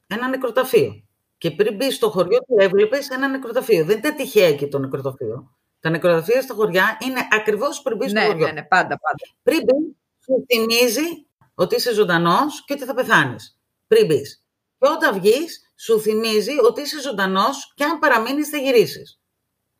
Ένα 0.07 0.29
νεκροταφείο. 0.29 1.03
Και 1.39 1.51
πριν 1.51 1.74
μπεις 1.76 1.95
στο 1.95 2.11
χωριό, 2.11 2.39
τι 2.39 2.64
έβλεπες; 2.64 3.09
Ένα 3.11 3.29
νεκροταφείο. 3.29 3.85
Δεν 3.85 3.99
ήταν 3.99 4.16
τυχαία 4.16 4.47
εκεί 4.47 4.68
το 4.68 4.79
νεκροταφείο. 4.79 5.53
Τα 5.81 5.91
νεκροταφεία 5.91 6.43
στα 6.43 6.55
χωριά 6.55 6.99
είναι 7.01 7.20
ακριβώς 7.31 7.83
πριν 7.83 7.97
μπεις 7.97 8.11
στο 8.11 8.20
Ναι, 8.20 8.26
χωριό. 8.26 8.47
ναι, 8.47 8.53
ναι, 8.53 8.62
πάντα, 8.62 8.99
πάντα. 8.99 9.24
Πριν 9.43 9.59
μπεις, 9.64 9.95
σου 10.29 10.45
θυμίζει 10.47 11.26
ότι 11.55 11.74
είσαι 11.76 11.93
ζωντανός 11.95 12.64
και 12.64 12.72
ότι 12.72 12.85
θα 12.85 12.95
πεθάνεις. 12.95 13.59
Πριν 13.87 14.07
μπεις. 14.07 14.45
Και 14.79 14.89
όταν 14.89 15.20
βγεις, 15.20 15.72
σου 15.76 16.01
θυμίζει 16.01 16.53
ότι 16.68 16.81
είσαι 16.81 17.01
ζωντανός 17.01 17.72
και 17.74 17.85
αν 17.85 17.99
παραμείνεις, 17.99 18.49
θα 18.49 18.57
γυρίσεις. 18.57 19.20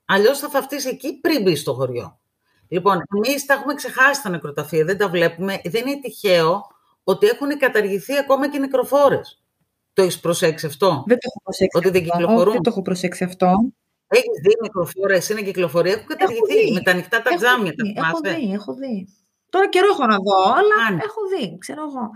Αλλιώς 0.05 0.39
θα 0.39 0.49
φαυτείς 0.49 0.87
εκεί 0.87 1.21
πριν 1.21 1.43
μπεις 1.43 1.61
στο 1.61 1.75
χωριό. 1.75 2.19
Λοιπόν, 2.69 3.03
εμείς 3.17 3.47
τα 3.47 3.55
έχουμε 3.55 3.75
ξεχάσει 3.75 4.23
τα 4.23 4.29
νεκροταφεία, 4.29 4.85
δεν 4.85 4.99
τα 4.99 5.09
βλέπουμε. 5.09 5.61
Δεν 5.65 5.87
είναι 5.87 6.01
τυχαίο 6.01 6.67
ότι 7.05 7.27
έχουν 7.27 7.59
καταργηθεί 7.59 8.17
ακόμα 8.17 8.51
και 8.51 8.59
νεκροφόρες. 8.59 9.43
Το 9.93 10.03
έχεις 10.03 10.21
προσέξει 10.21 10.67
αυτό; 10.67 10.89
Δεν 11.07 11.17
το 11.19 11.27
έχω 11.31 11.41
προσέξει. 11.43 11.79
Ότι 11.79 11.91
δεν 11.91 12.03
αυτό. 12.03 12.13
κυκλοφορούν; 12.17 12.43
Όχι, 12.47 12.53
δεν 12.53 12.63
το 12.63 12.71
έχω 12.71 12.83
προσέξει 12.83 13.25
αυτό. 13.25 13.47
Έχεις 14.09 14.41
δει 14.43 14.53
νεκροφόρε, 14.63 15.19
είναι 15.31 15.43
κυκλοφορία, 15.43 15.93
έχουν 15.93 16.07
καταργηθεί 16.07 16.65
δει. 16.67 16.73
με 16.73 16.81
τα 16.81 16.91
ανοιχτά 16.91 17.23
τα 17.23 17.31
Έχω 17.31 17.39
τζάμια. 17.39 17.75
Τα 17.75 17.85
δει, 17.85 17.95
έχω 17.97 18.17
θυμάσαι; 18.21 18.37
δει, 18.41 18.53
έχω 18.53 18.75
δει. 18.75 19.09
Τώρα 19.51 19.69
καιρό 19.69 19.87
έχω 19.91 20.07
να 20.07 20.17
δω, 20.17 20.43
αλλά 20.53 20.87
Κάνει. 20.89 21.01
έχω 21.05 21.21
δει, 21.37 21.59
ξέρω 21.59 21.83
εγώ. 21.83 22.11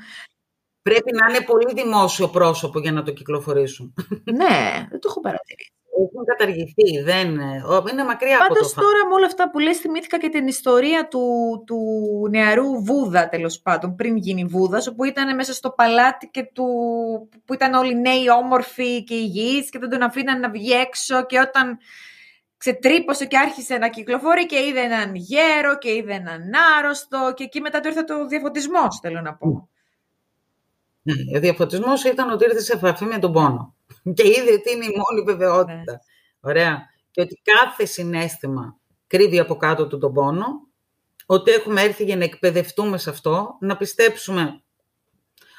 Πρέπει 0.83 1.13
να 1.13 1.29
είναι 1.35 1.45
πολύ 1.45 1.73
δημόσιο 1.83 2.29
πρόσωπο 2.29 2.81
για 2.81 2.93
να 2.93 3.03
το 3.03 3.11
κυκλοφορήσουν. 3.13 3.95
ναι, 4.25 4.87
δεν 4.91 5.01
το 5.01 5.07
έχω 5.11 5.21
παρατηρήσει. 5.21 5.73
Έχουν 6.05 6.25
καταργηθεί, 6.25 7.01
δεν, 7.05 7.39
ε, 7.39 7.63
ο- 7.69 7.85
είναι 7.91 8.05
μακριά 8.05 8.37
από 8.37 8.47
το 8.49 8.55
Πάντως 8.55 8.73
φαν. 8.73 8.85
τώρα 8.85 9.07
με 9.09 9.15
όλα 9.15 9.27
αυτά 9.27 9.51
που 9.51 9.59
λες 9.59 9.79
θυμήθηκα 9.79 10.19
και 10.19 10.29
την 10.29 10.47
ιστορία 10.47 11.09
του, 11.09 11.21
του 11.67 11.79
νεαρού 12.31 12.85
Βούδα 12.85 13.29
τέλος 13.29 13.61
πάντων, 13.61 13.95
πριν 13.95 14.17
γίνει 14.17 14.45
Βούδας, 14.45 14.87
όπου 14.87 15.05
ήταν 15.05 15.35
μέσα 15.35 15.53
στο 15.53 15.71
παλάτι 15.71 16.29
και 16.29 16.43
του, 16.55 16.65
που 17.45 17.55
ήταν 17.55 17.75
όλοι 17.75 18.01
νέοι 18.01 18.25
όμορφοι 18.43 19.05
και 19.05 19.15
υγιείς 19.15 19.71
και 19.71 19.79
δεν 19.79 19.91
τον 19.91 20.03
αφήναν 20.03 20.41
να 20.41 20.51
βγει 20.51 20.73
έξω 20.73 21.27
και 21.27 21.39
όταν 21.39 21.79
ξετρύπωσε 22.63 23.27
και 23.27 23.39
άρχισε 23.39 23.77
να 23.77 23.89
κυκλοφορεί 23.89 24.47
και 24.47 24.59
είδε 24.59 24.81
έναν 24.81 25.15
γέρο 25.15 25.79
και 25.79 25.95
είδε 25.95 26.13
έναν 26.13 26.43
άρρωστο 26.79 27.33
και 27.37 27.45
εκεί 27.45 27.61
μετά 27.61 27.81
του 27.81 27.89
ήρθε 27.89 28.03
το 28.03 28.27
διαφωτισμός 28.27 28.99
θέλω 29.03 29.21
να 29.21 29.35
πω. 29.35 29.69
Ναι, 31.03 31.15
Ο 31.37 31.41
διαφωτισμός 31.41 32.05
ήταν 32.05 32.31
ότι 32.31 32.45
ήρθε 32.45 32.61
σε 32.61 32.73
επαφή 32.73 33.05
με 33.05 33.19
τον 33.19 33.33
πόνο. 33.33 33.75
Και 34.17 34.27
είδε 34.27 34.53
ότι 34.53 34.73
είναι 34.73 34.85
η 34.85 34.95
μόνη 34.97 35.23
βεβαιότητα. 35.25 35.93
Ναι. 35.93 35.99
Ωραία. 36.41 36.83
Και 37.11 37.21
ότι 37.21 37.43
κάθε 37.43 37.85
συνέστημα 37.85 38.77
κρύβει 39.07 39.39
από 39.39 39.57
κάτω 39.57 39.87
του 39.87 39.99
τον 39.99 40.13
πόνο. 40.13 40.47
Ότι 41.27 41.51
έχουμε 41.51 41.83
έρθει 41.83 42.05
για 42.05 42.17
να 42.17 42.25
εκπαιδευτούμε 42.25 42.99
σε 42.99 43.11
αυτό, 43.11 43.57
να 43.61 43.77
πιστέψουμε. 43.77 44.63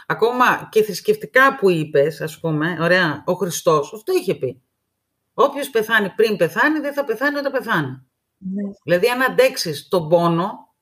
Ακόμα 0.07 0.67
και 0.71 0.83
θρησκευτικά 0.83 1.55
που 1.55 1.69
είπες, 1.69 2.21
ας 2.21 2.39
πούμε, 2.39 2.77
ωραία, 2.79 3.23
ο 3.25 3.33
Χριστός, 3.33 3.93
αυτό 3.93 4.13
είχε 4.13 4.35
πει. 4.35 4.61
Όποιος 5.33 5.69
πεθάνει 5.69 6.09
πριν 6.09 6.35
πεθάνει, 6.35 6.79
δεν 6.79 6.93
θα 6.93 7.03
πεθάνει 7.03 7.37
όταν 7.37 7.51
πεθάνει. 7.51 8.01
Ναι. 8.37 8.63
Δηλαδή, 8.83 9.07
αν 9.07 9.21
αντέξεις 9.21 9.87
τον 9.87 10.09
πόνο, 10.09 10.73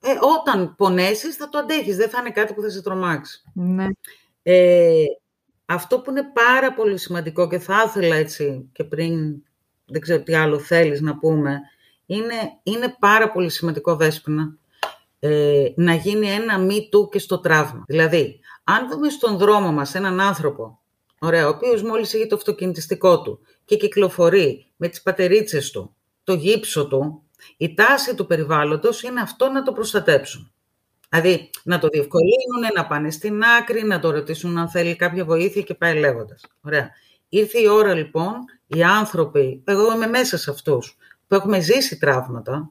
ε, 0.00 0.14
όταν 0.38 0.74
πονέσεις 0.76 1.36
θα 1.36 1.48
το 1.48 1.58
αντέχεις, 1.58 1.96
δεν 1.96 2.08
θα 2.08 2.18
είναι 2.20 2.30
κάτι 2.30 2.54
που 2.54 2.62
θα 2.62 2.70
σε 2.70 2.82
τρομάξει. 2.82 3.42
Ναι. 3.54 3.86
Ε, 4.42 5.04
αυτό 5.66 6.00
που 6.00 6.10
είναι 6.10 6.30
πάρα 6.32 6.72
πολύ 6.72 6.98
σημαντικό 6.98 7.48
και 7.48 7.58
θα 7.58 7.84
ήθελα 7.86 8.16
έτσι 8.16 8.68
και 8.72 8.84
πριν, 8.84 9.42
δεν 9.84 10.00
ξέρω 10.00 10.22
τι 10.22 10.34
άλλο 10.34 10.58
θέλεις 10.58 11.00
να 11.00 11.18
πούμε, 11.18 11.60
είναι, 12.06 12.34
είναι 12.62 12.96
πάρα 12.98 13.32
πολύ 13.32 13.50
σημαντικό, 13.50 13.96
Δέσποινα, 13.96 14.56
ε, 15.18 15.72
να 15.76 15.94
γίνει 15.94 16.30
ένα 16.30 16.58
μη 16.58 16.88
του 16.90 17.08
και 17.08 17.18
στο 17.18 17.40
τραύμα. 17.40 17.84
Δηλαδή, 17.86 18.40
αν 18.64 18.88
δούμε 18.88 19.08
στον 19.08 19.36
δρόμο 19.36 19.72
μας 19.72 19.94
έναν 19.94 20.20
άνθρωπο, 20.20 20.80
ωραία, 21.18 21.46
ο 21.46 21.48
οποίος 21.48 21.82
μόλις 21.82 22.14
έχει 22.14 22.26
το 22.26 22.36
αυτοκινητιστικό 22.36 23.22
του 23.22 23.40
και 23.64 23.76
κυκλοφορεί 23.76 24.66
με 24.76 24.88
τις 24.88 25.02
πατερίτσες 25.02 25.70
του, 25.70 25.94
το 26.24 26.34
γύψο 26.34 26.86
του, 26.86 27.22
η 27.56 27.74
τάση 27.74 28.14
του 28.14 28.26
περιβάλλοντος 28.26 29.02
είναι 29.02 29.20
αυτό 29.20 29.48
να 29.48 29.62
το 29.62 29.72
προστατέψουν. 29.72 30.52
Δηλαδή, 31.08 31.50
να 31.64 31.78
το 31.78 31.88
διευκολύνουν, 31.88 32.74
να 32.74 32.86
πάνε 32.86 33.10
στην 33.10 33.42
άκρη, 33.42 33.84
να 33.84 33.98
το 33.98 34.10
ρωτήσουν 34.10 34.58
αν 34.58 34.68
θέλει 34.68 34.96
κάποια 34.96 35.24
βοήθεια 35.24 35.62
και 35.62 35.74
πάει 35.74 35.98
λέγοντας. 35.98 36.40
Ωραία. 36.60 36.90
Ήρθε 37.28 37.60
η 37.60 37.66
ώρα 37.66 37.94
λοιπόν, 37.94 38.34
οι 38.66 38.82
άνθρωποι, 38.82 39.62
εγώ 39.64 39.94
είμαι 39.94 40.06
μέσα 40.06 40.38
σε 40.38 40.50
αυτούς, 40.50 40.96
που 41.26 41.34
έχουμε 41.34 41.60
ζήσει 41.60 41.98
τραύματα, 41.98 42.70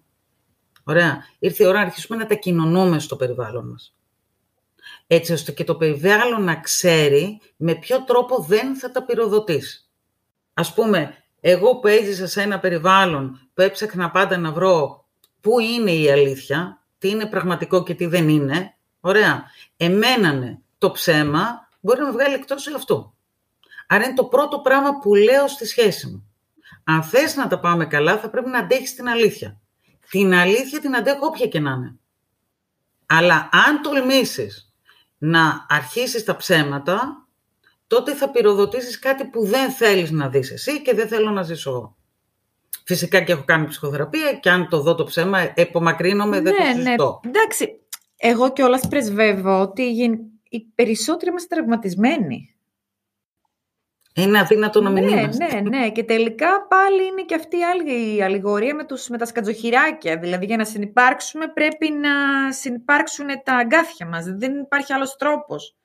ωραία, 0.83 1.23
ήρθε 1.39 1.63
η 1.63 1.67
ώρα 1.67 1.79
να 1.79 1.85
αρχίσουμε 1.85 2.17
να 2.17 2.25
τα 2.25 2.35
κοινωνούμε 2.35 2.99
στο 2.99 3.15
περιβάλλον 3.15 3.67
μας. 3.69 3.94
Έτσι 5.07 5.33
ώστε 5.33 5.51
και 5.51 5.63
το 5.63 5.75
περιβάλλον 5.75 6.43
να 6.43 6.55
ξέρει 6.55 7.41
με 7.55 7.75
ποιο 7.75 8.03
τρόπο 8.03 8.41
δεν 8.41 8.75
θα 8.75 8.91
τα 8.91 9.03
πυροδοτήσει. 9.03 9.85
Ας 10.53 10.73
πούμε, 10.73 11.23
εγώ 11.39 11.79
που 11.79 11.87
έζησα 11.87 12.27
σε 12.27 12.41
ένα 12.41 12.59
περιβάλλον 12.59 13.49
που 13.53 13.61
έψαχνα 13.61 14.11
πάντα 14.11 14.37
να 14.37 14.51
βρω 14.51 15.05
πού 15.41 15.59
είναι 15.59 15.91
η 15.91 16.11
αλήθεια, 16.11 16.81
τι 16.97 17.09
είναι 17.09 17.25
πραγματικό 17.25 17.83
και 17.83 17.93
τι 17.93 18.05
δεν 18.05 18.29
είναι, 18.29 18.75
ωραία, 18.99 19.43
εμένανε 19.77 20.59
το 20.77 20.91
ψέμα, 20.91 21.69
μπορεί 21.79 21.99
να 21.99 22.05
με 22.05 22.11
βγάλει 22.11 22.33
εκτός 22.33 22.67
αυτού. 22.67 23.15
Άρα 23.87 24.05
είναι 24.05 24.13
το 24.13 24.25
πρώτο 24.25 24.59
πράγμα 24.59 24.99
που 24.99 25.15
λέω 25.15 25.47
στη 25.47 25.65
σχέση 25.65 26.07
μου. 26.07 26.29
Αν 26.83 27.03
θες 27.03 27.35
να 27.35 27.47
τα 27.47 27.59
πάμε 27.59 27.85
καλά, 27.85 28.17
θα 28.17 28.29
πρέπει 28.29 28.49
να 28.49 28.59
αντέχεις 28.59 28.95
την 28.95 29.07
αλήθεια. 29.07 29.59
Την 30.09 30.33
αλήθεια 30.33 30.79
την 30.79 30.95
αντέχω 30.95 31.25
όποια 31.25 31.47
και 31.47 31.59
να 31.59 31.71
είναι. 31.71 31.95
Αλλά 33.05 33.49
αν 33.51 33.81
τολμήσεις 33.81 34.73
να 35.17 35.65
αρχίσεις 35.69 36.23
τα 36.23 36.35
ψέματα, 36.35 37.27
τότε 37.87 38.13
θα 38.13 38.29
πυροδοτήσεις 38.29 38.99
κάτι 38.99 39.25
που 39.25 39.45
δεν 39.45 39.71
θέλεις 39.71 40.11
να 40.11 40.29
δεις 40.29 40.51
εσύ 40.51 40.81
και 40.81 40.93
δεν 40.95 41.07
θέλω 41.07 41.29
να 41.29 41.43
ζήσω 41.43 41.69
εγώ. 41.69 41.95
Φυσικά 42.83 43.21
και 43.21 43.31
έχω 43.31 43.43
κάνει 43.45 43.67
ψυχοθεραπεία 43.67 44.33
και 44.33 44.49
αν 44.49 44.69
το 44.69 44.81
δω 44.81 44.95
το 44.95 45.03
ψέμα, 45.03 45.51
επομακρύνομαι, 45.55 46.41
δεν 46.41 46.55
το 46.55 46.63
ναι, 46.63 46.69
ναι. 46.69 46.73
συζητώ. 46.73 47.19
Εντάξει, 47.25 47.79
Εγώ 48.17 48.53
κιόλας 48.53 48.87
πρεσβεύω 48.87 49.61
ότι 49.61 49.83
οι 50.49 50.59
περισσότεροι 50.75 51.29
είμαστε 51.29 51.55
τραυματισμένοι. 51.55 52.54
Είναι 54.17 54.39
αδύνατο 54.39 54.81
να 54.81 54.89
μην 54.89 55.03
ναι, 55.03 55.11
είμαστε. 55.11 55.61
Ναι, 55.61 55.77
ναι, 55.77 55.91
και 55.91 56.03
τελικά 56.03 56.67
πάλι 56.67 57.05
είναι 57.05 57.23
και 57.23 57.35
αυτή 57.35 57.57
η 57.57 57.63
άλλη 57.63 58.23
αλληγορία 58.23 58.75
με, 58.75 58.85
τους, 58.85 59.07
με 59.07 59.17
τα 59.17 59.25
σκατζοχυράκια. 59.25 60.17
Δηλαδή 60.17 60.45
για 60.45 60.57
να 60.57 60.65
συνεπάρξουμε 60.65 61.47
πρέπει 61.47 61.91
να 61.91 62.11
συνεπάρξουν 62.51 63.25
τα 63.43 63.55
αγκάθια 63.55 64.05
μας. 64.05 64.25
Δεν 64.25 64.59
υπάρχει 64.59 64.93
άλλος 64.93 65.15
τρόπος. 65.15 65.75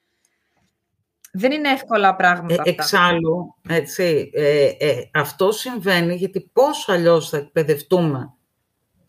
Δεν 1.31 1.51
είναι 1.51 1.69
εύκολα 1.69 2.15
πράγματα 2.15 2.53
ε, 2.53 2.57
αυτά. 2.57 2.71
Εξάλλου, 2.71 3.55
έτσι, 3.67 4.31
ε, 4.33 4.65
ε, 4.77 5.09
αυτό 5.13 5.51
συμβαίνει 5.51 6.15
γιατί 6.15 6.49
πόσο 6.53 6.91
αλλιώς 6.91 7.29
θα 7.29 7.37
εκπαιδευτούμε 7.37 8.33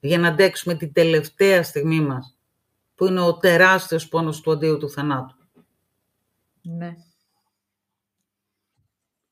για 0.00 0.18
να 0.18 0.28
αντέξουμε 0.28 0.74
την 0.74 0.92
τελευταία 0.92 1.62
στιγμή 1.62 2.00
μας, 2.00 2.38
που 2.94 3.06
είναι 3.06 3.20
ο 3.20 3.36
τεράστιος 3.36 4.08
πόνος 4.08 4.40
του 4.40 4.50
αντίου 4.52 4.78
του 4.78 4.90
θανάτου. 4.90 5.36
Ναι 6.62 6.94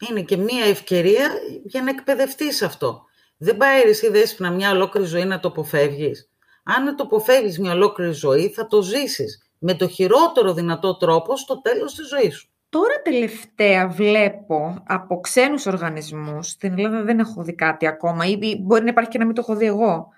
είναι 0.08 0.22
και 0.22 0.36
μία 0.36 0.64
ευκαιρία 0.64 1.30
για 1.64 1.82
να 1.82 1.90
εκπαιδευτείς 1.90 2.62
αυτό. 2.62 3.04
Δεν 3.36 3.56
πάει 3.56 3.80
εσύ 3.80 4.10
δέσποινα 4.10 4.50
μια 4.50 4.70
ολόκληρη 4.70 5.06
ζωή 5.06 5.24
να 5.24 5.40
το 5.40 5.48
αποφεύγεις. 5.48 6.30
Αν 6.64 6.96
το 6.96 7.02
αποφεύγεις 7.02 7.58
μια 7.58 7.72
ολόκληρη 7.72 8.12
ζωή, 8.12 8.48
θα 8.48 8.66
το 8.66 8.82
ζήσεις 8.82 9.50
με 9.58 9.74
το 9.74 9.88
χειρότερο 9.88 10.54
δυνατό 10.54 10.96
τρόπο 10.96 11.36
στο 11.36 11.60
τέλος 11.60 11.94
της 11.94 12.08
ζωής 12.08 12.36
σου. 12.36 12.48
Τώρα 12.68 13.02
τελευταία 13.02 13.88
βλέπω 13.88 14.82
από 14.86 15.20
ξένους 15.20 15.66
οργανισμούς, 15.66 16.48
στην 16.48 16.72
Ελλάδα 16.72 17.02
δεν 17.02 17.18
έχω 17.18 17.42
δει 17.42 17.54
κάτι 17.54 17.86
ακόμα, 17.86 18.24
ή 18.24 18.56
μπορεί 18.60 18.82
να 18.82 18.90
υπάρχει 18.90 19.10
και 19.10 19.18
να 19.18 19.24
μην 19.24 19.34
το 19.34 19.40
έχω 19.40 19.56
δει 19.56 19.66
εγώ, 19.66 20.08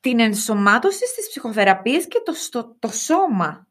την 0.00 0.20
ενσωμάτωση 0.20 1.06
στις 1.06 1.28
ψυχοθεραπείες 1.28 2.08
και 2.08 2.22
το, 2.24 2.32
στο, 2.32 2.76
το 2.78 2.88
σώμα. 2.88 3.66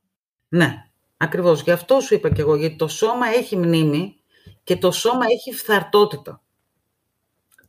Ναι, 0.48 0.74
ακριβώς. 1.18 1.62
Γι' 1.62 1.72
αυτό 1.72 2.00
σου 2.00 2.14
είπα 2.14 2.30
και 2.30 2.42
εγώ, 2.42 2.56
γιατί 2.56 2.76
το 2.76 2.88
σώμα 2.88 3.28
έχει 3.28 3.58
μνήμη 3.58 4.17
και 4.68 4.78
το 4.78 4.92
σώμα 4.92 5.26
έχει 5.26 5.54
φθαρτότητα. 5.54 6.42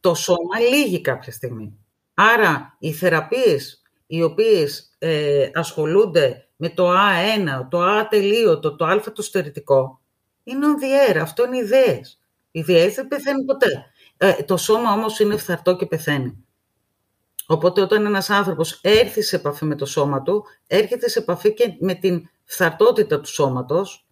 Το 0.01 0.15
σώμα 0.15 0.59
λύγει 0.59 1.01
κάποια 1.01 1.33
στιγμή. 1.33 1.79
Άρα 2.15 2.77
οι 2.79 2.93
θεραπείες 2.93 3.83
οι 4.07 4.23
οποίες 4.23 4.95
ε, 4.99 5.51
ασχολούνται 5.55 6.49
με 6.57 6.69
το 6.69 6.91
Α1, 6.91 7.67
το 7.71 7.81
Α 7.83 8.09
τελείωτο, 8.09 8.77
το 8.77 8.85
Α 8.85 9.13
το 9.13 9.23
στερητικό, 9.23 10.01
είναι 10.43 10.67
on 10.67 11.17
Αυτό 11.17 11.45
είναι 11.45 11.57
ιδέες. 11.57 12.21
Οι 12.51 12.61
ιδέες 12.61 12.95
δεν 12.95 13.09
πεθαίνουν 13.09 13.45
ποτέ. 13.45 13.85
Ε, 14.17 14.43
το 14.43 14.57
σώμα 14.57 14.93
όμως 14.93 15.19
είναι 15.19 15.37
φθαρτό 15.37 15.77
και 15.77 15.87
πεθαίνει. 15.87 16.45
Οπότε 17.47 17.81
όταν 17.81 18.07
ένας 18.07 18.31
άνθρωπος 18.31 18.79
έρθει 18.83 19.23
σε 19.23 19.37
επαφή 19.37 19.65
με 19.65 19.75
το 19.75 19.87
σώμα 19.87 20.23
του, 20.23 20.45
έρχεται 20.67 21.09
σε 21.09 21.19
επαφή 21.19 21.55
και 21.55 21.77
με 21.81 21.95
την 21.95 22.29
φθαρτότητα 22.45 23.21
του 23.21 23.29
σώματος 23.29 24.07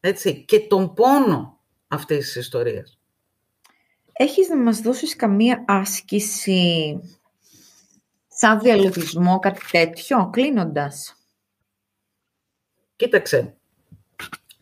έτσι, 0.00 0.44
και 0.44 0.60
τον 0.60 0.94
πόνο 0.94 1.53
αυτής 1.94 2.18
της 2.18 2.36
ιστορίας. 2.36 2.98
Έχεις 4.12 4.48
να 4.48 4.56
μας 4.56 4.80
δώσεις 4.80 5.16
καμία 5.16 5.64
άσκηση 5.66 7.00
σαν 8.28 8.58
διαλογισμό, 8.60 9.38
κάτι 9.38 9.60
τέτοιο, 9.70 10.30
κλείνοντας; 10.32 11.14
Κοίταξε, 12.96 13.56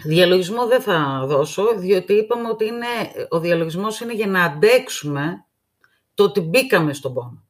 διαλογισμό 0.04 0.66
δεν 0.66 0.80
θα 0.80 1.24
δώσω, 1.26 1.78
διότι 1.78 2.12
είπαμε 2.12 2.48
ότι 2.48 2.66
είναι, 2.66 2.86
ο 3.28 3.40
διαλογισμός 3.40 4.00
είναι 4.00 4.14
για 4.14 4.26
να 4.26 4.44
αντέξουμε 4.44 5.44
το 6.14 6.24
ότι 6.24 6.40
μπήκαμε 6.40 6.92
στον 6.92 7.14
πόνο. 7.14 7.44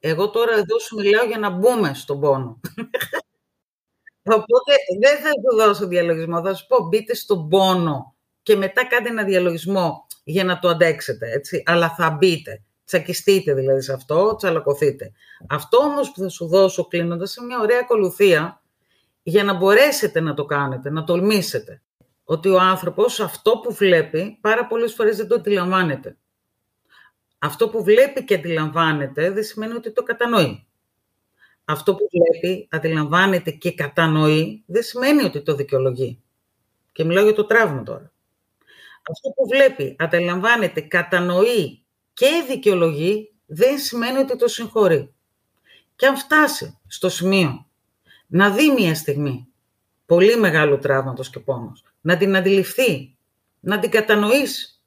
Εγώ 0.00 0.30
τώρα 0.30 0.54
εδώ 0.54 0.78
σου 0.78 0.96
μιλάω 0.96 1.24
για 1.24 1.38
να 1.38 1.50
μπούμε 1.50 1.94
στον 1.94 2.20
πόνο. 2.20 2.60
Οπότε 4.36 4.74
δεν 5.00 5.18
θα 5.18 5.28
σου 5.28 5.56
δώσω 5.56 5.86
διαλογισμό, 5.86 6.42
θα 6.42 6.54
σου 6.54 6.66
πω 6.66 6.86
μπείτε 6.86 7.14
στον 7.14 7.48
πόνο 7.48 8.13
και 8.44 8.56
μετά 8.56 8.86
κάντε 8.86 9.08
ένα 9.08 9.24
διαλογισμό 9.24 10.06
για 10.24 10.44
να 10.44 10.58
το 10.58 10.68
αντέξετε, 10.68 11.30
έτσι. 11.30 11.62
Αλλά 11.66 11.94
θα 11.94 12.10
μπείτε, 12.10 12.62
τσακιστείτε 12.84 13.54
δηλαδή 13.54 13.80
σε 13.80 13.92
αυτό, 13.92 14.34
τσαλακωθείτε. 14.36 15.12
Αυτό 15.48 15.76
όμως 15.76 16.12
που 16.12 16.20
θα 16.20 16.28
σου 16.28 16.46
δώσω 16.46 16.86
κλείνοντας 16.86 17.36
είναι 17.36 17.46
μια 17.46 17.60
ωραία 17.60 17.78
ακολουθία 17.82 18.62
για 19.22 19.44
να 19.44 19.54
μπορέσετε 19.54 20.20
να 20.20 20.34
το 20.34 20.44
κάνετε, 20.44 20.90
να 20.90 21.04
τολμήσετε. 21.04 21.82
Ότι 22.24 22.48
ο 22.48 22.60
άνθρωπος 22.60 23.20
αυτό 23.20 23.50
που 23.62 23.74
βλέπει 23.74 24.38
πάρα 24.40 24.66
πολλές 24.66 24.94
φορές 24.94 25.16
δεν 25.16 25.28
το 25.28 25.34
αντιλαμβάνεται. 25.34 26.16
Αυτό 27.38 27.68
που 27.68 27.84
βλέπει 27.84 28.24
και 28.24 28.34
αντιλαμβάνεται 28.34 29.30
δεν 29.30 29.44
σημαίνει 29.44 29.72
ότι 29.72 29.92
το 29.92 30.02
κατανοεί. 30.02 30.66
Αυτό 31.64 31.94
που 31.94 32.08
βλέπει, 32.12 32.68
αντιλαμβάνεται 32.70 33.50
και 33.50 33.72
κατανοεί 33.72 34.62
δεν 34.66 34.82
σημαίνει 34.82 35.22
ότι 35.22 35.42
το 35.42 35.54
δικαιολογεί. 35.54 36.22
Και 36.92 37.04
μιλάω 37.04 37.24
για 37.24 37.34
το 37.34 37.44
τραύμα 37.44 37.82
τώρα 37.82 38.13
αυτό 39.10 39.30
που 39.30 39.48
βλέπει, 39.48 39.96
ανταλαμβάνεται, 39.98 40.80
κατανοεί 40.80 41.84
και 42.12 42.44
δικαιολογεί, 42.48 43.34
δεν 43.46 43.78
σημαίνει 43.78 44.18
ότι 44.18 44.36
το 44.36 44.48
συγχωρεί. 44.48 45.14
Και 45.96 46.06
αν 46.06 46.16
φτάσει 46.16 46.78
στο 46.86 47.08
σημείο 47.08 47.66
να 48.26 48.50
δει 48.50 48.70
μια 48.70 48.94
στιγμή 48.94 49.46
πολύ 50.06 50.36
μεγάλου 50.36 50.78
τραύματος 50.78 51.30
και 51.30 51.40
πόνος, 51.40 51.84
να 52.00 52.16
την 52.16 52.36
αντιληφθεί, 52.36 53.16
να 53.60 53.78
την 53.78 53.90
κατανοήσει, 53.90 54.80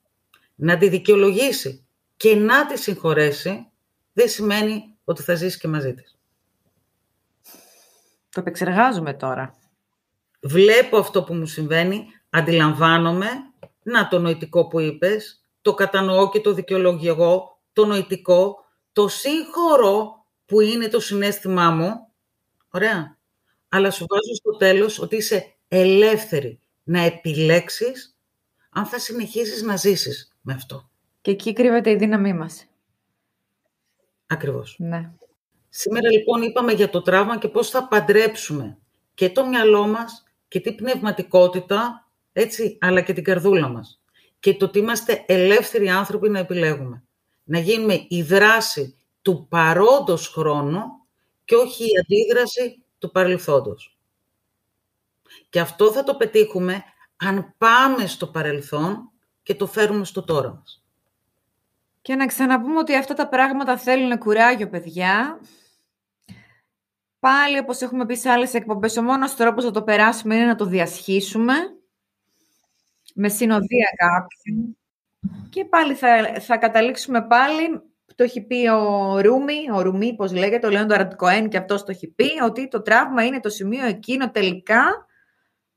να 0.55 0.78
τη 0.78 0.89
δικαιολογήσει 0.89 1.86
και 2.18 2.36
να 2.36 2.65
τη 2.65 2.78
συγχωρέσει, 2.78 3.68
δεν 4.13 4.30
σημαίνει 4.30 4.95
ότι 5.03 5.22
θα 5.22 5.36
ζήσει 5.36 5.59
και 5.59 5.68
μαζί 5.68 5.93
της. 5.93 6.18
Το 8.30 8.39
επεξεργάζομαι 8.39 9.13
τώρα. 9.13 9.55
Βλέπω 10.41 10.97
αυτό 10.97 11.24
που 11.24 11.34
μου 11.34 11.45
συμβαίνει, 11.45 12.05
αντιλαμβάνομαι 12.30 13.28
να 13.88 14.07
το 14.07 14.19
νοητικό 14.19 14.67
που 14.67 14.79
είπες, 14.79 15.41
το 15.61 15.73
κατανοώ 15.73 16.29
και 16.29 16.39
το 16.39 16.53
δικαιολογώ 16.53 17.07
εγώ, 17.07 17.59
το 17.73 17.85
νοητικό, 17.85 18.65
το 18.93 19.07
σύγχωρο 19.07 20.25
που 20.45 20.61
είναι 20.61 20.88
το 20.88 20.99
συνέστημά 20.99 21.69
μου. 21.69 22.07
Ωραία. 22.69 23.17
Αλλά 23.69 23.91
σου 23.91 24.05
βάζω 24.09 24.33
στο 24.35 24.57
τέλος 24.57 24.99
ότι 24.99 25.15
είσαι 25.15 25.55
ελεύθερη 25.67 26.59
να 26.83 27.01
επιλέξεις 27.01 28.17
αν 28.69 28.85
θα 28.85 28.99
συνεχίσεις 28.99 29.61
να 29.61 29.75
ζήσεις 29.75 30.35
με 30.41 30.53
αυτό. 30.53 30.89
Και 31.21 31.31
εκεί 31.31 31.53
κρύβεται 31.53 31.89
η 31.89 31.95
δύναμή 31.95 32.33
μας. 32.33 32.65
Ακριβώς. 34.27 34.75
Ναι. 34.79 35.11
Σήμερα 35.69 36.11
λοιπόν 36.11 36.41
είπαμε 36.41 36.71
για 36.71 36.89
το 36.89 37.01
τραύμα 37.01 37.38
και 37.38 37.47
πώς 37.47 37.69
θα 37.69 37.88
παντρέψουμε 37.88 38.77
και 39.13 39.29
το 39.29 39.47
μυαλό 39.47 39.88
μας 39.88 40.23
και 40.47 40.59
την 40.59 40.75
πνευματικότητα 40.75 42.07
έτσι, 42.39 42.77
αλλά 42.81 43.01
και 43.01 43.13
την 43.13 43.23
καρδούλα 43.23 43.67
μας. 43.67 44.01
Και 44.39 44.53
το 44.53 44.65
ότι 44.65 44.79
είμαστε 44.79 45.23
ελεύθεροι 45.27 45.89
άνθρωποι 45.89 46.29
να 46.29 46.39
επιλέγουμε. 46.39 47.03
Να 47.43 47.59
γίνουμε 47.59 48.05
η 48.07 48.21
δράση 48.21 48.97
του 49.21 49.47
παρόντος 49.49 50.27
χρόνου 50.27 50.81
και 51.45 51.55
όχι 51.55 51.83
η 51.83 51.91
αντίδραση 52.03 52.83
του 52.97 53.11
παρελθόντος. 53.11 53.97
Και 55.49 55.59
αυτό 55.59 55.91
θα 55.91 56.03
το 56.03 56.15
πετύχουμε 56.15 56.83
αν 57.17 57.53
πάμε 57.57 58.07
στο 58.07 58.27
παρελθόν 58.27 59.11
και 59.43 59.55
το 59.55 59.67
φέρουμε 59.67 60.05
στο 60.05 60.23
τώρα 60.23 60.49
μας. 60.49 60.83
Και 62.01 62.15
να 62.15 62.25
ξαναπούμε 62.25 62.77
ότι 62.77 62.95
αυτά 62.95 63.13
τα 63.13 63.27
πράγματα 63.27 63.77
θέλουν 63.77 64.17
κουράγιο, 64.17 64.69
παιδιά. 64.69 65.39
Πάλι, 67.19 67.57
όπως 67.57 67.81
έχουμε 67.81 68.05
πει 68.05 68.15
σε 68.15 68.29
άλλες 68.29 68.53
εκπομπές, 68.53 68.97
ο 68.97 69.01
μόνος 69.01 69.35
τρόπος 69.35 69.63
να 69.63 69.71
το 69.71 69.83
περάσουμε 69.83 70.35
είναι 70.35 70.45
να 70.45 70.55
το 70.55 70.65
διασχίσουμε 70.65 71.53
με 73.20 73.30
συνοδεία 73.30 73.88
κάποιου. 73.95 74.78
Και 75.49 75.65
πάλι 75.65 75.93
θα, 75.93 76.39
θα 76.39 76.57
καταλήξουμε 76.57 77.28
πάλι, 77.28 77.82
το 78.15 78.24
έχει 78.24 78.41
πει 78.41 78.68
ο 78.68 79.20
Ρούμι, 79.22 79.72
ο 79.74 79.82
Ρουμί, 79.82 80.15
πώς 80.15 80.32
λέγεται, 80.32 80.68
ο 80.68 80.70
Λέοντο 80.70 80.93
Αρατικοέν 80.93 81.49
και 81.49 81.57
αυτός 81.57 81.84
το 81.84 81.91
έχει 81.91 82.07
πει, 82.07 82.41
ότι 82.43 82.68
το 82.68 82.82
τραύμα 82.82 83.26
είναι 83.26 83.39
το 83.39 83.49
σημείο 83.49 83.86
εκείνο 83.86 84.32
τελικά 84.32 85.05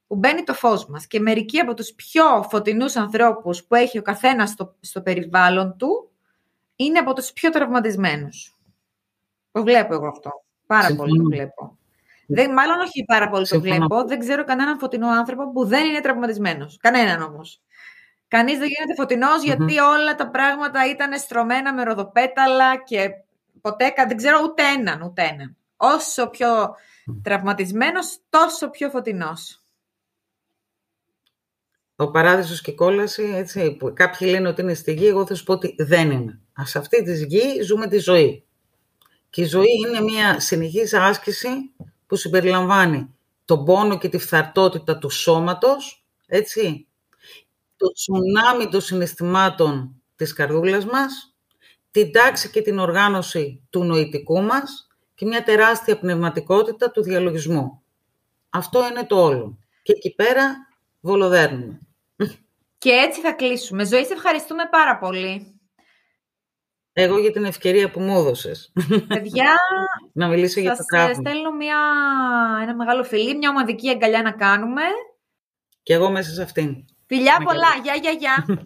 που 0.07 0.16
μπαίνει 0.16 0.43
το 0.43 0.55
φως 0.55 0.86
μας. 0.86 1.07
Και 1.07 1.20
μερικοί 1.20 1.59
από 1.59 1.74
τους 1.74 1.93
πιο 1.93 2.47
φωτεινούς 2.51 2.97
ανθρώπους 2.97 3.64
που 3.64 3.74
έχει 3.74 3.99
ο 3.99 4.03
καθένας 4.03 4.51
στο, 4.51 4.76
στο 4.80 5.03
περιβάλλον 5.03 5.76
του, 5.76 6.11
είναι 6.76 6.99
από 6.99 7.12
τους 7.12 7.32
πιο 7.32 7.51
τραυματισμένους. 7.51 8.57
Το 9.51 9.62
βλέπω 9.62 9.95
εγώ 9.95 10.07
αυτό. 10.07 10.30
Πάρα 10.66 10.95
πολύ 10.95 11.18
το 11.18 11.24
βλέπω. 11.24 11.78
Δεν, 12.33 12.53
μάλλον 12.53 12.81
όχι 12.81 13.05
πάρα 13.05 13.28
πολύ 13.28 13.47
το 13.49 13.61
βλέπω. 13.61 14.05
Δεν 14.05 14.18
ξέρω 14.18 14.45
κανέναν 14.45 14.78
φωτεινό 14.78 15.09
άνθρωπο 15.09 15.53
που 15.53 15.64
δεν 15.64 15.87
είναι 15.87 16.01
τραυματισμένος. 16.01 16.76
Κανέναν 16.81 17.22
όμως. 17.22 17.62
Κανείς 18.28 18.59
δεν 18.59 18.68
γίνεται 18.68 19.45
γιατί 19.45 19.78
όλα 19.78 20.14
τα 20.14 20.31
πράγματα 20.31 20.91
ήταν 20.91 21.18
στρωμένα 21.18 21.74
με 21.74 21.83
ροδοπέταλα 21.83 22.76
και 22.85 23.09
ποτέ 23.61 23.93
δεν 24.09 24.16
ξέρω 24.16 24.41
ούτε 24.43 24.62
έναν, 24.62 25.03
ούτε 25.03 25.22
έναν. 25.22 25.57
Όσο 25.76 26.26
πιο 26.26 26.49
τραυματισμένος, 27.22 28.18
τόσο 28.28 28.70
πιο 28.70 28.91
φωτεινός. 28.91 29.62
Ο 31.97 32.11
παράδεισος 32.11 32.61
και 32.61 32.70
η 32.70 32.74
κόλαση, 32.74 33.33
έτσι, 33.35 33.76
που 33.76 33.93
κάποιοι 33.95 34.28
λένε 34.31 34.49
ότι 34.49 34.62
είναι 34.62 34.74
στη 34.74 34.93
γη, 34.93 35.07
εγώ 35.07 35.26
θα 35.26 35.35
σου 35.35 35.45
πω 35.45 35.53
ότι 35.53 35.74
δεν 35.78 36.11
είναι. 36.11 36.41
Σε 36.64 36.78
αυτή 36.78 37.03
τη 37.03 37.24
γη 37.24 37.62
ζούμε 37.62 37.87
τη 37.87 37.99
ζωή. 37.99 38.45
Και 39.31 39.41
η 39.43 39.45
ζωή 39.45 39.87
είναι 39.87 40.01
μια 40.01 40.41
συνεχής 40.41 40.95
άσκηση 40.95 41.49
που 42.11 42.16
συμπεριλαμβάνει 42.16 43.14
τον 43.44 43.64
πόνο 43.64 43.98
και 43.98 44.08
τη 44.08 44.18
φθαρτότητα 44.18 44.98
του 44.98 45.11
σώματος, 45.11 46.04
έτσι, 46.26 46.86
το 47.76 47.92
τσουνάμι 47.92 48.68
των 48.68 48.80
συναισθημάτων 48.80 50.02
της 50.16 50.32
καρδούλας 50.32 50.84
μας, 50.84 51.34
την 51.90 52.12
τάξη 52.12 52.50
και 52.50 52.62
την 52.62 52.78
οργάνωση 52.78 53.62
του 53.70 53.84
νοητικού 53.84 54.42
μας 54.42 54.88
και 55.14 55.26
μια 55.26 55.42
τεράστια 55.42 55.98
πνευματικότητα 55.98 56.90
του 56.90 57.02
διαλογισμού. 57.02 57.82
Αυτό 58.50 58.86
είναι 58.86 59.04
το 59.06 59.22
όλο. 59.22 59.58
Και 59.82 59.92
εκεί 59.92 60.14
πέρα 60.14 60.68
βολοδέρνουμε. 61.00 61.80
Και 62.78 62.90
έτσι 62.90 63.20
θα 63.20 63.32
κλείσουμε. 63.32 63.84
Ζωή, 63.84 64.04
σε 64.04 64.12
ευχαριστούμε 64.12 64.62
πάρα 64.70 64.98
πολύ. 64.98 65.59
Εγώ 67.03 67.18
για 67.18 67.32
την 67.32 67.44
ευκαιρία 67.44 67.90
που 67.90 68.01
μου 68.01 68.18
έδωσες. 68.18 68.72
Παιδιά, 69.07 69.55
να 70.20 70.28
μιλήσω 70.28 70.61
για 70.61 70.76
το 70.76 70.82
Σας 70.96 71.16
στέλνω 71.16 71.53
μια, 71.53 71.78
ένα 72.62 72.74
μεγάλο 72.74 73.05
φιλί, 73.05 73.36
μια 73.36 73.51
ομαδική 73.51 73.88
αγκαλιά 73.88 74.22
να 74.22 74.32
κάνουμε. 74.32 74.82
Και 75.82 75.94
εγώ 75.94 76.11
μέσα 76.11 76.30
σε 76.30 76.42
αυτήν. 76.42 76.84
Φιλιά 77.07 77.40
πολλά. 77.44 77.68
Γεια, 77.82 77.94
γεια, 77.94 78.11
γεια. 78.11 78.46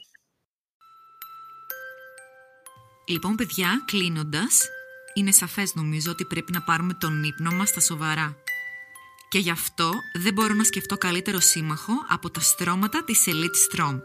λοιπόν, 3.12 3.34
παιδιά, 3.34 3.82
κλείνοντας, 3.86 4.68
είναι 5.14 5.32
σαφές 5.32 5.74
νομίζω 5.74 6.10
ότι 6.10 6.24
πρέπει 6.24 6.52
να 6.52 6.62
πάρουμε 6.62 6.96
τον 7.00 7.22
ύπνο 7.22 7.50
μας 7.50 7.68
στα 7.68 7.80
σοβαρά. 7.80 8.36
Και 9.28 9.38
γι' 9.38 9.50
αυτό 9.50 9.90
δεν 10.22 10.32
μπορώ 10.32 10.54
να 10.54 10.64
σκεφτώ 10.64 10.96
καλύτερο 10.96 11.40
σύμμαχο 11.40 11.92
από 12.08 12.30
τα 12.30 12.40
στρώματα 12.40 13.04
της 13.04 13.24
Elite 13.28 13.78
Strom. 13.80 14.00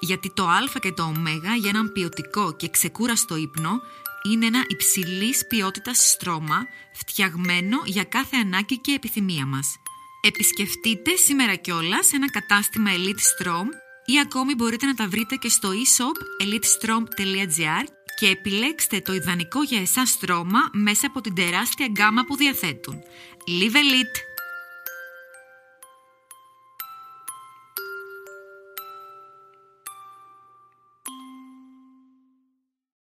Γιατί 0.00 0.32
το 0.34 0.48
α 0.48 0.78
και 0.80 0.92
το 0.92 1.02
ω 1.02 1.12
για 1.60 1.68
έναν 1.68 1.92
ποιοτικό 1.92 2.56
και 2.56 2.68
ξεκούραστο 2.68 3.36
ύπνο 3.36 3.80
είναι 4.22 4.46
ένα 4.46 4.64
υψηλής 4.68 5.46
ποιότητας 5.48 6.10
στρώμα 6.10 6.66
φτιαγμένο 6.92 7.82
για 7.84 8.04
κάθε 8.04 8.36
ανάγκη 8.36 8.78
και 8.78 8.92
επιθυμία 8.92 9.46
μας. 9.46 9.76
Επισκεφτείτε 10.20 11.16
σήμερα 11.16 11.54
κιόλας 11.54 12.12
ένα 12.12 12.30
κατάστημα 12.30 12.90
Elite 12.90 13.44
Strom 13.44 13.66
ή 14.04 14.18
ακόμη 14.20 14.54
μπορείτε 14.54 14.86
να 14.86 14.94
τα 14.94 15.08
βρείτε 15.08 15.36
και 15.36 15.48
στο 15.48 15.70
e-shop 15.70 16.44
elitestrom.gr 16.44 17.84
και 18.18 18.28
επιλέξτε 18.28 19.00
το 19.00 19.12
ιδανικό 19.12 19.62
για 19.62 19.80
εσάς 19.80 20.10
στρώμα 20.10 20.70
μέσα 20.72 21.06
από 21.06 21.20
την 21.20 21.34
τεράστια 21.34 21.86
γκάμα 21.86 22.24
που 22.24 22.36
διαθέτουν. 22.36 23.02
Live 23.46 23.74
Elite! 23.74 24.35